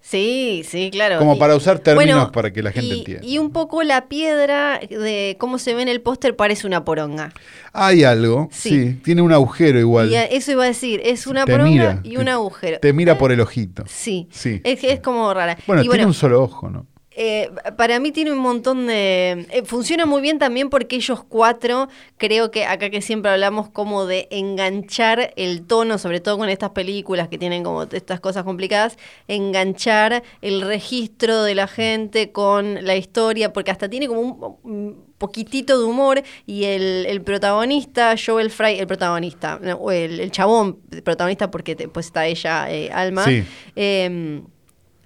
Sí, 0.00 0.62
sí, 0.68 0.90
claro. 0.92 1.18
Como 1.18 1.36
Y- 1.36 1.38
para 1.38 1.56
usar 1.56 1.78
términos 1.78 2.14
bueno, 2.16 2.32
para 2.32 2.52
que 2.52 2.62
la 2.62 2.72
gente 2.72 2.94
y, 2.94 2.98
entienda. 2.98 3.26
Y 3.26 3.38
un 3.38 3.50
poco 3.52 3.82
la 3.82 4.06
piedra 4.06 4.78
de 4.78 5.36
cómo 5.40 5.58
se 5.58 5.72
ve 5.72 5.80
en 5.80 5.88
el 5.88 6.02
póster 6.02 6.36
parece 6.36 6.66
una 6.66 6.84
poronga. 6.84 7.32
Hay 7.72 8.04
algo, 8.04 8.48
Sí. 8.52 8.68
sí. 8.68 9.00
tiene 9.02 9.22
un 9.22 9.32
agujero 9.32 9.78
igual. 9.80 10.10
Y 10.10 10.16
eso 10.16 10.52
iba 10.52 10.64
a 10.64 10.66
decir, 10.66 11.00
es 11.04 11.26
una 11.26 11.46
Te 11.46 11.52
poronga 11.52 11.70
mira, 11.70 12.00
y 12.02 12.10
te- 12.16 12.18
un 12.20 12.28
agujero. 12.28 12.80
Te 12.80 12.92
mira 12.92 13.16
por 13.16 13.32
el 13.32 13.40
ojito. 13.40 13.84
Sí, 13.86 14.28
Sí. 14.30 14.60
Es, 14.62 14.84
es 14.84 15.00
como 15.00 15.32
rara. 15.32 15.56
Bueno, 15.66 15.82
y 15.82 15.88
tiene 15.88 16.04
un 16.04 16.12
solo 16.14 16.42
ojo, 16.42 16.68
¿no? 16.68 16.86
Eh, 17.16 17.50
para 17.76 18.00
mí 18.00 18.10
tiene 18.10 18.32
un 18.32 18.38
montón 18.38 18.88
de... 18.88 19.46
eh, 19.50 19.62
funciona 19.64 20.04
muy 20.04 20.20
bien 20.20 20.38
también 20.40 20.68
porque 20.68 20.96
ellos 20.96 21.22
cuatro, 21.28 21.88
creo 22.16 22.50
que 22.50 22.64
acá 22.64 22.90
que 22.90 23.00
siempre 23.00 23.30
hablamos 23.30 23.68
como 23.70 24.04
de 24.06 24.26
enganchar 24.32 25.32
el 25.36 25.64
tono, 25.64 25.98
sobre 25.98 26.18
todo 26.20 26.38
con 26.38 26.48
estas 26.48 26.70
películas 26.70 27.28
que 27.28 27.38
tienen 27.38 27.62
como 27.62 27.84
estas 27.84 28.18
cosas 28.18 28.42
complicadas, 28.42 28.98
enganchar 29.28 30.22
el 30.42 30.62
registro 30.62 31.42
de 31.44 31.54
la 31.54 31.68
gente 31.68 32.32
con 32.32 32.84
la 32.84 32.96
historia, 32.96 33.52
porque 33.52 33.70
hasta 33.70 33.88
tiene 33.88 34.08
como 34.08 34.20
un, 34.20 34.56
un 34.72 35.04
poquitito 35.18 35.78
de 35.78 35.84
humor 35.84 36.22
y 36.46 36.64
el, 36.64 37.06
el 37.06 37.22
protagonista, 37.22 38.14
Joel 38.16 38.50
Fry, 38.50 38.78
el 38.78 38.86
protagonista, 38.86 39.58
no, 39.62 39.74
o 39.76 39.90
el, 39.92 40.18
el 40.20 40.30
chabón 40.32 40.80
protagonista 41.04 41.50
porque 41.50 41.76
te- 41.76 41.88
pues 41.88 42.06
está 42.06 42.26
ella, 42.26 42.70
eh, 42.72 42.90
Alma. 42.92 43.24
Sí. 43.24 43.44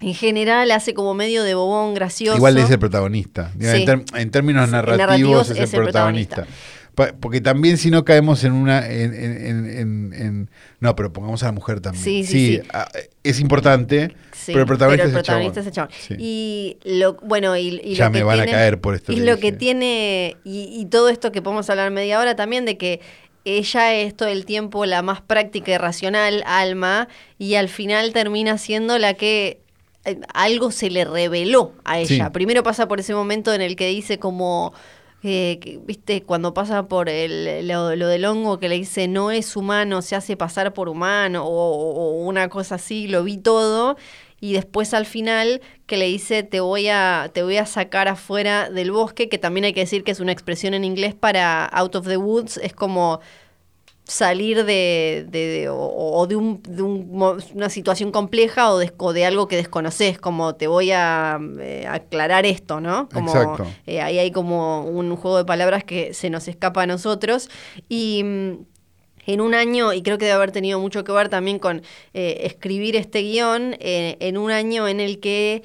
En 0.01 0.15
general 0.15 0.71
hace 0.71 0.95
como 0.95 1.15
medio 1.15 1.43
de 1.43 1.55
bobón 1.55 1.95
gracioso. 1.95 2.37
Igual 2.37 2.59
es 2.59 2.71
el 2.71 2.79
protagonista. 2.79 3.53
Sí. 3.59 3.85
En, 4.15 4.31
términos 4.31 4.69
narrativos, 4.69 4.99
narrativos 4.99 5.51
es, 5.51 5.59
es 5.59 5.73
el 5.75 5.79
el 5.81 5.85
protagonista. 5.87 6.47
Porque 7.21 7.41
también 7.41 7.77
si 7.79 7.93
no 7.93 8.05
caemos 8.05 8.43
en 8.43 8.53
una... 8.53 8.85
En, 8.91 9.15
en- 9.15 10.51
no, 10.81 10.97
pero 10.97 11.13
pongamos 11.13 11.43
a 11.45 11.47
la 11.47 11.53
mujer 11.53 11.81
también. 11.81 12.03
Sí, 12.05 12.25
sí, 12.25 12.57
sí. 12.57 12.69
ah, 12.73 12.89
es 13.23 13.39
importante, 13.41 14.15
Sí, 14.33 14.47
pero 14.53 14.61
el 14.61 14.67
protagonista, 14.67 15.05
pero 15.05 15.11
el 15.11 15.15
es, 15.15 15.19
el 15.19 15.23
chabón. 15.25 15.53
protagonista 15.53 15.61
es 15.61 15.67
el 15.67 15.73
chabón. 15.73 16.21
Y 16.21 16.77
lo, 16.85 17.15
bueno, 17.23 17.57
y, 17.57 17.81
y 17.85 17.95
Ya 17.95 18.07
lo 18.07 18.11
me 18.11 18.19
que 18.19 18.25
van 18.25 18.41
a 18.41 18.47
caer 18.47 18.81
por 18.81 18.95
esto 18.97 19.13
Y 19.13 19.17
que 19.17 19.21
lo 19.23 19.37
dije. 19.37 19.41
que 19.53 19.57
tiene, 19.57 20.37
y, 20.45 20.69
y 20.81 20.87
todo 20.87 21.09
esto 21.09 21.31
que 21.33 21.41
podemos 21.43 21.69
hablar 21.71 21.91
media 21.93 22.19
hora 22.19 22.35
también, 22.35 22.65
de 22.65 22.77
que 22.79 23.01
ella 23.45 23.95
es 23.95 24.17
todo 24.17 24.29
el 24.29 24.45
tiempo 24.45 24.85
la 24.85 25.03
más 25.03 25.21
práctica 25.21 25.73
y 25.73 25.79
racional, 25.79 26.43
Alma, 26.47 27.07
y 27.39 27.55
al 27.55 27.69
final 27.69 28.13
termina 28.13 28.59
siendo 28.59 28.99
la 28.99 29.15
que 29.15 29.61
algo 30.33 30.71
se 30.71 30.91
le 30.91 31.05
reveló 31.05 31.73
a 31.85 31.99
ella. 31.99 32.27
Sí. 32.27 32.31
Primero 32.33 32.63
pasa 32.63 32.89
por 32.89 33.01
ese 33.01 33.15
momento 33.15 33.53
en 33.53 33.61
el 33.61 33.77
que 33.77 33.89
dice 33.89 34.19
como... 34.19 34.73
eh, 35.23 35.59
que, 35.61 35.81
viste, 35.85 36.23
cuando 36.23 36.55
pasa 36.55 36.87
por 36.87 37.09
el, 37.09 37.67
lo, 37.67 37.97
lo 37.97 38.07
del 38.07 38.25
hongo 38.25 38.59
que 38.61 38.69
le 38.69 38.77
dice 38.77 39.09
no 39.09 39.31
es 39.33 39.57
humano, 39.57 40.01
se 40.01 40.15
hace 40.15 40.37
pasar 40.37 40.73
por 40.73 40.89
humano 40.89 41.45
o, 41.45 41.51
o 41.51 42.25
una 42.25 42.49
cosa 42.49 42.77
así, 42.77 43.09
lo 43.09 43.25
vi 43.25 43.37
todo 43.37 43.97
y 44.41 44.53
después 44.53 44.95
al 44.95 45.05
final 45.07 45.61
que 45.87 45.97
le 45.97 46.07
dice 46.07 46.45
te 46.45 46.61
voy 46.61 46.87
a 46.89 47.31
te 47.35 47.43
voy 47.43 47.57
a 47.57 47.67
sacar 47.67 48.07
afuera 48.07 48.71
del 48.71 48.93
bosque, 48.93 49.29
que 49.29 49.39
también 49.39 49.65
hay 49.65 49.73
que 49.73 49.81
decir 49.81 50.05
que 50.05 50.13
es 50.13 50.21
una 50.21 50.31
expresión 50.31 50.73
en 50.75 50.85
inglés 50.85 51.17
para 51.17 51.65
out 51.65 51.97
of 51.97 52.07
the 52.07 52.17
woods, 52.17 52.57
es 52.63 52.73
como 52.73 53.19
salir 54.09 54.64
de, 54.64 55.27
de- 55.29 55.47
de- 55.49 55.68
o, 55.68 55.77
o 55.77 56.27
de, 56.27 56.35
un, 56.35 56.62
de 56.62 56.83
un 56.83 57.38
una 57.55 57.68
situación 57.68 58.11
compleja 58.11 58.73
o 58.73 58.79
de, 58.79 58.90
o 58.97 59.12
de 59.12 59.27
algo 59.27 59.47
que 59.49 59.57
desconoces, 59.57 60.18
como 60.18 60.55
te 60.55 60.66
voy 60.66 60.90
a 60.92 61.38
eh, 61.61 61.87
aclarar 61.87 62.47
esto, 62.47 62.81
¿no? 62.81 63.09
Como, 63.12 63.31
Exacto. 63.31 63.66
eh, 63.87 64.01
ahí 64.01 64.18
hay 64.18 64.31
como 64.31 64.85
un 64.87 65.14
juego 65.14 65.37
de 65.37 65.44
palabras 65.44 65.85
que 65.85 66.14
se 66.14 66.31
nos 66.31 66.49
escapa 66.49 66.83
a 66.83 66.87
nosotros. 66.87 67.51
Y 67.90 68.23
mm, 68.25 68.53
en 69.27 69.40
un 69.42 69.55
año, 69.55 69.92
y 69.92 70.01
creo 70.01 70.16
que 70.16 70.25
debe 70.25 70.37
haber 70.37 70.53
tenido 70.53 70.81
mucho 70.81 71.05
que 71.05 71.12
ver 71.12 71.29
también 71.29 71.59
con 71.59 71.83
eh, 72.14 72.40
escribir 72.44 72.97
este 72.97 73.21
guion, 73.21 73.77
en 73.79 74.38
un 74.38 74.51
año 74.51 74.88
en 74.88 75.01
el 75.01 75.21
que 75.21 75.62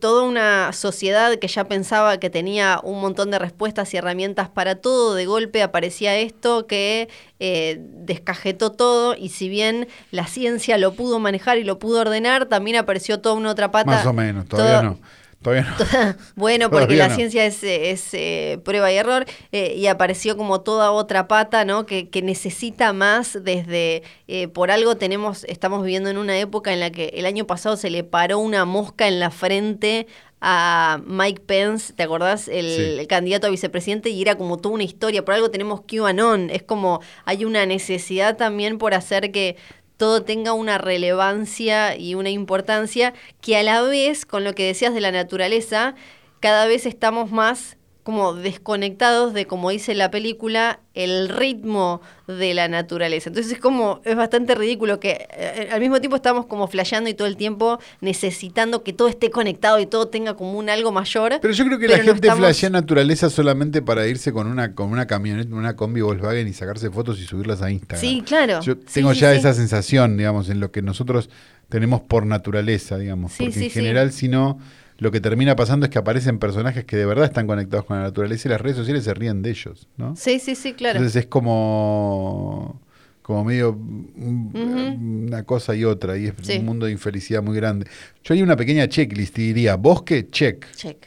toda 0.00 0.22
una 0.24 0.72
sociedad 0.72 1.36
que 1.38 1.48
ya 1.48 1.64
pensaba 1.64 2.18
que 2.18 2.30
tenía 2.30 2.80
un 2.82 3.00
montón 3.00 3.30
de 3.30 3.38
respuestas 3.38 3.92
y 3.92 3.96
herramientas 3.96 4.48
para 4.48 4.76
todo, 4.76 5.14
de 5.14 5.26
golpe 5.26 5.62
aparecía 5.62 6.16
esto 6.16 6.66
que 6.66 7.08
eh, 7.40 7.76
descajetó 7.80 8.72
todo 8.72 9.16
y 9.16 9.28
si 9.30 9.48
bien 9.48 9.88
la 10.10 10.26
ciencia 10.26 10.78
lo 10.78 10.94
pudo 10.94 11.18
manejar 11.18 11.58
y 11.58 11.64
lo 11.64 11.78
pudo 11.78 12.00
ordenar, 12.00 12.46
también 12.46 12.76
apareció 12.76 13.20
toda 13.20 13.34
una 13.34 13.50
otra 13.50 13.70
pata. 13.70 13.90
Más 13.90 14.06
o 14.06 14.12
menos, 14.12 14.46
todavía 14.46 14.80
toda- 14.80 14.82
no. 14.82 14.98
Todavía 15.42 15.66
no. 15.78 16.14
bueno, 16.36 16.70
porque 16.70 16.84
Todavía 16.86 17.04
la 17.04 17.08
no. 17.10 17.16
ciencia 17.16 17.44
es, 17.44 17.62
es, 17.64 18.14
eh, 18.14 18.60
prueba 18.64 18.92
y 18.92 18.96
error 18.96 19.26
eh, 19.50 19.74
y 19.76 19.86
apareció 19.88 20.36
como 20.36 20.60
toda 20.60 20.92
otra 20.92 21.26
pata, 21.28 21.64
¿no? 21.64 21.84
Que, 21.84 22.08
que 22.08 22.22
necesita 22.22 22.92
más 22.92 23.38
desde, 23.42 24.02
eh, 24.28 24.48
por 24.48 24.70
algo 24.70 24.96
tenemos, 24.96 25.44
estamos 25.44 25.82
viviendo 25.82 26.10
en 26.10 26.18
una 26.18 26.38
época 26.38 26.72
en 26.72 26.80
la 26.80 26.90
que 26.90 27.06
el 27.14 27.26
año 27.26 27.46
pasado 27.46 27.76
se 27.76 27.90
le 27.90 28.04
paró 28.04 28.38
una 28.38 28.64
mosca 28.64 29.08
en 29.08 29.18
la 29.20 29.30
frente 29.30 30.06
a 30.40 31.00
Mike 31.06 31.42
Pence, 31.46 31.92
¿te 31.92 32.02
acordás? 32.02 32.48
El, 32.48 32.66
Sí. 32.68 32.82
el 33.00 33.06
candidato 33.06 33.46
a 33.46 33.50
vicepresidente 33.50 34.10
y 34.10 34.20
era 34.22 34.34
como 34.36 34.56
toda 34.58 34.74
una 34.74 34.82
historia, 34.82 35.24
por 35.24 35.34
algo 35.34 35.50
tenemos 35.50 35.82
QAnon, 35.82 36.50
es 36.50 36.62
como 36.64 37.00
hay 37.24 37.44
una 37.44 37.64
necesidad 37.66 38.36
también 38.36 38.78
por 38.78 38.92
hacer 38.94 39.30
que 39.30 39.56
todo 40.02 40.24
tenga 40.24 40.52
una 40.52 40.78
relevancia 40.78 41.94
y 41.94 42.16
una 42.16 42.28
importancia 42.28 43.14
que 43.40 43.56
a 43.56 43.62
la 43.62 43.82
vez, 43.82 44.26
con 44.26 44.42
lo 44.42 44.52
que 44.52 44.66
decías 44.66 44.94
de 44.94 45.00
la 45.00 45.12
naturaleza, 45.12 45.94
cada 46.40 46.66
vez 46.66 46.86
estamos 46.86 47.30
más 47.30 47.76
como 48.02 48.34
desconectados 48.34 49.32
de, 49.32 49.46
como 49.46 49.70
dice 49.70 49.94
la 49.94 50.10
película, 50.10 50.80
el 50.94 51.28
ritmo 51.28 52.00
de 52.26 52.52
la 52.52 52.66
naturaleza. 52.66 53.30
Entonces 53.30 53.52
es 53.52 53.58
como, 53.60 54.00
es 54.04 54.16
bastante 54.16 54.54
ridículo 54.56 54.98
que 54.98 55.26
eh, 55.30 55.68
al 55.70 55.80
mismo 55.80 56.00
tiempo 56.00 56.16
estamos 56.16 56.46
como 56.46 56.66
flasheando 56.66 57.08
y 57.08 57.14
todo 57.14 57.28
el 57.28 57.36
tiempo 57.36 57.78
necesitando 58.00 58.82
que 58.82 58.92
todo 58.92 59.08
esté 59.08 59.30
conectado 59.30 59.78
y 59.78 59.86
todo 59.86 60.08
tenga 60.08 60.34
como 60.34 60.58
un 60.58 60.68
algo 60.68 60.92
mayor. 60.92 61.38
Pero 61.40 61.54
yo 61.54 61.64
creo 61.64 61.78
que 61.78 61.88
la 61.88 61.98
no 61.98 62.02
gente 62.04 62.26
estamos- 62.26 62.38
flashea 62.40 62.70
naturaleza 62.70 63.30
solamente 63.30 63.82
para 63.82 64.06
irse 64.06 64.32
con 64.32 64.46
una, 64.48 64.74
con 64.74 64.90
una 64.90 65.06
camioneta, 65.06 65.54
una 65.54 65.76
combi 65.76 66.00
Volkswagen 66.00 66.48
y 66.48 66.52
sacarse 66.52 66.90
fotos 66.90 67.20
y 67.20 67.24
subirlas 67.24 67.62
a 67.62 67.70
Instagram. 67.70 68.00
Sí, 68.00 68.22
claro. 68.26 68.60
Yo 68.62 68.76
tengo 68.78 69.14
sí, 69.14 69.20
ya 69.20 69.32
sí. 69.32 69.38
esa 69.38 69.54
sensación, 69.54 70.16
digamos, 70.16 70.48
en 70.50 70.60
lo 70.60 70.70
que 70.72 70.82
nosotros 70.82 71.30
tenemos 71.68 72.00
por 72.02 72.26
naturaleza, 72.26 72.98
digamos. 72.98 73.32
Sí, 73.32 73.44
porque 73.44 73.64
en 73.64 73.70
general, 73.70 74.12
si 74.12 74.28
no, 74.28 74.58
lo 75.02 75.10
que 75.10 75.20
termina 75.20 75.56
pasando 75.56 75.84
es 75.86 75.90
que 75.90 75.98
aparecen 75.98 76.38
personajes 76.38 76.84
que 76.84 76.96
de 76.96 77.04
verdad 77.04 77.24
están 77.24 77.46
conectados 77.46 77.84
con 77.86 77.96
la 77.98 78.04
naturaleza 78.04 78.48
y 78.48 78.50
las 78.52 78.60
redes 78.60 78.76
sociales 78.76 79.04
se 79.04 79.12
ríen 79.14 79.42
de 79.42 79.50
ellos, 79.50 79.88
¿no? 79.96 80.14
Sí, 80.16 80.38
sí, 80.38 80.54
sí, 80.54 80.72
claro. 80.74 80.98
Entonces 80.98 81.22
es 81.24 81.26
como, 81.26 82.80
como 83.22 83.44
medio 83.44 83.72
una 83.76 85.42
cosa 85.42 85.74
y 85.74 85.84
otra, 85.84 86.16
y 86.16 86.26
es 86.26 86.34
Sí. 86.42 86.58
un 86.58 86.66
mundo 86.66 86.86
de 86.86 86.92
infelicidad 86.92 87.42
muy 87.42 87.56
grande. 87.56 87.86
Yo 88.22 88.32
haría 88.34 88.44
una 88.44 88.56
pequeña 88.56 88.88
checklist 88.88 89.38
y 89.38 89.48
diría, 89.48 89.74
bosque, 89.76 90.28
check. 90.30 90.66
Check. 90.76 91.06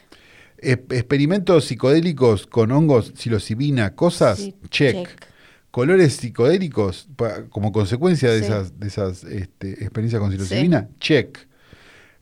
Experimentos 0.58 1.64
psilocibina 1.66 2.46
con 2.46 2.72
hongos, 2.72 3.12
psilocibina, 3.16 3.94
cosas, 3.94 4.38
Sí, 4.38 4.54
check. 4.70 5.08
Colores 5.70 6.14
psicodélicos 6.16 7.08
como 7.50 7.70
consecuencia 7.72 8.30
de 8.30 8.38
Sí. 8.40 8.44
esas, 8.46 8.78
de 8.80 8.86
esas 8.88 9.24
este, 9.24 9.72
experiencias 9.72 10.20
con 10.20 10.30
psilocibina, 10.30 10.88
check. 11.00 11.38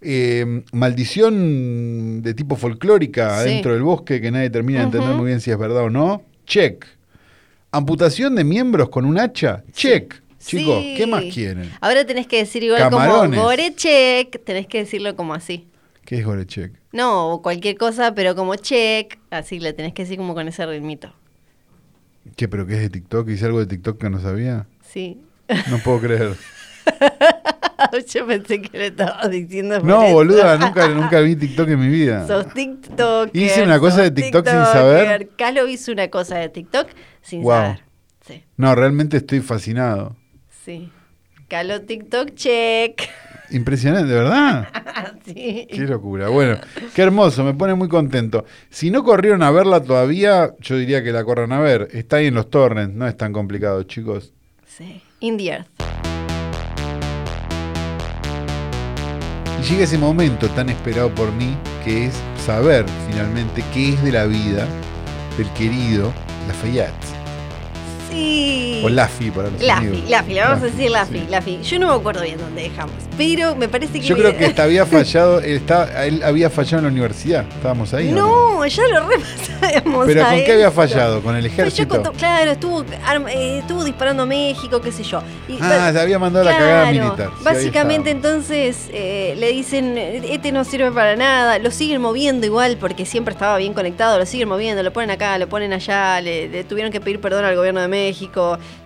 Eh, 0.07 0.63
maldición 0.73 2.23
de 2.23 2.35
tipo 2.35 2.57
folclórica 2.57 3.43
Sí. 3.43 3.49
dentro 3.51 3.73
del 3.73 3.83
bosque 3.83 4.21
que 4.21 4.31
nadie 4.31 4.51
termina 4.51 4.81
de 4.81 4.85
entender 4.87 5.15
muy 5.15 5.27
bien 5.27 5.41
si 5.41 5.51
es 5.51 5.57
verdad 5.59 5.85
o 5.85 5.91
no, 5.91 6.23
check. 6.47 6.85
Amputación 7.71 8.35
de 8.35 8.45
miembros 8.45 8.91
con 8.91 9.05
un 9.07 9.19
hacha, 9.19 9.65
check. 9.73 10.15
Chicos, 10.39 10.83
Sí. 10.83 10.95
¿qué 10.99 11.07
más 11.07 11.25
quieren? 11.33 11.71
Ahora 11.81 12.05
tenés 12.05 12.27
que 12.27 12.37
decir 12.37 12.63
igual 12.63 12.81
Camarones. 12.83 13.31
como 13.39 13.45
Gorecheck, 13.49 14.45
tenés 14.45 14.67
que 14.67 14.79
decirlo 14.79 15.17
como 15.17 15.33
así. 15.33 15.67
¿Qué 16.05 16.19
es 16.19 16.25
gore 16.27 16.45
check? 16.47 16.71
No, 16.93 17.31
o 17.33 17.41
cualquier 17.43 17.79
cosa, 17.79 18.15
pero 18.15 18.35
como 18.37 18.55
check, 18.57 19.19
así 19.31 19.59
le 19.59 19.73
tenés 19.73 19.95
que 19.95 20.03
decir 20.03 20.19
como 20.19 20.35
con 20.35 20.47
ese 20.47 20.67
ritmito. 20.67 21.15
¿Qué, 22.37 22.47
pero 22.47 22.67
qué 22.67 22.75
es 22.75 22.81
de 22.81 22.91
TikTok? 22.91 23.29
¿Hice 23.31 23.47
algo 23.47 23.61
de 23.61 23.67
TikTok 23.67 23.99
que 23.99 24.11
no 24.11 24.21
sabía? 24.21 24.67
Sí. 24.87 25.19
No 25.71 25.79
puedo 25.79 26.01
creer. 26.01 26.35
Yo 28.13 28.27
pensé 28.27 28.61
que 28.63 28.77
le 28.79 28.87
estabas 28.89 29.31
diciendo. 29.31 29.81
No, 29.81 30.11
boluda, 30.13 30.57
nunca, 30.59 30.89
nunca 30.89 31.21
vi 31.21 31.37
TikTok 31.37 31.69
en 31.71 31.81
mi 31.81 31.89
vida. 31.89 32.27
Sos 32.27 32.53
TikTok. 32.53 33.31
Hice 33.33 33.63
una 33.63 33.79
cosa 33.79 34.03
de 34.03 34.11
TikTok 34.11 34.47
sin 34.47 34.65
saber. 34.65 35.29
Calo 35.37 35.67
hizo 35.69 35.93
una 35.93 36.09
cosa 36.09 36.37
de 36.39 36.49
TikTok 36.49 36.89
sin 37.23 37.43
Wow. 37.43 37.53
saber. 37.53 37.81
Sí, 38.27 38.43
No, 38.57 38.75
realmente 38.75 39.19
estoy 39.19 39.41
fascinado. 39.41 40.17
sí. 40.65 40.91
Caló 41.47 41.83
TikTok, 41.83 42.35
check. 42.35 43.03
Impresionante, 43.51 44.09
¿de 44.11 44.15
verdad? 44.19 44.67
sí. 45.27 45.69
Qué 45.71 45.83
locura. 45.83 46.29
Bueno, 46.29 46.57
qué 46.95 47.03
hermoso, 47.03 47.45
me 47.45 47.53
pone 47.53 47.75
muy 47.75 47.87
contento. 47.87 48.47
Si 48.71 48.91
no 48.91 49.05
corrieron 49.05 49.43
a 49.43 49.51
verla 49.51 49.83
todavía, 49.83 50.55
yo 50.61 50.77
diría 50.79 51.05
que 51.05 51.13
la 51.13 51.23
corran 51.23 51.53
a 51.53 51.61
ver. 51.61 51.89
Está 51.93 52.17
ahí 52.17 52.27
en 52.29 52.35
los 52.35 52.49
torrents, 52.49 52.97
no 52.97 53.07
es 53.07 53.17
tan 53.17 53.33
complicado, 53.35 53.83
chicos. 53.83 54.33
Sí. 54.67 55.03
In 55.21 55.37
the 55.37 55.49
Earth. 55.49 55.67
Llega 59.65 59.85
ese 59.85 59.99
momento 59.99 60.49
tan 60.51 60.69
esperado 60.69 61.15
por 61.15 61.33
mí, 61.33 61.57
que 61.85 62.07
es 62.07 62.15
saber 62.45 62.85
finalmente 63.09 63.65
qué 63.73 63.95
es 63.95 64.03
de 64.03 64.13
la 64.13 64.27
vida 64.27 64.67
del 65.39 65.51
querido 65.55 66.13
Lafayette. 66.47 67.24
Sí. 68.15 68.81
O 68.85 68.89
Laffy 68.89 69.31
para 69.31 69.51
los 69.51 69.61
Laffy, 69.63 69.87
amigos. 69.89 70.29
Le 70.29 70.41
vamos 70.41 70.63
a 70.63 70.67
decir 70.67 70.91
Laffy, 70.91 71.19
sí. 71.19 71.27
Laffy. 71.29 71.59
Yo 71.63 71.79
no 71.81 71.89
me 71.89 71.95
acuerdo 71.95 72.23
bien 72.23 72.39
dónde 72.39 72.63
dejamos, 72.63 72.95
pero 73.17 73.57
me 73.57 73.69
parece 73.69 73.95
que... 73.95 74.01
Yo 74.07 74.17
creo 74.17 74.37
que 74.55 74.63
había 74.63 74.87
fallado, 74.87 75.41
él, 75.41 75.57
estaba- 75.57 76.05
él 76.05 76.23
había 76.23 76.49
fallado 76.49 76.79
en 76.79 76.85
la 76.85 76.91
universidad. 76.91 77.45
Estábamos 77.57 77.93
ahí. 77.93 78.13
¿o 78.13 78.15
No, 78.15 78.67
ya 78.67 78.83
lo 78.87 79.09
repasamos. 79.09 80.07
¿Pero 80.07 80.25
a 80.25 80.29
con 80.31 80.45
qué 80.45 80.53
había 80.53 80.71
fallado? 80.71 81.23
¿Con 81.23 81.35
el 81.37 81.47
ejército? 81.47 82.03
con 82.03 82.15
claro, 82.15 82.53
estuvo, 82.53 82.85
arm- 83.07 83.29
eh, 83.29 83.59
estuvo 83.59 83.83
disparando 83.83 84.23
a 84.23 84.27
México, 84.27 84.81
qué 84.81 84.93
sé 84.93 85.03
yo. 85.03 85.23
Y- 85.49 85.59
Ah, 85.61 85.91
se 85.93 86.01
había 86.01 86.19
mandado 86.19 86.45
la 86.45 86.57
cagada 86.57 86.91
militar. 86.93 87.31
Sí, 87.39 87.45
básicamente 87.45 88.11
entonces 88.11 88.89
eh, 88.93 89.35
le 89.39 89.49
dicen, 89.51 89.97
este 89.99 90.53
no 90.53 90.63
sirve 90.65 90.93
para 90.93 91.17
nada, 91.17 91.59
lo 91.59 91.71
siguen 91.71 92.01
moviendo 92.01 92.47
igual 92.47 92.77
porque 92.79 93.07
siempre 93.07 93.33
estaba 93.33 93.57
bien 93.59 93.73
conectado, 93.75 94.19
lo 94.19 94.27
siguen 94.27 94.49
moviendo, 94.49 94.83
lo 94.83 94.93
ponen 94.93 95.11
acá, 95.11 95.37
lo 95.39 95.49
ponen 95.49 95.73
allá, 95.73 96.21
le, 96.21 96.49
le 96.49 96.65
tuvieron 96.65 96.93
que 96.93 97.01
pedir 97.01 97.21
perdón 97.21 97.45
al 97.45 97.57
gobierno 97.57 97.81
de 97.81 97.89
México, 97.89 98.04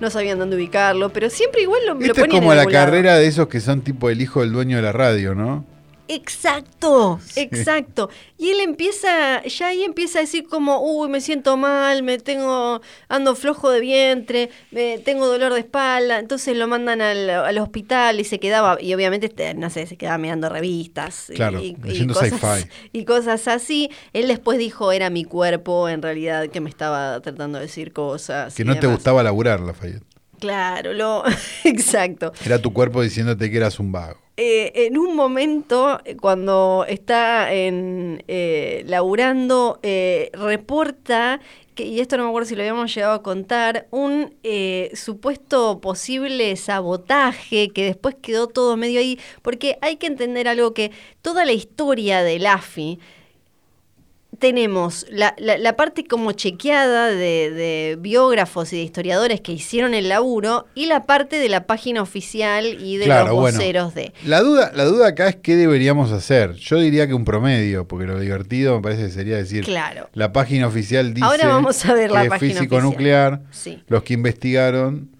no 0.00 0.10
sabían 0.10 0.38
dónde 0.38 0.56
ubicarlo, 0.56 1.10
pero 1.10 1.30
siempre 1.30 1.62
igual 1.62 1.80
lo, 1.86 1.94
lo 1.94 2.00
Esto 2.00 2.22
es 2.24 2.28
como 2.28 2.52
en 2.52 2.58
la 2.58 2.64
lado. 2.64 2.70
carrera 2.70 3.16
de 3.16 3.26
esos 3.26 3.48
que 3.48 3.60
son 3.60 3.80
tipo 3.82 4.10
el 4.10 4.20
hijo 4.20 4.40
del 4.40 4.52
dueño 4.52 4.76
de 4.76 4.82
la 4.82 4.92
radio, 4.92 5.34
¿no? 5.34 5.64
Exacto, 6.08 7.20
Sí. 7.24 7.40
exacto. 7.40 8.08
Y 8.38 8.50
él 8.50 8.60
empieza, 8.60 9.42
ya 9.44 9.66
ahí 9.68 9.82
empieza 9.84 10.18
a 10.18 10.22
decir 10.22 10.46
como, 10.48 10.80
uy, 10.80 11.08
me 11.08 11.20
siento 11.20 11.56
mal, 11.56 12.02
me 12.02 12.18
tengo, 12.18 12.80
ando 13.08 13.34
flojo 13.34 13.70
de 13.70 13.80
vientre, 13.80 14.50
me, 14.70 14.98
tengo 14.98 15.26
dolor 15.26 15.52
de 15.52 15.60
espalda. 15.60 16.18
Entonces 16.18 16.56
lo 16.56 16.66
mandan 16.66 17.00
al, 17.00 17.28
al 17.30 17.58
hospital 17.58 18.20
y 18.20 18.24
se 18.24 18.38
quedaba, 18.40 18.78
y 18.80 18.94
obviamente, 18.94 19.26
este, 19.26 19.54
no 19.54 19.68
sé, 19.70 19.86
se 19.86 19.96
quedaba 19.96 20.18
mirando 20.18 20.48
revistas. 20.48 21.30
y- 21.30 21.34
Claro, 21.34 21.60
y, 21.62 21.74
cosas, 22.06 22.66
y 22.92 23.04
cosas 23.04 23.48
así. 23.48 23.90
Él 24.12 24.28
después 24.28 24.58
dijo, 24.58 24.92
era 24.92 25.10
mi 25.10 25.24
cuerpo, 25.24 25.88
en 25.88 26.02
realidad, 26.02 26.48
que 26.48 26.60
me 26.60 26.70
estaba 26.70 27.20
tratando 27.20 27.58
de 27.58 27.64
decir 27.66 27.92
cosas. 27.92 28.54
Que 28.54 28.64
no 28.64 28.78
te 28.78 28.86
gustaba 28.86 29.22
laburar, 29.22 29.60
Lafayette. 29.60 30.04
Claro, 30.40 30.92
lo, 30.92 31.24
exacto. 31.64 32.32
Era 32.44 32.60
tu 32.60 32.72
cuerpo 32.72 33.02
diciéndote 33.02 33.50
que 33.50 33.56
eras 33.56 33.80
un 33.80 33.90
vago. 33.92 34.20
Eh, 34.40 34.86
en 34.86 34.96
un 34.96 35.16
momento, 35.16 36.00
eh, 36.04 36.16
cuando 36.16 36.86
está 36.88 37.48
eh, 37.50 38.84
laburando, 38.86 39.80
reporta, 40.32 41.40
que, 41.74 41.84
y 41.84 41.98
esto 41.98 42.16
no 42.16 42.22
me 42.22 42.28
acuerdo 42.28 42.48
si 42.48 42.54
lo 42.54 42.62
habíamos 42.62 42.94
llegado 42.94 43.14
a 43.14 43.22
contar, 43.24 43.88
un 43.90 44.32
supuesto 44.94 45.80
posible 45.80 46.54
sabotaje 46.54 47.70
que 47.70 47.86
después 47.86 48.14
quedó 48.22 48.46
todo 48.46 48.76
medio 48.76 49.00
ahí, 49.00 49.18
porque 49.42 49.76
hay 49.80 49.96
que 49.96 50.06
entender 50.06 50.46
algo 50.46 50.72
que 50.72 50.92
toda 51.20 51.44
la 51.44 51.52
historia 51.52 52.22
del 52.22 52.46
AFI 52.46 53.00
tenemos 54.38 55.06
la, 55.10 55.34
la- 55.38 55.58
la 55.58 55.76
parte 55.76 56.04
como 56.04 56.32
chequeada 56.32 57.08
de, 57.08 57.50
de 57.50 57.96
biógrafos 58.00 58.72
y 58.72 58.76
de 58.76 58.82
historiadores 58.82 59.40
que 59.40 59.52
hicieron 59.52 59.94
el 59.94 60.08
laburo 60.08 60.66
y 60.74 60.86
la 60.86 61.04
parte 61.06 61.38
de 61.38 61.48
la 61.48 61.66
página 61.66 62.02
oficial 62.02 62.64
y 62.80 62.96
de 62.96 63.04
Claro, 63.06 63.26
los 63.28 63.34
bueno. 63.36 63.58
voceros 63.58 63.94
de. 63.94 64.12
La 64.24 64.40
duda, 64.40 64.70
la 64.74 64.84
duda 64.84 65.08
acá 65.08 65.28
es 65.28 65.36
qué 65.36 65.56
deberíamos 65.56 66.12
hacer. 66.12 66.52
Yo 66.54 66.78
diría 66.78 67.06
que 67.06 67.14
un 67.14 67.24
promedio, 67.24 67.86
porque 67.88 68.06
lo 68.06 68.18
divertido 68.20 68.76
me 68.76 68.82
parece 68.82 69.02
que 69.04 69.10
sería 69.10 69.36
decir, 69.36 69.64
Claro. 69.64 70.08
la 70.14 70.32
página 70.32 70.66
oficial 70.66 71.14
dice 71.14 71.24
Ahora 71.26 71.48
vamos 71.48 71.84
a 71.84 71.94
ver 71.94 72.10
la 72.10 72.20
que 72.20 72.26
es 72.26 72.30
página 72.30 72.54
físico 72.54 72.76
oficial. 72.76 72.90
nuclear, 72.92 73.40
Sí. 73.50 73.82
los 73.88 74.02
que 74.02 74.14
investigaron 74.14 75.10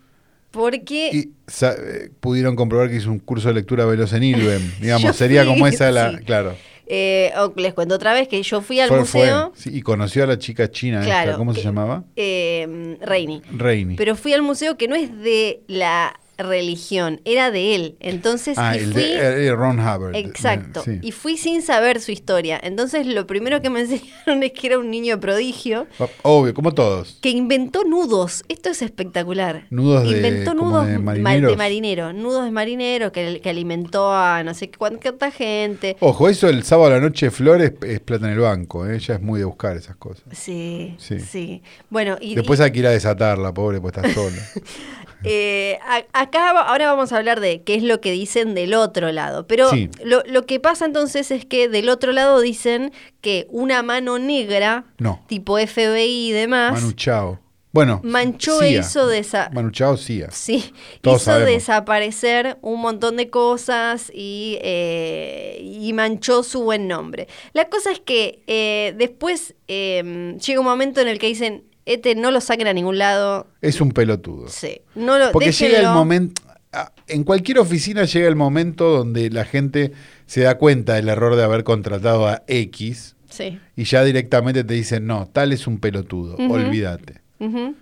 Porque 0.51 1.11
y 1.13 1.31
eh, 1.63 2.11
pudieron 2.21 2.57
comprobar 2.57 2.89
que 2.89 2.97
hizo 2.97 3.11
un 3.11 3.19
curso 3.19 3.49
de 3.49 3.55
lectura 3.55 3.85
veloz 3.85 4.13
en. 4.15 4.23
Yo 4.39 4.49
Digamos, 4.81 5.17
sería 5.17 5.45
como 5.45 5.67
esa 5.67 5.91
la, 5.91 6.13
sí. 6.19 6.25
claro. 6.25 6.55
Eh, 6.89 7.33
oh, 7.39 7.53
les 7.57 7.75
cuento 7.75 7.95
otra 7.95 8.13
vez 8.13 8.29
que 8.29 8.43
yo 8.43 8.61
fui 8.61 8.81
al 8.81 8.89
Fue- 8.89 9.05
fue, 9.05 9.21
museo. 9.23 9.53
sí, 9.55 9.71
y 9.73 9.83
conoció 9.83 10.25
a 10.25 10.27
la 10.27 10.39
chica 10.39 10.71
china 10.71 11.03
Claro, 11.05 11.31
esta, 11.31 11.39
¿cómo 11.39 11.55
se 11.55 11.63
llamaba? 11.63 12.05
Eh, 12.17 12.97
Reini. 13.01 13.43
Reini. 13.57 13.95
Pero 13.97 14.17
fui 14.17 14.33
al 14.33 14.43
museo 14.43 14.77
que 14.77 14.89
no 14.89 14.95
es 14.97 15.17
de 15.21 15.63
la 15.69 16.19
religión, 16.39 17.21
era 17.25 17.51
de 17.51 17.75
él. 17.75 17.97
Entonces, 18.01 18.57
ah, 18.59 18.77
y 18.77 18.81
el 18.81 18.93
fui. 18.93 19.03
de 19.03 19.47
eh, 19.47 19.53
Ron 19.55 19.79
Hubbard. 19.81 20.15
Exacto. 20.17 20.83
Sí. 20.85 20.99
Y 21.03 21.13
fui 21.13 21.37
sin 21.37 21.63
saber 21.63 22.01
su 22.01 22.13
historia. 22.13 22.59
Entonces, 22.63 23.07
lo 23.07 23.27
primero 23.27 23.61
que 23.61 23.71
me 23.71 23.81
enseñaron 23.83 24.43
es 24.43 24.53
que 24.53 24.67
era 24.69 24.79
un 24.79 24.91
niño 24.91 25.19
prodigio 25.21 25.87
Obvio, 26.23 26.55
como 26.55 26.73
todos. 26.75 27.19
que 27.21 27.31
inventó 27.31 27.85
nudos. 27.85 28.45
Esto 28.49 28.71
es 28.71 28.83
espectacular. 28.83 29.67
Nudos 29.71 30.05
de- 30.09 30.17
inventó 30.17 30.55
como 30.57 30.71
nudos 30.71 30.87
de 30.87 30.99
ma- 30.99 31.15
marineros. 31.15 31.51
de 31.53 31.57
marinero, 31.57 32.13
nudos 32.13 32.45
de 32.45 32.51
marinero 32.51 33.13
que, 33.13 33.41
que 33.43 33.51
alimentó 33.51 34.13
a 34.13 34.43
no 34.45 34.55
sé 34.55 34.71
cuánta 34.71 35.31
gente. 35.31 35.97
Ojo, 36.01 36.29
eso 36.29 36.49
el 36.49 36.63
sábado 36.63 36.89
a 36.93 36.95
la 36.97 37.01
noche 37.01 37.31
Flores 37.31 37.73
es 37.83 38.01
plata 38.01 38.27
en 38.27 38.33
el 38.35 38.39
banco, 38.41 38.87
¿eh? 38.87 38.97
ella 38.97 39.15
es 39.17 39.21
muy 39.21 39.41
de 39.41 39.45
buscar 39.45 39.77
esas 39.77 39.97
cosas. 39.97 40.23
Sí, 40.33 40.95
sí. 40.99 41.19
Sí. 41.21 41.63
Bueno, 41.91 42.17
y, 42.21 42.35
Después 42.35 42.61
y, 42.61 42.63
hay 42.63 42.71
que 42.73 42.79
ir 42.81 42.87
a 42.87 42.91
desatarla, 42.91 43.53
pobre, 43.53 43.81
pues 43.81 43.97
está 43.97 44.13
sola. 44.15 44.37
eh, 45.25 45.79
a- 45.87 46.05
acá 46.21 46.51
ahora 46.51 46.87
vamos 46.93 47.13
a 47.13 47.17
hablar 47.17 47.41
de 47.41 47.63
qué 47.63 47.75
es 47.75 47.83
lo 47.83 48.01
que 48.01 48.13
dicen 48.13 48.55
del 48.55 48.75
otro 48.75 49.11
lado. 49.13 49.47
Pero 49.47 49.71
Sí. 49.71 49.91
lo, 50.05 50.23
lo 50.27 50.47
que 50.47 50.61
pasa 50.61 50.85
entonces 50.85 51.31
es 51.31 51.45
que 51.45 51.69
del 51.69 51.89
otro 51.89 52.13
lado 52.13 52.41
dicen 52.41 52.93
que 53.21 53.47
una 53.51 53.83
mano 53.83 54.19
negra, 54.19 54.85
No. 54.99 55.25
tipo 55.29 55.59
FBI 55.59 56.29
y 56.29 56.33
demás, 56.33 56.73
Manu 56.73 56.93
Chao. 56.93 57.41
Bueno, 57.71 58.01
manchó 58.03 58.61
Cia. 58.61 58.81
hizo 58.81 59.07
desa 59.07 59.51
Manu 59.53 59.71
Chao, 59.71 59.97
sí. 59.99 60.23
Sí, 60.31 60.73
Todos 61.03 61.19
hizo 61.23 61.25
sabemos. 61.33 61.51
desaparecer 61.53 62.57
un 62.63 62.81
montón 62.81 63.17
de 63.19 63.29
cosas 63.29 64.11
y, 64.15 64.59
eh, 64.63 65.61
y 65.63 65.93
manchó 65.93 66.43
su 66.43 66.63
buen 66.63 66.89
nombre. 66.89 67.29
La 67.53 67.69
cosa 67.69 67.93
es 67.93 68.01
que 68.01 68.43
eh, 68.47 68.95
después 68.97 69.55
eh, 69.69 70.35
llega 70.45 70.61
un 70.61 70.67
momento 70.67 71.01
en 71.03 71.09
el 71.09 71.19
que 71.19 71.27
dicen, 71.27 71.65
este 71.93 72.15
no 72.15 72.31
lo 72.31 72.41
saquen 72.41 72.67
a 72.69 72.73
ningún 72.73 72.99
lado. 72.99 73.47
Es 73.61 73.81
un 73.81 73.91
pelotudo. 73.93 74.49
Sí, 74.49 74.81
no 74.95 75.19
lo 75.19 75.33
Porque 75.33 75.53
llega 75.53 75.77
el 75.77 75.83
déjenlo". 75.83 75.95
momento. 75.99 76.43
ah, 76.73 76.93
En 77.07 77.25
cualquier 77.25 77.59
oficina 77.59 78.05
llega 78.05 78.29
el 78.29 78.37
momento 78.37 78.89
donde 78.91 79.31
la 79.31 79.45
gente 79.45 79.93
se 80.27 80.43
da 80.43 80.59
cuenta 80.59 80.95
del 80.95 81.09
error 81.09 81.37
de 81.37 81.43
haber 81.45 81.65
contratado 81.65 82.29
a 82.29 82.43
X 82.47 83.17
Sí. 83.31 83.59
y 83.77 83.85
ya 83.85 84.03
directamente 84.05 84.65
te 84.65 84.75
dicen, 84.75 85.07
no, 85.07 85.29
tal 85.33 85.53
es 85.53 85.67
un 85.67 85.79
pelotudo, 85.79 86.35
Ujú. 86.35 86.53
olvídate. 86.53 87.21
Eh, 87.41 87.73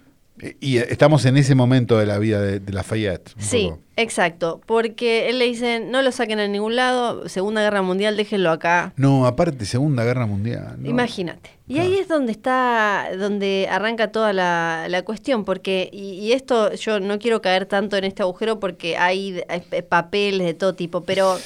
Y 0.60 0.76
estamos 0.78 1.24
en 1.24 1.36
ese 1.36 1.54
momento 1.54 1.98
de 1.98 2.06
la 2.06 2.18
vida 2.18 2.40
de, 2.40 2.60
de 2.60 2.72
Lafayette. 2.72 3.30
Sí, 3.38 3.68
poco. 3.70 3.80
exacto. 3.96 4.60
Porque 4.66 5.30
él 5.30 5.38
le 5.38 5.46
dicen, 5.46 5.90
no 5.90 6.02
lo 6.02 6.12
saquen 6.12 6.38
a 6.40 6.46
ningún 6.48 6.76
lado, 6.76 7.28
Segunda 7.28 7.62
Guerra 7.62 7.80
Mundial, 7.82 8.16
déjenlo 8.16 8.50
acá. 8.50 8.92
No, 8.96 9.26
aparte, 9.26 9.64
Segunda 9.64 10.04
Guerra 10.04 10.26
Mundial. 10.26 10.76
¿no? 10.78 10.90
Imagínate. 10.90 11.50
Y 11.68 11.78
ahí 11.78 11.96
es 11.96 12.06
donde 12.06 12.32
está, 12.32 13.08
donde 13.18 13.66
arranca 13.70 14.12
toda 14.12 14.32
la, 14.32 14.86
la 14.88 15.02
cuestión, 15.02 15.44
porque, 15.44 15.88
y, 15.92 16.12
y 16.20 16.32
esto 16.32 16.72
yo 16.74 17.00
no 17.00 17.18
quiero 17.18 17.40
caer 17.40 17.66
tanto 17.66 17.96
en 17.96 18.04
este 18.04 18.22
agujero 18.22 18.60
porque 18.60 18.96
hay, 18.98 19.42
papeles 19.88 20.46
de 20.46 20.54
todo 20.54 20.74
tipo, 20.74 21.00
pero 21.02 21.36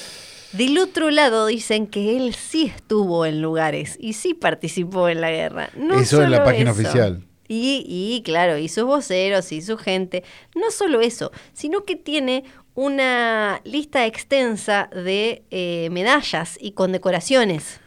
del 0.53 0.77
otro 0.77 1.09
lado 1.11 1.47
dicen 1.47 1.87
que 1.87 2.17
él 2.17 2.35
sí 2.35 2.65
estuvo 2.75 3.25
en 3.25 3.41
lugares 3.41 3.97
y 3.99 4.13
sí 4.13 4.33
participó 4.33 5.07
en 5.09 5.21
la 5.21 5.31
guerra. 5.31 5.69
No 5.77 5.95
Eso 5.97 6.21
en 6.21 6.29
la 6.31 6.37
solo 6.37 6.45
página 6.49 6.71
eso. 6.71 6.81
oficial. 6.81 7.23
Y, 7.53 7.83
y 7.85 8.21
claro, 8.23 8.57
y 8.57 8.69
sus 8.69 8.85
voceros 8.85 9.51
y 9.51 9.61
su 9.61 9.77
gente. 9.77 10.23
No 10.55 10.71
solo 10.71 11.01
eso, 11.01 11.31
sino 11.51 11.83
que 11.83 11.97
tiene 11.97 12.45
una 12.75 13.59
lista 13.65 14.05
extensa 14.05 14.89
de 14.95 15.43
eh, 15.51 15.89
medallas 15.91 16.57
y 16.61 16.71
condecoraciones. 16.71 17.81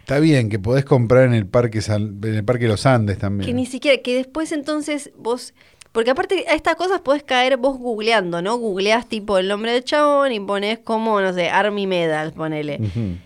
Está 0.00 0.20
bien 0.20 0.48
que 0.48 0.58
podés 0.60 0.84
comprar 0.84 1.24
en 1.26 1.34
el 1.34 1.46
parque 1.46 1.80
San- 1.80 2.20
en 2.22 2.34
el 2.34 2.44
parque 2.44 2.68
Los 2.68 2.86
Andes 2.86 3.18
también. 3.18 3.46
Que 3.48 3.54
ni 3.54 3.66
siquiera, 3.66 4.00
que 4.02 4.14
después 4.14 4.52
entonces 4.52 5.10
vos, 5.16 5.52
porque 5.90 6.10
aparte 6.12 6.44
a 6.48 6.54
estas 6.54 6.76
cosas 6.76 7.00
podés 7.00 7.24
caer 7.24 7.56
vos 7.56 7.78
googleando, 7.78 8.40
¿no? 8.40 8.56
Googleás 8.56 9.08
tipo 9.08 9.38
el 9.38 9.48
nombre 9.48 9.72
del 9.72 9.82
chabón 9.84 10.30
y 10.32 10.38
pones 10.38 10.78
como, 10.78 11.20
no 11.20 11.32
sé, 11.32 11.50
Army 11.50 11.86
Medal, 11.88 12.32
ponele. 12.32 12.78
Ujú. 12.80 13.16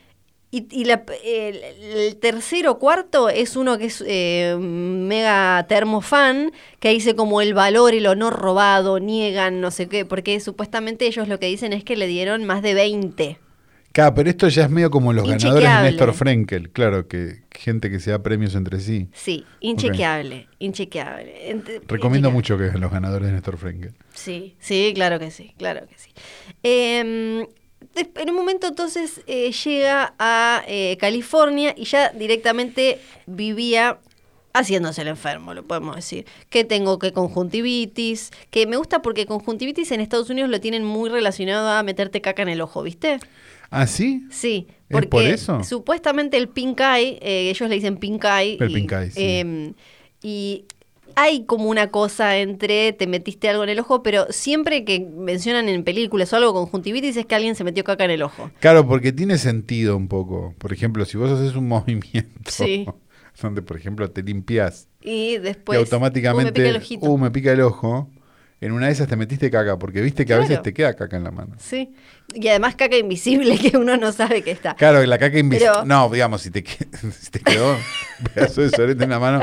Y, 0.50 0.66
y 0.70 0.84
la- 0.84 1.04
el, 1.24 1.56
el 1.56 2.16
tercero 2.16 2.78
cuarto 2.78 3.28
es 3.28 3.56
uno 3.56 3.78
que 3.78 3.86
es 3.86 4.02
eh, 4.06 4.56
mega 4.60 5.66
termofan, 5.68 6.52
que 6.78 6.90
dice 6.90 7.14
como 7.16 7.40
el 7.40 7.52
valor, 7.52 7.94
el 7.94 8.06
honor 8.06 8.34
robado, 8.38 8.98
niegan, 9.00 9.60
no 9.60 9.70
sé 9.70 9.88
qué, 9.88 10.04
porque 10.04 10.38
supuestamente 10.40 11.06
ellos 11.06 11.28
lo 11.28 11.38
que 11.40 11.46
dicen 11.46 11.72
es 11.72 11.82
que 11.84 11.96
le 11.96 12.06
dieron 12.06 12.44
más 12.44 12.62
de 12.62 12.74
20. 12.74 13.38
Claro, 13.92 14.14
pero 14.14 14.28
esto 14.28 14.46
ya 14.48 14.64
es 14.64 14.70
medio 14.70 14.90
como 14.90 15.12
los 15.14 15.26
ganadores 15.26 15.68
de. 15.70 15.82
Néstor 15.82 16.12
Frenkel, 16.12 16.68
claro, 16.70 17.08
que 17.08 17.42
gente 17.50 17.90
que 17.90 17.98
se 17.98 18.10
da 18.10 18.22
premios 18.22 18.54
entre 18.54 18.78
sí. 18.80 19.08
Sí, 19.14 19.44
inchequeable, 19.60 20.48
inchequeable. 20.58 21.50
Ent- 21.50 21.80
Recomiendo 21.88 22.28
inchequeable. 22.28 22.30
mucho 22.30 22.58
que 22.58 22.78
los 22.78 22.92
ganadores 22.92 23.28
de 23.28 23.32
Néstor 23.32 23.56
Frenkel. 23.56 23.94
Sí, 24.12 24.54
sí, 24.60 24.92
claro 24.94 25.18
que 25.18 25.30
sí, 25.30 25.54
claro 25.58 25.86
que 25.88 25.96
sí. 25.98 26.10
Eh, 26.62 27.46
en 27.94 28.30
un 28.30 28.36
momento 28.36 28.66
entonces 28.66 29.22
eh, 29.26 29.52
llega 29.52 30.14
a 30.18 30.62
eh, 30.66 30.96
California 30.98 31.74
y 31.76 31.84
ya 31.84 32.10
directamente 32.10 33.00
vivía 33.26 33.98
haciéndose 34.52 35.02
el 35.02 35.08
enfermo, 35.08 35.54
lo 35.54 35.64
podemos 35.64 35.96
decir. 35.96 36.26
Que 36.48 36.64
tengo 36.64 36.98
que 36.98 37.12
conjuntivitis, 37.12 38.30
que 38.50 38.66
me 38.66 38.76
gusta 38.76 39.02
porque 39.02 39.26
conjuntivitis 39.26 39.90
en 39.92 40.00
Estados 40.00 40.30
Unidos 40.30 40.50
lo 40.50 40.60
tienen 40.60 40.84
muy 40.84 41.10
relacionado 41.10 41.68
a 41.70 41.82
meterte 41.82 42.20
caca 42.20 42.42
en 42.42 42.48
el 42.48 42.60
ojo, 42.60 42.82
¿viste? 42.82 43.18
¿Ah, 43.70 43.86
sí? 43.86 44.24
Sí, 44.30 44.66
¿Es 44.68 44.76
porque 44.88 45.08
por 45.08 45.22
eso? 45.24 45.62
supuestamente 45.64 46.36
el 46.36 46.48
pink 46.48 46.80
eye, 46.80 47.18
eh, 47.20 47.50
ellos 47.50 47.68
le 47.68 47.74
dicen 47.74 47.98
pink 47.98 48.24
eye. 48.24 48.56
El 48.60 48.70
y, 48.70 48.74
pink 48.74 48.92
eye, 48.92 49.10
sí. 49.10 49.22
em, 49.22 49.74
y 50.22 50.64
hay 51.16 51.44
como 51.46 51.68
una 51.70 51.90
cosa 51.90 52.36
entre 52.36 52.92
te 52.92 53.06
metiste 53.06 53.48
algo 53.48 53.64
en 53.64 53.70
el 53.70 53.80
ojo, 53.80 54.02
pero 54.02 54.26
siempre 54.30 54.84
que 54.84 55.00
mencionan 55.00 55.68
en 55.68 55.82
películas 55.82 56.32
o 56.32 56.36
algo 56.36 56.52
conjuntivitis 56.52 57.16
es 57.16 57.26
que 57.26 57.34
alguien 57.34 57.54
se 57.56 57.64
metió 57.64 57.82
caca 57.84 58.04
en 58.04 58.10
el 58.12 58.22
ojo. 58.22 58.50
Claro, 58.60 58.86
porque 58.86 59.12
tiene 59.12 59.38
sentido 59.38 59.96
un 59.96 60.08
poco. 60.08 60.54
Por 60.58 60.72
ejemplo, 60.72 61.04
si 61.06 61.16
vos 61.16 61.30
haces 61.30 61.56
un 61.56 61.68
movimiento 61.68 62.50
Sí. 62.50 62.86
donde, 63.40 63.62
por 63.62 63.76
ejemplo, 63.76 64.10
te 64.10 64.22
limpias 64.22 64.88
Y 65.02 65.38
después 65.38 65.76
y 65.76 65.78
"Uh, 65.80 65.84
automáticamente, 65.84 66.52
me 66.52 66.52
pica 66.52 66.68
el 66.68 66.76
ojito. 66.76 67.06
"Uh, 67.06 67.18
me 67.18 67.30
pica 67.30 67.52
el 67.52 67.60
ojo, 67.62 68.10
en 68.60 68.72
una 68.72 68.86
de 68.86 68.92
esas 68.92 69.08
te 69.08 69.16
metiste 69.16 69.50
caca, 69.50 69.78
porque 69.78 70.00
viste 70.02 70.24
que 70.26 70.32
a 70.34 70.38
veces 70.38 70.62
te 70.62 70.72
queda 70.74 70.94
caca 70.94 71.16
en 71.16 71.24
la 71.24 71.30
mano. 71.30 71.54
Sí. 71.58 71.92
Y 72.34 72.48
además 72.48 72.74
caca 72.76 72.96
invisible 72.96 73.58
que 73.58 73.76
uno 73.76 73.96
no 73.96 74.12
sabe 74.12 74.42
que 74.42 74.50
está. 74.50 74.74
Claro, 74.74 75.04
la 75.04 75.18
caca 75.18 75.38
invisible. 75.38 75.70
Pero- 75.72 75.84
No, 75.86 76.08
digamos, 76.10 76.42
si 76.42 76.50
te, 76.50 76.62
que- 76.62 76.86
si 77.18 77.30
te 77.30 77.40
quedó 77.40 77.72
un 77.72 78.26
pedazo 78.34 78.60
de 78.62 78.70
sorete 78.70 79.04
en 79.04 79.10
la 79.10 79.18
mano, 79.18 79.40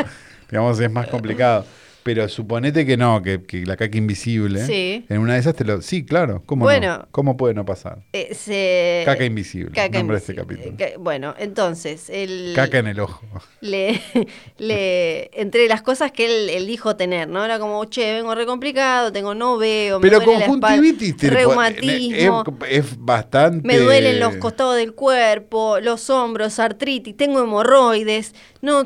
digamos, 0.53 0.79
es 0.79 0.91
más 0.91 1.07
complicado. 1.07 1.65
Pero 2.03 2.27
suponete 2.27 2.85
que 2.85 2.97
no, 2.97 3.21
que, 3.21 3.43
que 3.43 3.65
la 3.65 3.77
caca 3.77 3.97
invisible. 3.97 4.65
Sí. 4.65 5.05
En 5.07 5.19
una 5.19 5.35
de 5.35 5.39
esas 5.39 5.55
te 5.55 5.63
lo. 5.63 5.81
Sí, 5.81 6.03
claro. 6.05 6.43
¿Cómo 6.45 6.65
Bueno. 6.65 6.97
no? 6.99 7.07
¿Cómo 7.11 7.37
puede 7.37 7.53
no 7.53 7.65
pasar? 7.65 7.99
Eh, 8.11 8.33
se- 8.35 9.03
Caca 9.05 9.23
invisible. 9.23 9.71
Caca 9.71 9.99
nombre 9.99 10.15
de 10.17 10.19
este 10.21 10.35
capítulo. 10.35 10.75
Ca- 10.77 10.97
Bueno, 10.99 11.33
entonces, 11.39 12.09
el... 12.09 12.51
Caca 12.55 12.79
en 12.79 12.87
el 12.87 12.99
ojo. 12.99 13.21
le, 13.61 14.01
le 14.57 15.29
entre 15.39 15.67
las 15.67 15.81
cosas 15.81 16.11
que 16.11 16.25
él, 16.25 16.49
él 16.49 16.67
dijo 16.67 16.95
tener, 16.95 17.27
¿no? 17.29 17.43
Era 17.45 17.59
como, 17.59 17.85
che, 17.85 18.13
vengo 18.13 18.35
re 18.35 18.45
complicado, 18.45 19.11
tengo 19.11 19.33
no 19.33 19.57
veo, 19.57 19.99
me 19.99 20.07
Pero 20.09 20.19
duele 20.19 20.39
la 20.39 20.45
conjuntivitis 20.47 21.17
te- 21.17 21.29
reumatismo, 21.29 22.43
es, 22.69 22.83
es 22.85 22.97
bastante. 22.99 23.65
me 23.67 23.77
duelen 23.77 24.19
los 24.19 24.35
costados 24.37 24.75
del 24.75 24.93
cuerpo, 24.93 25.79
los 25.79 26.09
hombros, 26.09 26.59
artritis, 26.59 27.15
tengo 27.15 27.41
hemorroides, 27.41 28.33
no, 28.61 28.83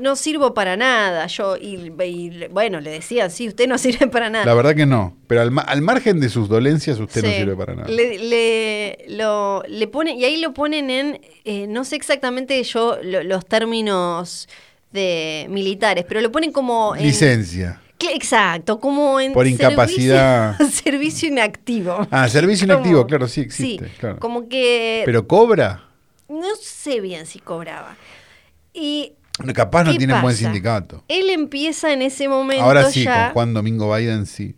no 0.00 0.16
sirvo 0.16 0.54
para 0.54 0.76
nada. 0.76 1.26
Yo, 1.28 1.56
y, 1.56 1.92
y, 2.02 2.48
bueno, 2.56 2.80
le 2.80 2.90
decían, 2.90 3.30
sí, 3.30 3.48
usted 3.48 3.68
no 3.68 3.76
sirve 3.86 4.06
para 4.06 4.30
nada. 4.30 4.46
La 4.46 4.54
verdad 4.54 4.74
que 4.74 4.86
no. 4.86 5.14
Pero 5.26 5.42
al, 5.42 5.50
ma- 5.50 5.60
al 5.60 5.82
margen 5.82 6.20
de 6.20 6.30
sus 6.30 6.48
dolencias, 6.48 6.98
usted 6.98 7.22
no 7.22 7.28
sirve 7.30 7.54
para 7.54 7.74
nada. 7.74 7.88
Le, 7.88 8.18
le, 8.18 9.04
lo, 9.10 9.62
le 9.68 9.86
ponen, 9.88 10.16
y 10.18 10.24
ahí 10.24 10.38
lo 10.40 10.54
ponen 10.54 10.88
en, 10.88 11.20
eh, 11.44 11.66
no 11.68 11.84
sé 11.84 11.96
exactamente 11.96 12.62
yo 12.62 12.96
lo- 13.02 13.22
los 13.22 13.44
términos 13.44 14.48
de 14.90 15.46
militares, 15.50 16.06
pero 16.08 16.22
lo 16.22 16.32
ponen 16.32 16.50
como 16.50 16.96
en... 16.96 17.02
Licencia. 17.02 17.82
Exacto, 18.14 18.78
como 18.80 19.20
en 19.20 19.32
Por 19.34 19.46
incapacidad. 19.46 20.56
Servicio, 20.56 20.82
servicio 20.84 21.28
inactivo. 21.28 22.06
Ah, 22.10 22.26
servicio 22.28 22.66
Como- 22.66 22.78
inactivo, 22.78 23.06
claro, 23.06 23.28
sí 23.28 23.42
existe. 23.42 23.84
Sí, 23.86 23.92
claro. 23.98 24.18
como 24.18 24.48
que 24.48 25.02
Pero 25.04 25.26
cobra. 25.26 25.82
no 26.28 26.54
sé 26.60 27.00
bien 27.00 27.26
si 27.26 27.38
cobraba. 27.38 27.96
Y 28.72 29.12
Capaz 29.54 29.84
no 29.84 29.92
¿Qué 29.92 29.98
tienen 29.98 30.20
buen 30.22 30.34
pasa? 30.34 30.44
sindicato. 30.44 31.04
él 31.08 31.30
empieza 31.30 31.92
en 31.92 32.02
ese 32.02 32.28
momento 32.28 32.64
Ahora 32.64 32.90
sí, 32.90 33.04
ya 33.04 33.26
con 33.26 33.32
Juan 33.34 33.54
Domingo 33.54 33.94
Biden 33.94 34.26
sí. 34.26 34.54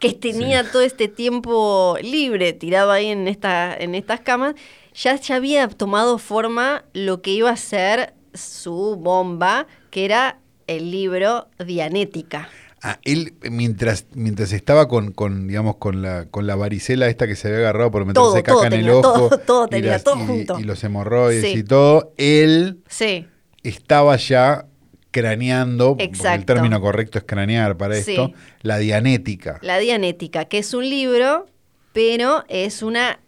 que 0.00 0.12
tenía 0.12 0.68
todo 0.70 0.82
este 0.82 1.08
tiempo 1.08 1.96
libre 2.02 2.52
tirado 2.52 2.90
ahí 2.90 3.06
en 3.06 3.28
esta 3.28 3.74
en 3.76 3.94
estas 3.94 4.20
camas, 4.20 4.54
ya, 4.94 5.14
ya 5.16 5.36
había 5.36 5.68
tomado 5.68 6.18
forma 6.18 6.84
lo 6.92 7.22
que 7.22 7.30
iba 7.30 7.50
a 7.50 7.56
ser 7.56 8.14
su 8.34 8.96
bomba, 8.96 9.66
que 9.90 10.04
era 10.04 10.38
el 10.66 10.90
libro 10.90 11.48
Dianética. 11.64 12.48
Ah, 12.82 12.98
él, 13.04 13.34
mientras, 13.50 14.06
mientras 14.14 14.52
estaba 14.52 14.86
con, 14.86 15.10
con, 15.12 15.48
digamos, 15.48 15.76
con 15.76 16.00
la, 16.02 16.26
con 16.26 16.46
la 16.46 16.54
varicela 16.54 17.08
esta 17.08 17.26
que 17.26 17.34
se 17.34 17.48
había 17.48 17.58
agarrado 17.60 17.90
por 17.90 18.02
meterse 18.04 18.20
Todo, 18.22 18.34
caca 18.34 18.52
todo 18.52 18.64
en 18.66 18.72
el 18.74 18.90
ojo. 18.90 19.00
todo, 19.02 19.38
todo 19.38 19.66
y 19.66 19.70
tenía, 19.70 19.98
todo 19.98 20.16
y- 20.22 20.26
junto. 20.26 20.60
Y 20.60 20.62
los 20.64 20.84
hemorroides 20.84 21.42
Sí. 21.52 21.58
y 21.58 21.62
todo, 21.64 22.12
él 22.18 22.78
Sí, 22.88 23.26
estaba 23.62 24.16
ya 24.16 24.66
craneando, 25.10 25.96
porque 25.96 26.34
el 26.34 26.44
término 26.44 26.80
correcto 26.80 27.18
es 27.18 27.24
cranear 27.24 27.76
para 27.76 27.94
Sí. 27.96 28.10
esto, 28.12 28.32
la 28.62 28.78
dianética. 28.78 29.58
La 29.62 29.78
Dianética, 29.78 30.44
que 30.44 30.58
es 30.58 30.74
un 30.74 30.88
libro, 30.88 31.46
pero 31.92 32.44
es 32.48 32.82
una 32.82 33.18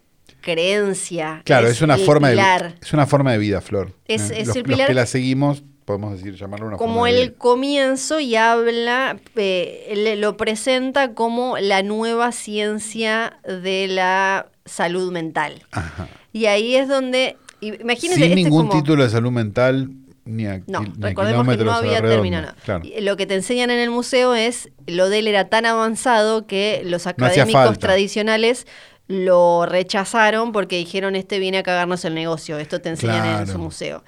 creencia. 0.42 1.42
Claro, 1.44 1.68
es, 1.68 1.80
una 1.82 1.96
forma 1.98 2.28
de, 2.28 2.34
pilar. 2.34 2.74
es 2.80 2.92
una 2.92 3.06
forma 3.06 3.32
de 3.32 3.38
vida, 3.38 3.60
Flor. 3.60 3.92
Es- 4.06 4.30
¿eh? 4.30 4.40
es 4.40 4.46
los, 4.48 4.56
el 4.56 4.62
los 4.62 4.72
pilar- 4.76 4.86
que 4.88 4.94
la 4.94 5.06
seguimos, 5.06 5.62
podemos 5.84 6.12
decir, 6.16 6.34
llamarlo 6.34 6.66
una 6.68 6.76
como 6.76 6.94
forma 7.00 7.08
de 7.08 7.22
el 7.22 7.28
vida. 7.30 7.38
comienzo 7.38 8.20
y 8.20 8.36
habla, 8.36 9.18
eh, 9.36 10.14
lo 10.18 10.36
presenta 10.36 11.14
como 11.14 11.58
la 11.58 11.82
nueva 11.82 12.32
ciencia 12.32 13.38
de 13.46 13.88
la 13.88 14.50
salud 14.66 15.10
mental. 15.12 15.62
Ajá. 15.72 16.08
Y 16.32 16.46
ahí 16.46 16.76
es 16.76 16.88
donde, 16.88 17.36
imagínense, 17.60 18.14
Sin 18.16 18.22
este 18.22 18.26
es 18.28 18.34
ningún 18.36 18.68
como- 18.68 18.80
título 18.82 19.02
de 19.02 19.10
salud 19.10 19.32
mental 19.32 19.90
ni 20.24 20.46
a, 20.46 20.62
No, 20.66 20.80
a 20.80 20.84
recordemos 20.98 21.56
que 21.56 21.64
no 21.64 21.72
había 21.72 22.00
terminado. 22.00 22.54
Claro. 22.64 22.84
Lo 23.00 23.16
que 23.16 23.26
te 23.26 23.34
enseñan 23.34 23.70
en 23.70 23.78
el 23.78 23.90
museo 23.90 24.34
es, 24.34 24.70
lo 24.86 25.08
de 25.08 25.20
él 25.20 25.28
era 25.28 25.48
tan 25.48 25.66
avanzado 25.66 26.46
que 26.46 26.82
los 26.84 27.06
académicos 27.06 27.78
tradicionales 27.78 28.66
lo 29.08 29.66
rechazaron 29.66 30.52
porque 30.52 30.76
dijeron, 30.76 31.16
este 31.16 31.38
viene 31.40 31.58
a 31.58 31.62
cagarnos 31.62 32.04
el 32.04 32.14
negocio, 32.14 32.58
esto 32.58 32.80
te 32.80 32.90
enseñan 32.90 33.40
en 33.40 33.46
su 33.48 33.58
museo. 33.58 34.04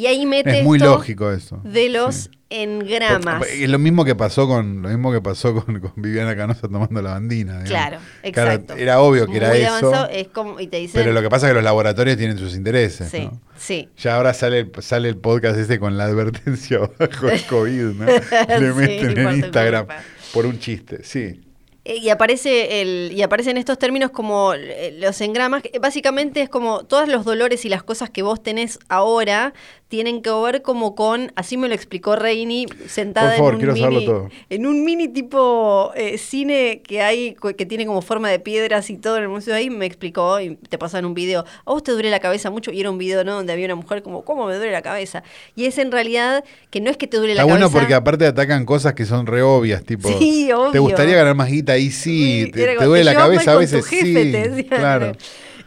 Y 0.00 0.06
ahí 0.06 0.24
mete 0.26 0.60
Es 0.60 0.64
muy 0.64 0.78
esto 0.78 0.90
lógico 0.90 1.30
eso. 1.30 1.60
de 1.64 1.88
los 1.90 2.14
sí. 2.14 2.30
engramas. 2.48 3.46
Es 3.48 3.68
lo 3.68 3.78
mismo 3.78 4.04
que 4.04 4.14
pasó 4.14 4.46
con 4.48 4.82
lo 4.82 4.88
mismo 4.88 5.12
que 5.12 5.20
pasó 5.20 5.54
con, 5.64 5.80
con 5.80 5.92
Viviana 5.96 6.34
Canosa 6.36 6.62
tomando 6.68 7.02
la 7.02 7.10
bandina. 7.12 7.62
Claro, 7.64 7.98
Claro, 8.32 8.52
exacto. 8.52 8.74
era 8.74 9.00
obvio 9.00 9.26
que 9.26 9.36
era 9.36 9.54
eso. 9.56 9.68
avanzado, 9.88 10.08
es 10.10 10.28
como, 10.28 10.58
y 10.60 10.66
te 10.68 10.78
dicen, 10.78 11.00
Pero 11.00 11.12
lo 11.12 11.22
que 11.22 11.28
pasa 11.28 11.46
es 11.46 11.50
que 11.50 11.54
los 11.54 11.64
laboratorios 11.64 12.16
tienen 12.16 12.38
sus 12.38 12.54
intereses. 12.54 13.10
sí, 13.10 13.20
¿no? 13.30 13.40
sí. 13.58 13.88
Ya 13.98 14.16
ahora 14.16 14.32
sale, 14.34 14.60
el- 14.60 14.72
sale 14.80 15.08
el 15.08 15.16
podcast 15.16 15.58
este 15.58 15.78
con 15.78 15.96
la 15.98 16.04
advertencia 16.04 16.78
bajo 16.98 17.28
el 17.28 17.42
COVID, 17.46 17.82
¿no? 17.94 18.06
Le 18.60 18.72
meten 18.72 19.18
en 19.18 19.34
Instagram 19.36 19.86
por 20.32 20.46
un 20.46 20.58
chiste, 20.58 21.04
sí. 21.04 21.40
Eh, 21.84 21.96
Y 21.96 22.10
aparece 22.10 22.82
el, 22.82 23.10
y 23.12 23.22
aparecen 23.22 23.56
estos 23.56 23.78
términos 23.78 24.10
como 24.10 24.52
eh, 24.54 24.96
los 25.00 25.18
engramas, 25.22 25.62
básicamente 25.80 26.42
es 26.42 26.48
como 26.50 26.84
todos 26.84 27.08
los 27.08 27.24
dolores 27.24 27.64
y 27.64 27.70
las 27.70 27.82
cosas 27.82 28.10
que 28.10 28.22
vos 28.22 28.42
tenés 28.42 28.78
ahora 28.90 29.54
tienen 29.90 30.22
que 30.22 30.30
ver 30.30 30.62
como 30.62 30.94
con, 30.94 31.32
así 31.34 31.56
me 31.56 31.66
lo 31.66 31.74
explicó 31.74 32.14
Reini, 32.14 32.64
sentada 32.86 33.32
favor, 33.32 33.54
en, 33.60 33.68
un 33.68 33.74
mini, 33.74 34.04
todo. 34.06 34.28
en 34.48 34.66
un 34.66 34.84
mini 34.84 35.08
tipo 35.08 35.90
eh, 35.96 36.16
cine 36.16 36.80
que 36.86 37.02
hay, 37.02 37.34
que 37.56 37.66
tiene 37.66 37.86
como 37.86 38.00
forma 38.00 38.30
de 38.30 38.38
piedras 38.38 38.88
y 38.88 38.96
todo 38.98 39.16
en 39.16 39.24
el 39.24 39.28
museo 39.28 39.52
ahí, 39.52 39.68
me 39.68 39.86
explicó 39.86 40.38
y 40.40 40.54
te 40.54 40.78
pasan 40.78 41.04
un 41.06 41.12
video, 41.14 41.44
a 41.66 41.70
vos 41.72 41.82
te 41.82 41.90
duele 41.90 42.08
la 42.08 42.20
cabeza 42.20 42.50
mucho 42.50 42.70
y 42.70 42.78
era 42.78 42.88
un 42.88 42.98
video 42.98 43.24
¿no? 43.24 43.34
donde 43.34 43.52
había 43.52 43.64
una 43.66 43.74
mujer 43.74 44.04
como, 44.04 44.24
¿cómo 44.24 44.46
me 44.46 44.54
duele 44.54 44.70
la 44.70 44.82
cabeza? 44.82 45.24
Y 45.56 45.64
es 45.64 45.76
en 45.78 45.90
realidad 45.90 46.44
que 46.70 46.80
no 46.80 46.88
es 46.88 46.96
que 46.96 47.08
te 47.08 47.16
duele 47.16 47.32
Está 47.32 47.42
la 47.42 47.46
bueno 47.52 47.66
cabeza. 47.66 47.78
porque 47.80 47.94
aparte 47.94 48.26
atacan 48.26 48.64
cosas 48.64 48.94
que 48.94 49.04
son 49.04 49.26
re 49.26 49.42
obvias, 49.42 49.84
tipo, 49.84 50.08
Sí, 50.20 50.52
obvio. 50.52 50.70
¿te 50.70 50.78
gustaría 50.78 51.16
ganar 51.16 51.34
más 51.34 51.50
guita? 51.50 51.72
Ahí 51.72 51.90
sí, 51.90 52.44
Sí, 52.44 52.50
te, 52.52 52.76
duele 52.76 53.00
"Te 53.00 53.12
la 53.12 53.14
cabeza 53.16 53.52
a 53.54 53.56
veces, 53.56 53.84
jefe", 53.86 54.54
sí, 54.54 54.62
te 54.62 54.66
claro. 54.66 55.12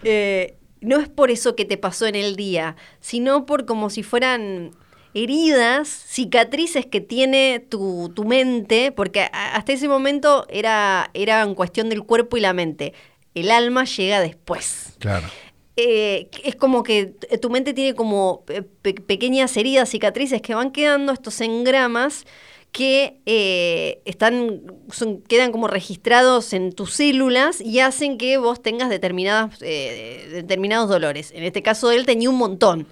Eh, 0.01 0.55
no 0.83 0.99
es 0.99 1.09
por 1.09 1.31
eso 1.31 1.55
que 1.55 1.65
te 1.65 1.77
pasó 1.77 2.05
en 2.05 2.15
el 2.15 2.35
día, 2.35 2.75
sino 2.99 3.45
por 3.45 3.65
como 3.65 3.89
si 3.89 4.03
fueran 4.03 4.71
heridas, 5.13 5.87
cicatrices 5.87 6.85
que 6.85 6.99
tiene 7.01 7.59
tu, 7.59 8.11
tu 8.15 8.25
mente, 8.25 8.91
porque 8.91 9.29
hasta 9.31 9.73
ese 9.73 9.87
momento 9.87 10.45
era, 10.49 11.11
era 11.13 11.41
en 11.43 11.53
cuestión 11.55 11.89
del 11.89 12.03
cuerpo 12.03 12.35
y 12.37 12.41
la 12.41 12.53
mente. 12.53 12.93
El 13.35 13.51
alma 13.51 13.85
llega 13.85 14.19
después. 14.21 14.93
Claro. 14.99 15.27
Eh, 15.75 16.29
es 16.43 16.55
como 16.55 16.83
que 16.83 17.13
tu 17.41 17.49
mente 17.49 17.73
tiene 17.73 17.95
como 17.95 18.43
pe- 18.45 18.93
pequeñas 18.93 19.55
heridas, 19.57 19.89
cicatrices 19.89 20.41
que 20.41 20.53
van 20.53 20.71
quedando, 20.71 21.11
estos 21.11 21.41
engramas 21.41 22.25
que 22.73 23.21
eh, 23.25 24.01
están, 24.05 24.63
son- 24.91 25.21
quedan 25.21 25.51
como 25.53 25.67
registrados 25.69 26.51
en 26.53 26.73
tus 26.73 26.91
células 26.93 27.61
y 27.61 27.79
hacen 27.79 28.17
que 28.17 28.37
vos 28.37 28.61
tengas 28.61 28.89
determinadas, 28.89 29.57
eh, 29.61 30.27
determinados 30.33 30.89
dolores. 30.89 31.31
En 31.33 31.43
este 31.43 31.61
caso 31.61 31.91
él 31.91 32.05
tenía 32.05 32.29
un 32.29 32.37
montón. 32.37 32.87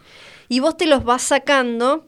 Y 0.47 0.59
vos 0.61 0.77
te 0.77 0.85
los 0.85 1.03
vas 1.03 1.23
sacando 1.23 2.05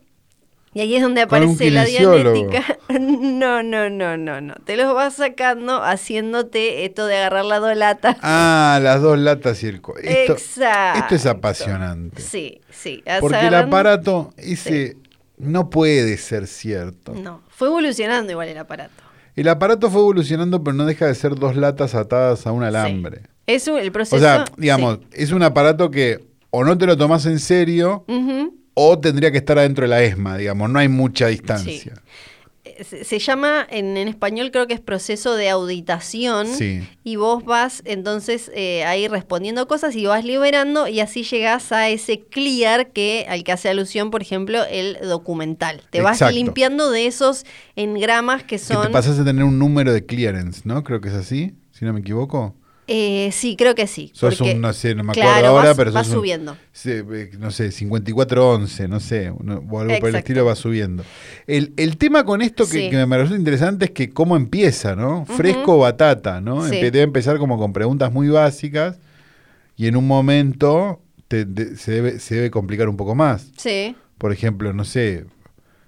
Y 0.75 0.81
ahí 0.81 0.95
es 0.95 1.01
donde 1.03 1.21
aparece 1.21 1.69
la 1.71 1.85
dianética. 1.85 2.79
No, 2.89 3.61
no, 3.63 3.89
no, 3.89 4.17
no, 4.17 4.41
no. 4.41 4.53
Te 4.65 4.75
los 4.77 4.93
vas 4.93 5.15
sacando 5.15 5.83
haciéndote 5.83 6.85
esto 6.85 7.05
de 7.07 7.17
agarrar 7.17 7.45
las 7.45 7.61
dos 7.61 7.75
latas. 7.77 8.17
Ah, 8.21 8.79
las 8.81 9.01
dos 9.01 9.17
latas 9.19 9.61
y 9.63 9.67
el... 9.67 9.81
Esto, 10.03 10.33
Exacto. 10.33 10.99
esto 10.99 11.15
es 11.15 11.25
apasionante. 11.25 12.21
Sí, 12.21 12.61
sí. 12.71 13.03
Porque 13.19 13.47
el 13.47 13.55
aparato 13.55 14.33
ese 14.37 14.97
no 15.45 15.69
puede 15.69 16.17
ser 16.17 16.47
cierto. 16.47 17.13
No, 17.13 17.41
fue 17.49 17.67
evolucionando 17.67 18.31
igual 18.31 18.49
el 18.49 18.57
aparato. 18.57 19.03
El 19.35 19.47
aparato 19.47 19.89
fue 19.89 20.01
evolucionando, 20.01 20.63
pero 20.63 20.75
no 20.75 20.85
deja 20.85 21.07
de 21.07 21.15
ser 21.15 21.35
dos 21.35 21.55
latas 21.55 21.95
atadas 21.95 22.45
a 22.45 22.51
un 22.51 22.63
alambre. 22.63 23.19
Sí. 23.21 23.27
Es 23.47 23.67
un- 23.67 23.79
el 23.79 23.91
proceso. 23.91 24.15
O 24.15 24.19
sea, 24.19 24.45
digamos, 24.57 24.99
es 25.11 25.31
un 25.31 25.43
aparato 25.43 25.89
que 25.91 26.23
o 26.51 26.63
no 26.63 26.77
te 26.77 26.85
lo 26.85 26.95
tomas 26.97 27.25
en 27.25 27.39
serio 27.39 28.05
sí. 28.07 28.49
O 28.75 28.97
tendría 28.99 29.31
que 29.31 29.37
estar 29.37 29.57
adentro 29.59 29.83
de 29.83 29.89
la 29.89 30.01
ESMA, 30.03 30.37
digamos, 30.37 30.67
no 30.69 30.79
hay 30.79 30.87
mucha 30.87 31.27
distancia. 31.27 31.93
Eh, 31.93 31.99
Se, 32.81 33.03
se 33.03 33.19
llama, 33.19 33.67
en, 33.69 33.97
en 33.97 34.07
español 34.07 34.49
creo 34.51 34.67
que 34.67 34.73
es 34.73 34.79
proceso 34.79 35.35
de 35.35 35.49
auditación. 35.49 36.47
Sí. 36.47 36.87
Y 37.03 37.17
vos 37.17 37.43
vas 37.43 37.81
entonces 37.85 38.49
eh, 38.55 38.85
ahí 38.85 39.07
respondiendo 39.09 39.67
cosas 39.67 39.95
y 39.95 40.05
vas 40.05 40.23
liberando 40.23 40.87
y 40.87 41.01
así 41.01 41.23
llegás 41.23 41.71
a 41.73 41.89
ese 41.89 42.21
clear 42.21 42.91
que 42.91 43.25
al 43.27 43.43
que 43.43 43.51
hace 43.51 43.67
alusión, 43.67 44.11
por 44.11 44.21
ejemplo, 44.21 44.63
el 44.69 44.97
documental. 45.03 45.81
Te 45.89 46.01
vas 46.01 46.17
Exacto. 46.17 46.35
limpiando 46.35 46.89
de 46.89 47.05
esos 47.07 47.45
engramas 47.75 48.43
que 48.43 48.53
Que 48.53 48.59
son... 48.59 48.87
te 48.87 48.93
pasas 48.93 49.19
a 49.19 49.25
tener 49.25 49.43
un 49.43 49.59
número 49.59 49.91
de 49.91 50.05
clearance, 50.05 50.61
¿no? 50.63 50.83
Creo 50.83 51.01
que 51.01 51.09
es 51.09 51.15
así, 51.15 51.53
si 51.71 51.83
no 51.85 51.91
me 51.91 51.99
equivoco. 51.99 52.55
Eh, 52.87 53.29
sí, 53.31 53.55
creo 53.55 53.75
que 53.75 53.87
sí. 53.87 54.11
Sos 54.13 54.35
porque- 54.37 54.53
un, 54.55 54.61
no 54.61 54.73
sé, 54.73 54.93
no 54.93 55.03
me 55.05 55.11
acuerdo 55.11 55.29
claro, 55.31 55.47
ahora, 55.47 55.69
vas- 55.69 55.77
pero 55.77 55.91
vas 55.93 56.05
sos 56.05 56.15
un- 56.15 56.21
subiendo. 56.21 56.57
eh, 56.85 57.31
no 57.39 57.49
sé, 57.51 57.71
5411, 57.71 58.87
no 58.89 58.99
sé, 58.99 59.29
o 59.29 59.39
algo 59.79 59.99
por 59.99 60.09
el 60.09 60.15
estilo 60.15 60.43
va 60.45 60.55
subiendo. 60.55 61.03
El, 61.47 61.73
el 61.77 61.97
tema 61.97 62.25
con 62.25 62.41
esto 62.41 62.65
que, 62.65 62.71
Sí. 62.85 62.89
que 62.89 63.05
me 63.05 63.17
resulta 63.17 63.39
interesante 63.39 63.85
es 63.85 63.91
que 63.91 64.09
cómo 64.09 64.35
empieza, 64.35 64.95
¿no? 64.95 65.25
Fresco 65.25 65.77
batata, 65.77 66.41
¿no? 66.41 66.67
Sí. 66.67 66.75
Debe 66.81 67.01
empezar 67.01 67.37
como 67.37 67.57
con 67.57 67.71
preguntas 67.71 68.11
muy 68.11 68.27
básicas 68.27 68.99
y 69.77 69.87
en 69.87 69.95
un 69.95 70.05
momento 70.07 71.01
te- 71.29 71.45
se, 71.77 71.91
debe, 71.91 72.19
se 72.19 72.35
debe 72.35 72.51
complicar 72.51 72.89
un 72.89 72.97
poco 72.97 73.15
más. 73.15 73.49
Sí. 73.57 73.95
Por 74.17 74.31
ejemplo, 74.33 74.73
no 74.73 74.83
sé, 74.83 75.25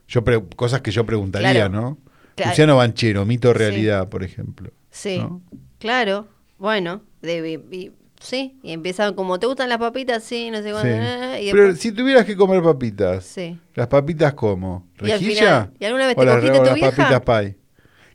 yo 0.07 0.23
pre- 0.23 0.43
cosas 0.55 0.81
que 0.81 0.91
yo 0.91 1.05
preguntaría, 1.05 1.51
Claro. 1.51 1.69
¿no? 1.69 1.97
Claro. 2.35 2.51
Luciano 2.51 2.75
Banchero, 2.77 3.25
mito 3.25 3.53
realidad, 3.53 4.07
por 4.09 4.23
ejemplo. 4.23 4.71
Sí, 4.91 5.19
¿no? 5.19 5.41
claro. 5.77 6.27
Bueno, 6.57 7.01
de, 7.21 7.59
y- 7.71 7.91
sí, 8.19 8.57
y 8.63 8.71
empiezan 8.71 9.13
como, 9.13 9.39
¿te 9.39 9.45
gustan 9.47 9.69
las 9.69 9.77
papitas? 9.77 10.23
Sí, 10.23 10.49
no 10.51 10.61
sé 10.61 10.71
cuándo. 10.71 10.89
Sí. 10.93 10.99
ah, 11.01 11.39
Y 11.39 11.51
Pero 11.51 11.75
si 11.75 11.91
tuvieras 11.91 12.25
que 12.25 12.35
comer 12.35 12.61
papitas, 12.63 13.25
sí. 13.25 13.59
¿las 13.73 13.87
papitas 13.87 14.33
cómo? 14.33 14.87
¿Rejilla? 14.97 15.69
¿y 15.79 15.85
alguna 15.85 16.07
vez 16.07 16.15
¿O 16.17 16.21
te 16.21 16.25
las, 16.25 16.35
cogiste 16.35 16.57
o 16.57 16.61
tu 16.61 16.65
las 16.67 16.75
vieja? 16.75 16.91
papitas 16.95 17.21
pie? 17.21 17.57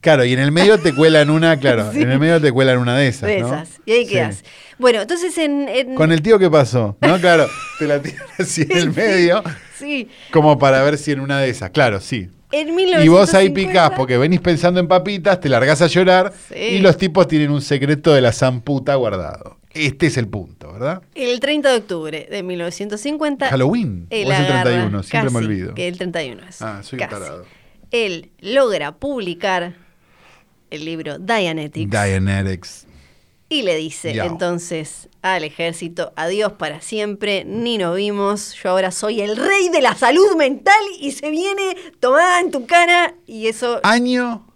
Claro, 0.00 0.24
y 0.24 0.32
en 0.32 0.38
el 0.38 0.50
medio 0.50 0.78
te 0.80 0.94
cuelan 0.94 1.28
una, 1.28 1.56
claro, 1.60 1.92
Sí. 1.92 2.00
en 2.00 2.10
el 2.10 2.18
medio 2.18 2.40
te 2.40 2.50
cuelan 2.50 2.78
una 2.78 2.96
de 2.96 3.08
esas, 3.08 3.28
De 3.28 3.40
¿no? 3.40 3.48
esas. 3.48 3.78
Y 3.84 3.92
ahí 3.92 4.06
Sí. 4.06 4.12
quedas. 4.14 4.42
Bueno, 4.78 5.02
entonces 5.02 5.36
en... 5.36 5.68
en- 5.68 5.94
Con 5.94 6.10
el 6.10 6.22
tío, 6.22 6.38
¿qué 6.38 6.48
pasó? 6.50 6.96
¿No? 7.02 7.18
Claro, 7.20 7.46
te 7.78 7.86
la 7.86 8.00
tiran 8.02 8.26
así 8.38 8.62
en 8.62 8.76
el 8.78 8.92
medio, 8.94 9.42
Sí, 9.76 10.08
como 10.32 10.58
para 10.58 10.82
ver 10.82 10.96
si 10.98 11.12
en 11.12 11.20
una 11.20 11.38
de 11.40 11.50
esas. 11.50 11.70
Claro, 11.70 12.00
sí. 12.00 12.30
En 12.52 12.68
Y 12.68 13.08
vos 13.08 13.34
ahí 13.34 13.50
1950 13.50 13.52
picás 13.54 13.90
porque 13.96 14.18
venís 14.18 14.40
pensando 14.40 14.80
en 14.80 14.88
papitas, 14.88 15.40
te 15.40 15.48
largás 15.48 15.80
a 15.82 15.86
llorar 15.86 16.32
Sí. 16.48 16.54
y 16.56 16.78
los 16.78 16.96
tipos 16.96 17.28
tienen 17.28 17.50
un 17.50 17.62
secreto 17.62 18.12
de 18.12 18.20
la 18.20 18.32
zamputa 18.32 18.94
guardado. 18.96 19.58
Este 19.72 20.06
es 20.06 20.16
el 20.16 20.26
punto, 20.26 20.72
¿verdad? 20.72 21.02
El 21.14 21.38
30 21.38 21.70
de 21.70 21.76
octubre 21.78 22.26
de 22.28 22.42
1950... 22.42 23.48
Halloween. 23.50 24.08
¿O 24.10 24.14
es 24.14 24.26
el 24.26 24.32
agarra- 24.32 24.62
31? 24.64 25.02
Siempre 25.04 25.30
me 25.30 25.34
casi, 25.34 25.46
olvido. 25.46 25.74
Que 25.74 25.86
el 25.88 25.96
31 25.96 26.42
es. 26.48 26.60
Ah, 26.62 26.82
soy 26.82 26.98
casi. 26.98 27.10
tarado. 27.10 27.44
Él 27.92 28.30
logra 28.40 28.92
publicar 28.96 29.74
el 30.70 30.84
libro 30.84 31.18
Dianetics 31.18 31.90
Dianetics. 31.90 32.86
Y 33.50 33.62
le 33.62 33.76
dice 33.76 34.12
entonces 34.12 35.08
al 35.22 35.44
ejército, 35.44 36.12
adiós 36.16 36.52
para 36.52 36.80
siempre, 36.80 37.44
ni 37.44 37.76
nos 37.76 37.96
vimos, 37.96 38.54
yo 38.54 38.70
ahora 38.70 38.92
soy 38.92 39.20
el 39.20 39.36
rey 39.36 39.68
de 39.68 39.82
la 39.82 39.94
salud 39.94 40.36
mental 40.36 40.80
y 40.98 41.10
se 41.10 41.28
viene 41.30 41.76
tomada 41.98 42.40
en 42.40 42.52
tu 42.52 42.64
cara 42.64 43.14
y 43.26 43.48
eso, 43.48 43.80
Año 43.82 44.46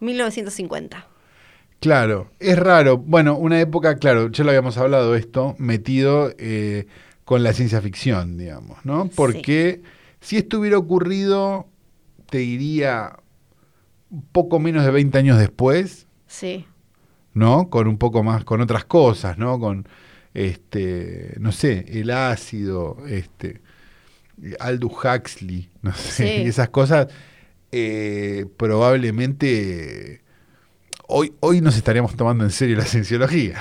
1950. 0.00 1.06
Claro, 1.78 2.32
es 2.40 2.58
raro. 2.58 2.96
Bueno, 2.96 3.36
una 3.36 3.60
época, 3.60 3.98
claro, 3.98 4.30
ya 4.30 4.42
lo 4.42 4.50
habíamos 4.50 4.78
hablado 4.78 5.14
esto, 5.14 5.54
metido 5.58 6.32
eh, 6.38 6.86
con 7.24 7.42
la 7.42 7.52
ciencia 7.52 7.80
ficción, 7.82 8.38
digamos, 8.38 8.78
¿no? 8.84 9.10
Porque 9.14 9.82
si 10.20 10.38
esto 10.38 10.58
hubiera 10.58 10.78
ocurrido, 10.78 11.68
te 12.30 12.38
diría, 12.38 13.18
poco 14.32 14.58
menos 14.58 14.84
de 14.84 14.90
20 14.90 15.18
años 15.18 15.38
después, 15.38 16.06
Sí, 16.28 16.66
¿no? 17.38 17.70
Con 17.70 17.88
un 17.88 17.98
poco 17.98 18.22
más, 18.22 18.44
con 18.44 18.60
otras 18.60 18.84
cosas, 18.84 19.38
¿no? 19.38 19.58
Con, 19.58 19.86
este, 20.34 21.34
no 21.40 21.52
sé, 21.52 21.84
el 21.88 22.10
ácido, 22.10 22.98
este, 23.08 23.60
Aldous 24.60 24.92
Huxley, 24.92 25.70
no 25.82 25.92
sé, 25.94 26.10
Sí. 26.36 26.42
y 26.44 26.48
esas 26.48 26.68
cosas, 26.68 27.08
eh, 27.72 28.46
probablemente 28.56 30.22
hoy, 31.06 31.32
hoy 31.40 31.60
nos 31.60 31.76
estaríamos 31.76 32.16
tomando 32.16 32.44
en 32.44 32.50
serio 32.50 32.76
la 32.76 32.84
cienciología. 32.84 33.60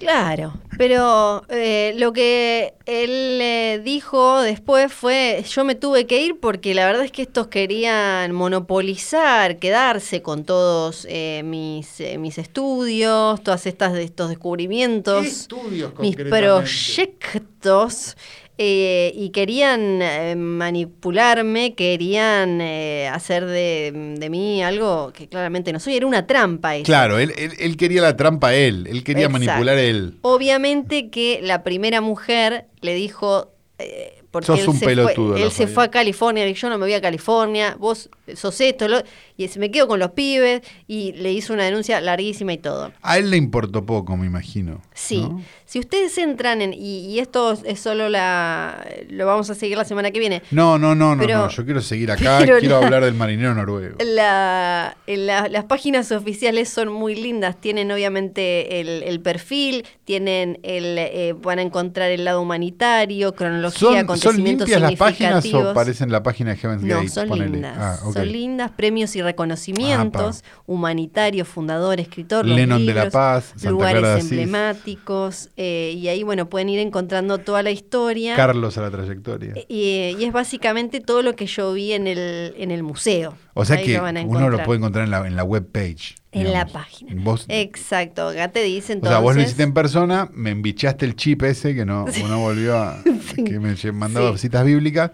Claro, 0.00 0.54
pero 0.78 1.44
eh, 1.50 1.92
lo 1.98 2.14
que 2.14 2.72
él 2.86 3.38
eh, 3.42 3.82
dijo 3.84 4.40
después 4.40 4.90
fue, 4.90 5.44
yo 5.46 5.62
me 5.62 5.74
tuve 5.74 6.06
que 6.06 6.22
ir 6.22 6.40
porque 6.40 6.74
la 6.74 6.86
verdad 6.86 7.04
es 7.04 7.12
que 7.12 7.20
estos 7.20 7.48
querían 7.48 8.32
monopolizar, 8.32 9.58
quedarse 9.58 10.22
con 10.22 10.44
todos 10.44 11.06
eh, 11.10 11.42
mis, 11.44 12.02
mis 12.18 12.38
estudios, 12.38 13.42
todas 13.42 13.66
estas 13.66 13.92
de 13.92 14.04
estos 14.04 14.30
descubrimientos, 14.30 15.26
estudios 15.26 15.92
mis 15.98 16.16
proyectos. 16.16 18.16
Eh, 18.62 19.10
y 19.14 19.30
querían 19.30 20.02
eh, 20.02 20.34
manipularme, 20.36 21.74
querían 21.74 22.60
eh, 22.60 23.08
hacer 23.10 23.46
de, 23.46 24.16
de 24.18 24.28
mí 24.30 24.62
algo 24.62 25.12
que 25.14 25.28
claramente 25.28 25.72
no 25.72 25.80
soy. 25.80 25.96
Era 25.96 26.06
una 26.06 26.26
trampa 26.26 26.76
eso. 26.76 26.84
Claro, 26.84 27.18
él, 27.18 27.32
él- 27.38 27.52
él 27.58 27.76
quería 27.78 28.02
la 28.02 28.16
trampa 28.16 28.48
a 28.48 28.54
él, 28.54 28.86
él 28.86 29.02
quería 29.02 29.26
Exacto. 29.26 29.46
manipular 29.46 29.78
a 29.78 29.82
él. 29.82 30.14
Obviamente 30.22 31.08
que 31.08 31.40
la 31.42 31.62
primera 31.62 32.00
mujer 32.02 32.66
le 32.82 32.94
dijo. 32.94 33.50
eh, 33.78 34.16
porque 34.30 34.46
Sos 34.46 34.60
él 34.60 34.68
un 34.68 34.78
se 34.78 34.86
pelotudo, 34.86 35.32
Fue, 35.32 35.42
él 35.42 35.50
se 35.50 35.66
fue 35.66 35.84
a 35.84 35.90
California, 35.90 36.46
y 36.46 36.54
yo 36.54 36.68
no 36.68 36.78
me 36.78 36.84
voy 36.84 36.92
a 36.92 37.00
California, 37.00 37.74
vos 37.80 38.08
sos 38.36 38.60
esto, 38.60 38.86
lo- 38.86 39.02
y 39.44 39.48
se 39.48 39.58
me 39.58 39.70
quedo 39.70 39.88
con 39.88 39.98
los 39.98 40.10
pibes, 40.12 40.62
y 40.86 41.12
le 41.12 41.32
hizo 41.32 41.52
una 41.52 41.64
denuncia 41.64 42.00
larguísima 42.00 42.52
y 42.52 42.58
todo. 42.58 42.92
A 43.02 43.18
él 43.18 43.30
le 43.30 43.36
importó 43.36 43.84
poco, 43.86 44.16
me 44.16 44.26
imagino. 44.26 44.80
Sí, 44.94 45.20
¿no? 45.22 45.42
si 45.64 45.78
ustedes 45.78 46.16
entran 46.18 46.60
en, 46.62 46.74
y, 46.74 47.06
y 47.06 47.18
esto 47.20 47.52
es 47.64 47.78
solo 47.80 48.08
la, 48.08 48.84
lo 49.08 49.24
vamos 49.26 49.48
a 49.50 49.54
seguir 49.54 49.76
la 49.78 49.84
semana 49.84 50.10
que 50.10 50.18
viene, 50.18 50.42
No, 50.50 50.78
no, 50.78 50.94
no, 50.94 51.14
no, 51.14 51.22
Pero- 51.22 51.38
no, 51.38 51.48
yo 51.48 51.64
quiero 51.64 51.80
seguir 51.80 52.10
acá, 52.10 52.38
quiero 52.44 52.60
la- 52.60 52.86
hablar 52.86 53.04
del 53.04 53.14
marinero 53.14 53.54
noruego. 53.54 53.96
La, 54.04 54.96
en 55.06 55.26
la- 55.26 55.48
las 55.48 55.64
páginas 55.64 56.10
oficiales 56.12 56.68
son 56.68 56.92
muy 56.92 57.14
lindas. 57.14 57.60
Tienen 57.60 57.90
obviamente 57.90 58.80
el, 58.80 59.02
el 59.04 59.20
perfil, 59.20 59.84
tienen 60.04 60.58
el, 60.62 60.96
eh, 60.98 61.34
van 61.40 61.58
a 61.58 61.62
encontrar 61.62 62.10
el 62.10 62.24
lado 62.24 62.42
humanitario, 62.42 63.34
cronología, 63.34 63.78
¿Son, 63.78 63.90
¿Son 63.92 63.98
acontecimientos 63.98 64.68
limpias 64.68 64.80
las 64.90 64.98
páginas 64.98 65.54
o 65.54 65.72
parecen 65.74 66.10
la 66.12 66.22
página 66.22 66.50
de 66.50 66.56
Heaven's 66.58 66.82
No, 66.82 66.96
Gate? 66.96 67.08
son 67.08 67.28
ponele? 67.28 67.50
lindas. 67.52 67.76
Ah. 67.78 67.98
Son 68.12 68.26
lindas, 68.32 68.70
premios 68.72 69.14
y 69.16 69.22
reconocimientos, 69.30 70.44
humanitario, 70.66 71.44
fundador, 71.44 72.00
escritor, 72.00 72.46
los 72.46 72.56
Lennon 72.56 72.80
de 72.86 72.94
la 72.94 73.04
libros, 73.04 73.12
Paz, 73.12 73.44
Santa 73.56 73.70
lugares 73.70 74.00
Clara 74.00 74.20
emblemáticos, 74.20 75.50
eh, 75.56 75.94
y 75.96 76.08
ahí, 76.08 76.22
bueno, 76.22 76.48
pueden 76.48 76.68
ir 76.68 76.78
encontrando 76.80 77.38
toda 77.38 77.62
la 77.62 77.70
historia. 77.70 78.36
Carlos 78.36 78.76
a 78.78 78.82
la 78.82 78.90
trayectoria. 78.90 79.54
y, 79.68 80.16
y 80.18 80.24
es 80.24 80.32
básicamente 80.32 81.00
todo 81.00 81.22
lo 81.22 81.34
que 81.36 81.46
yo 81.46 81.72
vi 81.72 81.92
en 81.92 82.06
el, 82.06 82.54
en 82.56 82.70
el 82.70 82.82
museo. 82.82 83.34
O 83.54 83.64
sea 83.64 83.76
Ahí 83.76 83.84
que 83.86 83.98
lo 83.98 84.04
uno 84.26 84.48
lo 84.48 84.62
puede 84.62 84.78
encontrar 84.78 85.04
en 85.04 85.10
la, 85.10 85.26
en 85.26 85.36
la 85.36 85.44
web 85.44 85.66
page. 85.70 86.14
En 86.32 86.52
la 86.52 86.64
página. 86.66 87.12
Vos, 87.16 87.44
Exacto, 87.48 88.28
acá 88.28 88.48
te 88.48 88.62
dice 88.62 88.92
o 88.92 88.96
entonces. 88.96 89.16
sea, 89.16 89.20
vos 89.20 89.34
lo 89.34 89.42
hiciste 89.42 89.64
en 89.64 89.74
persona, 89.74 90.30
me 90.32 90.50
embichaste 90.50 91.04
el 91.04 91.16
chip 91.16 91.42
ese 91.42 91.74
que 91.74 91.84
no, 91.84 92.04
uno 92.24 92.38
volvió 92.38 92.76
a. 92.78 93.02
que 93.34 93.58
me 93.58 93.74
mandaba 93.92 94.32
Sí. 94.32 94.38
citas 94.38 94.64
bíblicas 94.64 95.10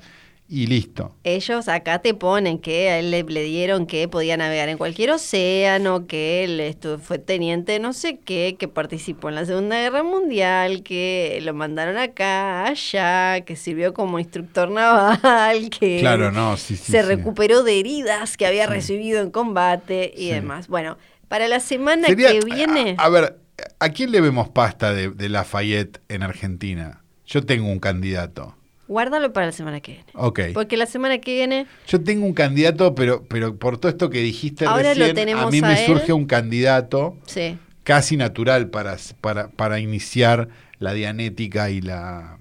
y 0.48 0.66
listo. 0.68 1.14
Ellos 1.24 1.66
acá 1.68 1.98
te 2.00 2.14
ponen 2.14 2.58
que 2.58 2.88
a 2.90 2.98
él 3.00 3.10
le, 3.10 3.24
le 3.24 3.42
dieron 3.42 3.86
que 3.86 4.06
podía 4.06 4.36
navegar 4.36 4.68
en 4.68 4.78
cualquier 4.78 5.10
océano, 5.10 6.06
que 6.06 6.44
él 6.44 6.60
estu- 6.60 6.98
fue 6.98 7.18
teniente 7.18 7.72
de 7.72 7.80
no 7.80 7.92
sé 7.92 8.18
qué, 8.24 8.56
que 8.58 8.68
participó 8.68 9.28
en 9.28 9.34
la 9.34 9.44
Segunda 9.44 9.76
Guerra 9.80 10.02
Mundial, 10.04 10.82
que 10.84 11.40
lo 11.42 11.52
mandaron 11.52 11.96
acá, 11.98 12.66
allá, 12.66 13.40
que 13.44 13.56
sirvió 13.56 13.92
como 13.92 14.18
instructor 14.20 14.70
naval, 14.70 15.68
que 15.80 15.98
Claro, 16.00 16.30
no, 16.30 16.56
sí, 16.56 16.76
sí. 16.76 16.92
se 16.92 17.00
sí. 17.02 17.06
recuperó 17.08 17.62
de 17.64 17.80
heridas 17.80 18.36
que 18.36 18.46
había 18.46 18.66
recibido 18.66 19.20
en 19.22 19.30
combate 19.30 20.12
y 20.16 20.28
demás. 20.30 20.68
Bueno, 20.68 20.96
para 21.28 21.48
la 21.48 21.58
semana 21.60 22.06
Sería- 22.06 22.30
que 22.32 22.40
viene... 22.44 22.94
A, 22.98 23.06
a 23.06 23.08
ver, 23.08 23.38
¿a 23.80 23.88
quién 23.88 24.12
le 24.12 24.20
vemos 24.20 24.48
pasta 24.48 24.92
de, 24.94 25.10
de 25.10 25.28
Lafayette 25.28 26.00
en 26.08 26.22
Argentina? 26.22 27.02
Yo 27.26 27.44
tengo 27.44 27.66
un 27.68 27.80
candidato. 27.80 28.54
Guárdalo 28.88 29.32
para 29.32 29.46
la 29.46 29.52
semana 29.52 29.80
que 29.80 29.92
viene. 29.92 30.06
Ok. 30.14 30.40
Porque 30.54 30.76
la 30.76 30.86
semana 30.86 31.18
que 31.18 31.34
viene. 31.34 31.66
Yo 31.88 32.02
tengo 32.02 32.24
un 32.24 32.34
candidato, 32.34 32.94
pero, 32.94 33.24
pero 33.28 33.56
por 33.56 33.78
todo 33.78 33.90
esto 33.90 34.10
que 34.10 34.20
dijiste 34.20 34.64
Ahora 34.64 34.94
lo 34.94 35.00
recién, 35.00 35.14
tenemos 35.16 35.44
a 35.46 35.50
mí 35.50 35.58
a 35.58 35.62
me 35.68 35.80
él. 35.80 35.86
surge 35.86 36.12
un 36.12 36.26
candidato 36.26 37.16
Sí. 37.26 37.58
casi 37.82 38.16
natural 38.16 38.70
para, 38.70 38.96
para, 39.20 39.48
para 39.48 39.80
iniciar 39.80 40.48
la 40.78 40.92
dianética 40.92 41.70
y 41.70 41.80
la, 41.80 42.38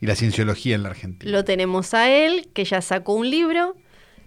y 0.00 0.06
la 0.06 0.14
cienciología 0.14 0.74
en 0.74 0.82
la 0.82 0.90
Argentina. 0.90 1.30
Lo 1.32 1.44
tenemos 1.44 1.94
a 1.94 2.10
él, 2.10 2.48
que 2.52 2.64
ya 2.64 2.82
sacó 2.82 3.14
un 3.14 3.30
libro, 3.30 3.74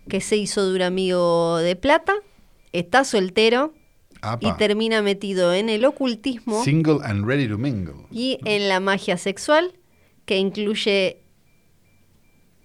que 0.10 0.20
se 0.22 0.38
hizo 0.38 0.68
de 0.68 0.76
un 0.76 0.82
amigo 0.82 1.58
de 1.60 1.76
plata, 1.76 2.14
está 2.74 3.04
soltero 3.04 3.74
Apa. 4.22 4.48
y 4.48 4.54
termina 4.54 5.02
metido 5.02 5.54
en 5.54 5.70
el 5.70 5.84
ocultismo 5.86 6.64
Single 6.64 7.00
and 7.04 7.26
ready 7.26 7.48
to 7.48 7.58
mingle. 7.58 8.06
y 8.12 8.40
en 8.46 8.68
la 8.70 8.80
magia 8.80 9.18
sexual, 9.18 9.74
que 10.26 10.38
incluye 10.38 11.18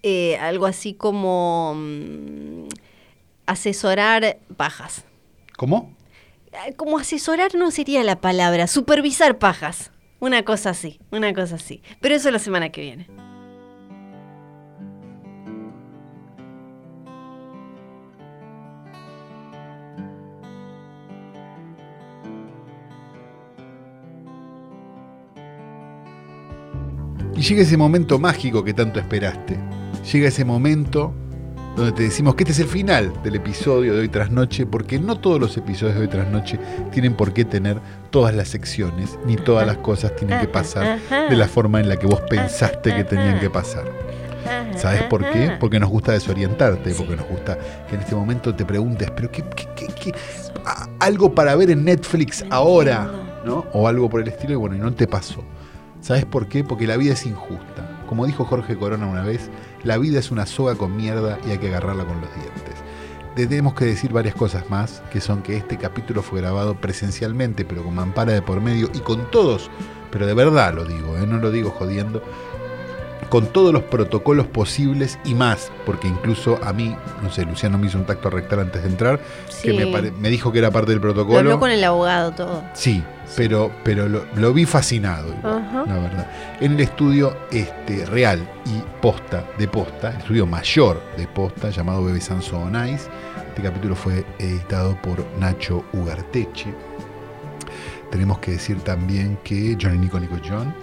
eh, 0.09 0.37
algo 0.37 0.67
así 0.67 0.95
como 0.95 1.75
mm, 1.75 2.69
asesorar 3.47 4.39
pajas. 4.57 5.05
¿Cómo? 5.57 5.93
Eh, 6.53 6.75
Como 6.77 6.97
asesorar 6.99 7.57
no 7.57 7.73
sería 7.73 8.05
la 8.05 8.21
palabra, 8.21 8.69
supervisar 8.69 9.39
pajas. 9.39 9.91
Una 10.21 10.45
cosa 10.45 10.71
así, 10.71 11.01
una 11.11 11.35
cosa 11.35 11.57
así. 11.57 11.83
Pero 12.01 12.15
eso 12.15 12.31
la 12.31 12.39
semana 12.39 12.69
que 12.71 12.83
viene. 12.83 13.09
Y 27.35 27.41
llega 27.43 27.63
ese 27.63 27.77
momento 27.77 28.21
mágico 28.21 28.63
que 28.63 28.73
tanto 28.73 29.01
esperaste. 29.01 29.76
Llega 30.13 30.29
ese 30.29 30.45
momento 30.45 31.13
donde 31.77 31.93
te 31.93 32.05
decimos 32.05 32.35
que 32.35 32.45
este 32.45 32.53
es 32.53 32.61
el 32.61 32.69
final 32.69 33.13
del 33.23 33.35
episodio 33.35 33.93
de 33.95 34.01
hoy 34.01 34.09
tras 34.09 34.31
noche, 34.31 34.65
porque 34.65 34.99
no 34.99 35.19
todos 35.19 35.39
los 35.39 35.57
episodios 35.59 35.97
de 35.97 36.03
hoy 36.03 36.09
tras 36.09 36.29
noche 36.31 36.59
tienen 36.91 37.15
por 37.15 37.33
qué 37.35 37.45
tener 37.45 37.79
todas 38.11 38.35
las 38.35 38.49
secciones, 38.49 39.19
ni 39.27 39.37
todas 39.37 39.67
las 39.67 39.77
cosas 39.79 40.17
tienen 40.17 40.41
que 40.41 40.49
pasar 40.49 40.99
de 41.29 41.37
la 41.37 41.47
forma 41.49 41.81
en 41.81 41.89
la 41.89 41.97
que 41.97 42.07
vos 42.07 42.21
pensaste 42.31 42.95
que 42.95 43.05
tenían 43.05 43.39
que 43.41 43.51
pasar. 43.51 43.85
¿Sabes 44.77 45.03
por 45.05 45.29
qué? 45.31 45.53
Porque 45.61 45.79
nos 45.81 45.91
gusta 45.91 46.13
desorientarte, 46.13 46.95
porque 46.95 47.17
nos 47.17 47.27
gusta 47.27 47.59
que 47.89 47.97
en 47.97 48.01
este 48.01 48.15
momento 48.15 48.55
te 48.55 48.65
preguntes, 48.65 49.11
pero 49.11 49.31
qué, 49.31 49.43
qué- 49.75 49.89
qué- 49.89 50.15
algo 51.01 51.35
para 51.35 51.55
ver 51.57 51.71
en 51.71 51.85
Netflix 51.85 52.45
ahora. 52.51 53.11
¿no? 53.45 53.65
O 53.73 53.87
algo 53.87 54.09
por 54.11 54.21
el 54.23 54.29
estilo, 54.29 54.53
y 54.55 54.57
bueno, 54.57 54.75
y 54.77 54.79
no 54.81 54.93
te 54.93 55.07
pasó. 55.07 55.45
¿Sabes 56.01 56.25
por 56.25 56.49
qué? 56.49 56.65
Porque 56.65 56.87
la 56.87 56.97
vida 56.97 57.13
es 57.13 57.25
injusta. 57.27 58.03
Como 58.09 58.25
dijo 58.27 58.45
Jorge 58.45 58.77
Corona 58.77 59.07
una 59.07 59.23
vez, 59.23 59.51
la 59.87 59.99
vida 59.99 60.19
es 60.19 60.31
una 60.31 60.47
soga 60.47 60.75
con 60.75 60.97
mierda 60.97 61.39
y 61.47 61.53
hay 61.53 61.59
que 61.59 61.69
agarrarla 61.69 62.05
con 62.05 62.21
los 62.21 62.35
dientes. 62.35 62.75
Te 63.37 63.47
tenemos 63.47 63.75
que 63.75 63.85
decir 63.85 64.13
varias 64.13 64.35
cosas 64.35 64.69
más, 64.69 65.03
que 65.13 65.21
son 65.21 65.43
que 65.43 65.57
este 65.57 65.77
capítulo 65.77 66.23
fue 66.23 66.41
grabado 66.41 66.75
presencialmente, 66.75 67.65
pero 67.65 67.85
con 67.85 67.95
mampara 67.95 68.33
de 68.33 68.43
por 68.43 68.61
medio 68.61 68.91
y 68.93 68.99
con 68.99 69.31
todos, 69.31 69.71
pero 70.11 70.27
de 70.27 70.35
verdad 70.35 70.75
lo 70.75 70.85
digo, 70.85 71.17
¿eh? 71.17 71.27
no 71.27 71.39
lo 71.39 71.53
digo 71.53 71.71
jodiendo, 71.71 72.23
con 73.29 73.47
todos 73.47 73.73
los 73.73 73.83
protocolos 73.83 74.47
posibles 74.47 75.19
y 75.25 75.35
más, 75.35 75.71
porque 75.85 76.09
incluso 76.09 76.59
a 76.65 76.73
mí, 76.73 76.95
no 77.23 77.31
sé, 77.31 77.45
Luciano 77.45 77.77
me 77.79 77.87
hizo 77.89 77.99
un 77.99 78.05
tacto 78.07 78.31
rectal 78.31 78.61
antes 78.61 78.83
de 78.83 78.89
entrar, 78.89 79.21
que 79.63 79.73
me, 79.73 79.87
pare- 79.89 80.13
me 80.13 80.29
dijo 80.29 80.53
que 80.53 80.59
era 80.61 80.71
parte 80.71 80.91
del 80.93 80.97
Lo 80.97 81.03
protocolo. 81.03 81.39
habló 81.39 81.59
con 81.61 81.71
el 81.71 81.83
abogado 81.85 82.33
todo. 82.33 82.63
Sí, 82.75 83.03
pero, 83.37 83.71
pero 83.85 84.09
lo, 84.09 84.25
lo 84.37 84.53
vi 84.53 84.65
fascinado, 84.65 85.29
igual, 85.29 85.65
la 85.87 85.95
verdad. 85.99 86.31
En 86.61 86.73
el 86.73 86.81
estudio 86.81 87.37
este, 87.51 88.07
real 88.07 88.49
y 88.67 88.83
posta 89.03 89.45
de 89.59 89.67
posta, 89.69 90.11
el 90.11 90.17
estudio 90.19 90.47
mayor 90.47 91.03
de 91.17 91.27
posta, 91.27 91.71
llamado 91.71 92.05
Bebe 92.05 92.21
Sanso 92.21 92.59
on 92.59 92.75
Ice. 92.89 93.09
Este 93.49 93.63
capítulo 93.63 93.97
fue 93.97 94.25
editado 94.39 94.97
por 95.03 95.25
Nacho 95.41 95.83
Ugarteche. 95.95 96.75
Tenemos 98.11 98.39
que 98.39 98.53
decir 98.53 98.79
también 98.83 99.39
que 99.43 99.77
Johnny 99.81 99.99
Nico 99.99 100.21
Nico 100.21 100.37
John. 100.49 100.75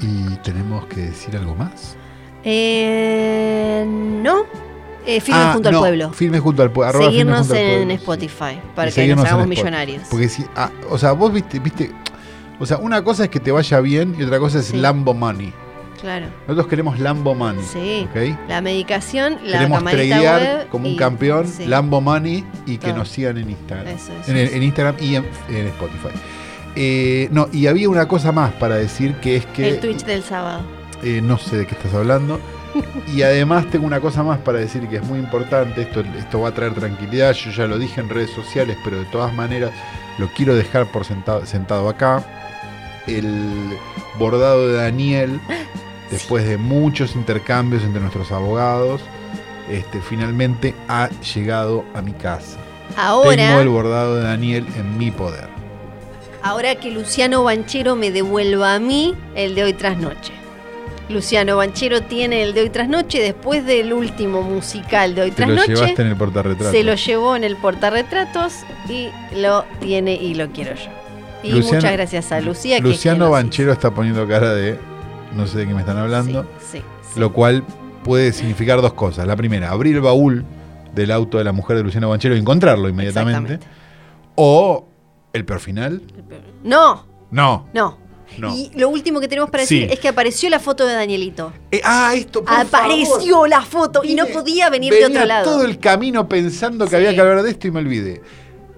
Y 0.00 0.36
tenemos 0.42 0.86
que 0.86 1.02
decir 1.02 1.36
algo 1.36 1.54
más. 1.54 1.96
Eh, 2.44 3.84
no. 3.86 4.44
Eh, 5.06 5.20
firme 5.20 5.40
Ah, 5.40 5.50
junto 5.54 5.70
no, 5.70 5.78
al 5.78 5.82
pueblo. 5.82 6.12
Firme 6.12 6.38
junto 6.40 6.62
al 6.62 6.70
pueblo. 6.70 6.88
arroba 6.90 7.06
Seguirnos 7.10 7.38
junto 7.40 7.54
al 7.54 7.60
en. 7.60 7.90
Spotify 7.92 8.60
para 8.74 8.90
que 8.90 9.14
nos 9.14 9.24
hagamos 9.24 9.46
millonarios. 9.46 10.02
Porque 10.10 10.28
si, 10.28 10.44
ah, 10.56 10.70
o 10.90 10.98
sea, 10.98 11.12
vos 11.12 11.32
viste, 11.32 11.58
viste, 11.58 11.90
o 12.58 12.66
sea, 12.66 12.76
una 12.78 13.02
cosa 13.02 13.24
es 13.24 13.30
que 13.30 13.40
te 13.40 13.50
vaya 13.50 13.80
bien 13.80 14.14
y 14.18 14.22
otra 14.22 14.38
cosa 14.38 14.58
es 14.58 14.66
Sí. 14.66 14.76
Lambo 14.76 15.14
Money. 15.14 15.52
Claro. 16.00 16.26
Nosotros 16.46 16.66
queremos 16.68 16.98
Lambo 16.98 17.34
Money. 17.34 17.62
Sí. 17.64 18.06
La 18.48 18.60
medicación, 18.62 19.38
la 19.44 19.58
Queremos 19.58 19.84
tradear 19.84 20.66
como 20.70 20.88
un 20.88 20.96
campeón 20.96 21.46
sí. 21.46 21.66
Lambo 21.66 22.00
Money 22.00 22.44
y 22.66 22.78
que 22.78 22.92
nos 22.92 23.08
sigan 23.08 23.36
en 23.38 23.50
Instagram. 23.50 23.86
Eso, 23.88 24.12
eso, 24.20 24.30
en, 24.30 24.36
el- 24.36 24.46
eso. 24.48 24.56
en 24.56 24.62
Instagram 24.62 24.96
y 25.00 25.14
en, 25.16 25.26
en 25.50 25.66
Spotify. 25.68 26.08
Eh, 26.76 27.28
no, 27.32 27.48
y 27.52 27.66
había 27.66 27.88
una 27.88 28.06
cosa 28.06 28.32
más 28.32 28.52
para 28.52 28.76
decir 28.76 29.14
que 29.16 29.36
es 29.36 29.46
que 29.46 29.68
El 29.68 29.80
Twitch 29.80 30.04
del 30.04 30.22
sábado. 30.22 30.62
eh, 31.02 31.20
no 31.22 31.36
sé 31.38 31.56
de 31.56 31.66
qué 31.66 31.74
estás 31.74 31.94
hablando. 31.94 32.38
Y 33.12 33.22
además 33.22 33.68
tengo 33.68 33.84
una 33.84 34.00
cosa 34.00 34.22
más 34.22 34.38
para 34.38 34.60
decir 34.60 34.86
que 34.88 34.96
es 34.98 35.04
muy 35.04 35.18
importante, 35.18 35.82
esto, 35.82 36.04
esto 36.16 36.40
va 36.40 36.50
a 36.50 36.54
traer 36.54 36.72
tranquilidad, 36.74 37.32
yo 37.32 37.50
ya 37.50 37.66
lo 37.66 37.78
dije 37.80 38.00
en 38.00 38.08
redes 38.08 38.30
sociales, 38.30 38.76
pero 38.84 38.98
de 38.98 39.06
todas 39.06 39.34
maneras 39.34 39.72
lo 40.18 40.28
quiero 40.28 40.54
dejar 40.54 40.86
por 40.92 41.04
sentado, 41.04 41.44
sentado 41.46 41.88
acá. 41.88 42.24
El 43.08 43.76
bordado 44.20 44.68
de 44.68 44.74
Daniel, 44.76 45.40
después 46.12 46.46
de 46.46 46.58
muchos 46.58 47.16
intercambios 47.16 47.82
entre 47.82 48.00
nuestros 48.00 48.30
abogados, 48.30 49.00
este, 49.68 50.00
finalmente 50.00 50.74
ha 50.86 51.08
llegado 51.34 51.84
a 51.94 52.02
mi 52.02 52.12
casa. 52.12 52.58
Tengo 52.90 53.32
el 53.32 53.40
Ahora, 53.40 53.64
bordado 53.68 54.16
de 54.16 54.22
Daniel 54.22 54.64
en 54.76 54.96
mi 54.96 55.10
poder. 55.10 55.48
Ahora 56.42 56.74
que 56.76 56.90
Luciano 56.90 57.44
Banchero 57.44 57.96
me 57.96 58.10
devuelva 58.10 58.74
a 58.74 58.78
mí 58.78 59.14
el 59.34 59.54
de 59.54 59.64
hoy 59.64 59.72
tras 59.72 59.98
noche. 59.98 60.32
Luciano 61.08 61.56
Banchero 61.56 62.02
tiene 62.02 62.42
el 62.44 62.54
de 62.54 62.60
hoy 62.62 62.70
tras 62.70 62.88
noche 62.88 63.20
después 63.20 63.66
del 63.66 63.92
último 63.92 64.42
musical 64.42 65.14
de 65.16 65.22
hoy 65.22 65.30
tras 65.32 65.48
lo 65.48 65.56
noche. 65.56 65.74
llevaste 65.74 66.02
en 66.02 66.08
el 66.08 66.16
portarretrato. 66.16 66.70
Se 66.70 66.84
lo 66.84 66.94
llevó 66.94 67.34
en 67.34 67.42
el 67.44 67.56
portarretratos 67.56 68.54
y 68.88 69.08
lo 69.36 69.64
tiene 69.80 70.14
y 70.14 70.34
lo 70.34 70.48
quiero 70.50 70.74
yo. 70.76 70.90
Y 71.42 71.50
Luciano- 71.52 71.76
muchas 71.78 71.92
gracias 71.92 72.32
a 72.32 72.40
Lucía. 72.40 72.76
que 72.76 72.82
Luciano 72.88 73.30
Banchero 73.30 73.72
está 73.72 73.90
poniendo 73.92 74.26
cara 74.28 74.54
de 74.54 74.78
no 75.34 75.46
sé 75.46 75.58
de 75.58 75.66
qué 75.66 75.74
me 75.74 75.80
están 75.80 75.96
hablando. 75.96 76.42
Sí, 76.60 76.78
sí, 76.78 76.84
sí. 77.14 77.18
Lo 77.20 77.32
cual 77.32 77.64
puede 78.04 78.32
significar 78.32 78.80
dos 78.80 78.92
cosas. 78.92 79.26
La 79.26 79.34
primera, 79.36 79.70
abrir 79.70 79.96
el 79.96 80.02
baúl 80.02 80.44
del 80.94 81.10
auto 81.10 81.38
de 81.38 81.44
la 81.44 81.52
mujer 81.52 81.76
de 81.76 81.82
Luciano 81.82 82.08
Banchero 82.08 82.36
y 82.36 82.38
encontrarlo 82.38 82.88
inmediatamente. 82.88 83.58
O 84.36 84.86
el 85.32 85.44
peor 85.44 85.60
final. 85.60 86.02
No, 86.64 87.06
No. 87.30 87.68
no. 87.72 87.98
No. 88.38 88.56
Y 88.56 88.70
lo 88.76 88.88
último 88.88 89.18
que 89.18 89.26
tenemos 89.26 89.50
para 89.50 89.62
decir 89.64 89.86
Sí. 89.88 89.92
es 89.92 89.98
que 89.98 90.06
apareció 90.06 90.48
la 90.50 90.60
foto 90.60 90.86
de 90.86 90.94
Danielito. 90.94 91.52
Eh, 91.72 91.80
ah, 91.82 92.12
esto 92.14 92.44
por 92.44 92.54
Apareció 92.54 93.18
favor. 93.32 93.48
la 93.48 93.62
foto 93.62 94.02
y 94.04 94.14
no 94.14 94.26
podía 94.26 94.70
venir 94.70 94.92
de 94.94 95.04
otro 95.06 95.24
lado. 95.24 95.44
todo 95.44 95.64
el 95.64 95.80
camino 95.80 96.28
pensando 96.28 96.84
que 96.84 96.90
Sí. 96.90 96.96
había 96.96 97.12
que 97.12 97.20
hablar 97.20 97.42
de 97.42 97.50
esto 97.50 97.66
y 97.66 97.72
me 97.72 97.80
olvidé. 97.80 98.22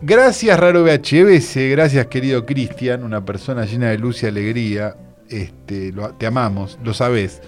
Gracias, 0.00 0.58
Raro 0.58 0.82
VHBS. 0.84 1.68
Gracias, 1.68 2.06
querido 2.06 2.46
Cristian, 2.46 3.04
una 3.04 3.24
persona 3.26 3.66
llena 3.66 3.90
de 3.90 3.98
luz 3.98 4.22
y 4.22 4.26
alegría. 4.26 4.96
Este, 5.28 5.92
lo- 5.92 6.14
te 6.14 6.26
amamos, 6.26 6.78
lo 6.82 6.94
sabés. 6.94 7.42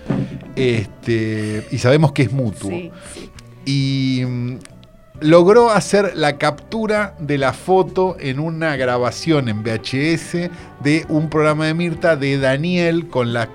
Este, 0.56 1.66
y 1.70 1.78
sabemos 1.78 2.12
que 2.12 2.22
es 2.22 2.32
mutuo. 2.32 2.70
Sí, 2.70 2.90
sí. 3.14 3.30
y 3.66 4.24
mm, 4.26 4.58
logró 5.24 5.70
hacer 5.70 6.12
la 6.16 6.36
captura 6.36 7.14
de 7.18 7.38
la 7.38 7.54
foto 7.54 8.14
en 8.20 8.38
una 8.38 8.76
grabación 8.76 9.48
en 9.48 9.62
VHS 9.62 10.50
de 10.80 11.06
un 11.08 11.30
programa 11.30 11.64
de 11.64 11.72
Mirta 11.72 12.14
de 12.14 12.36
Daniel 12.36 13.08
con 13.08 13.32
la, 13.32 13.48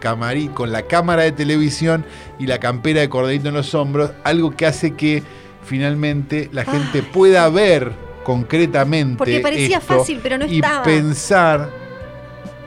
con 0.55 0.71
la 0.71 0.81
cámara 0.87 1.21
de 1.23 1.31
televisión 1.31 2.05
y 2.39 2.47
la 2.47 2.57
campera 2.57 3.01
de 3.01 3.09
corderito 3.09 3.49
en 3.49 3.53
los 3.53 3.75
hombros, 3.75 4.09
algo 4.23 4.49
que 4.49 4.65
hace 4.65 4.95
que 4.95 5.21
finalmente 5.63 6.49
la 6.51 6.65
gente 6.65 7.03
pueda 7.03 7.47
ver 7.49 7.91
concretamente 8.23 9.19
Porque 9.19 9.39
parecía 9.39 9.77
esto 9.77 9.99
fácil, 9.99 10.21
pero 10.23 10.39
no 10.39 10.47
y 10.47 10.55
estaba. 10.55 10.81
pensar 10.81 11.69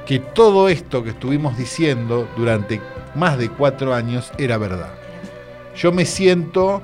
que 0.06 0.20
todo 0.20 0.68
esto 0.68 1.02
que 1.02 1.10
estuvimos 1.10 1.58
diciendo 1.58 2.28
durante 2.36 2.80
más 3.16 3.36
de 3.36 3.48
cuatro 3.48 3.94
años 3.94 4.30
era 4.38 4.58
verdad. 4.58 4.94
Yo 5.74 5.90
me 5.90 6.04
siento 6.04 6.82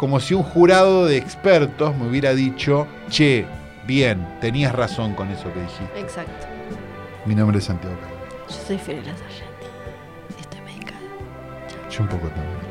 como 0.00 0.18
si 0.18 0.32
un 0.32 0.42
jurado 0.42 1.04
de 1.04 1.18
expertos 1.18 1.94
me 1.94 2.08
hubiera 2.08 2.32
dicho, 2.32 2.86
che, 3.10 3.44
bien, 3.86 4.26
tenías 4.40 4.74
razón 4.74 5.12
con 5.12 5.28
eso 5.30 5.52
que 5.52 5.60
dijiste. 5.60 6.00
Exacto. 6.00 6.46
Mi 7.26 7.34
nombre 7.34 7.58
es 7.58 7.64
Santiago 7.64 7.94
Calvo. 8.00 8.16
Yo 8.48 8.54
soy 8.66 8.78
Fiorella 8.78 9.14
Sargenti. 9.14 9.66
Estoy 10.40 10.60
medicada. 10.62 10.98
Yo 11.90 12.02
un 12.02 12.08
poco 12.08 12.28
también. 12.28 12.70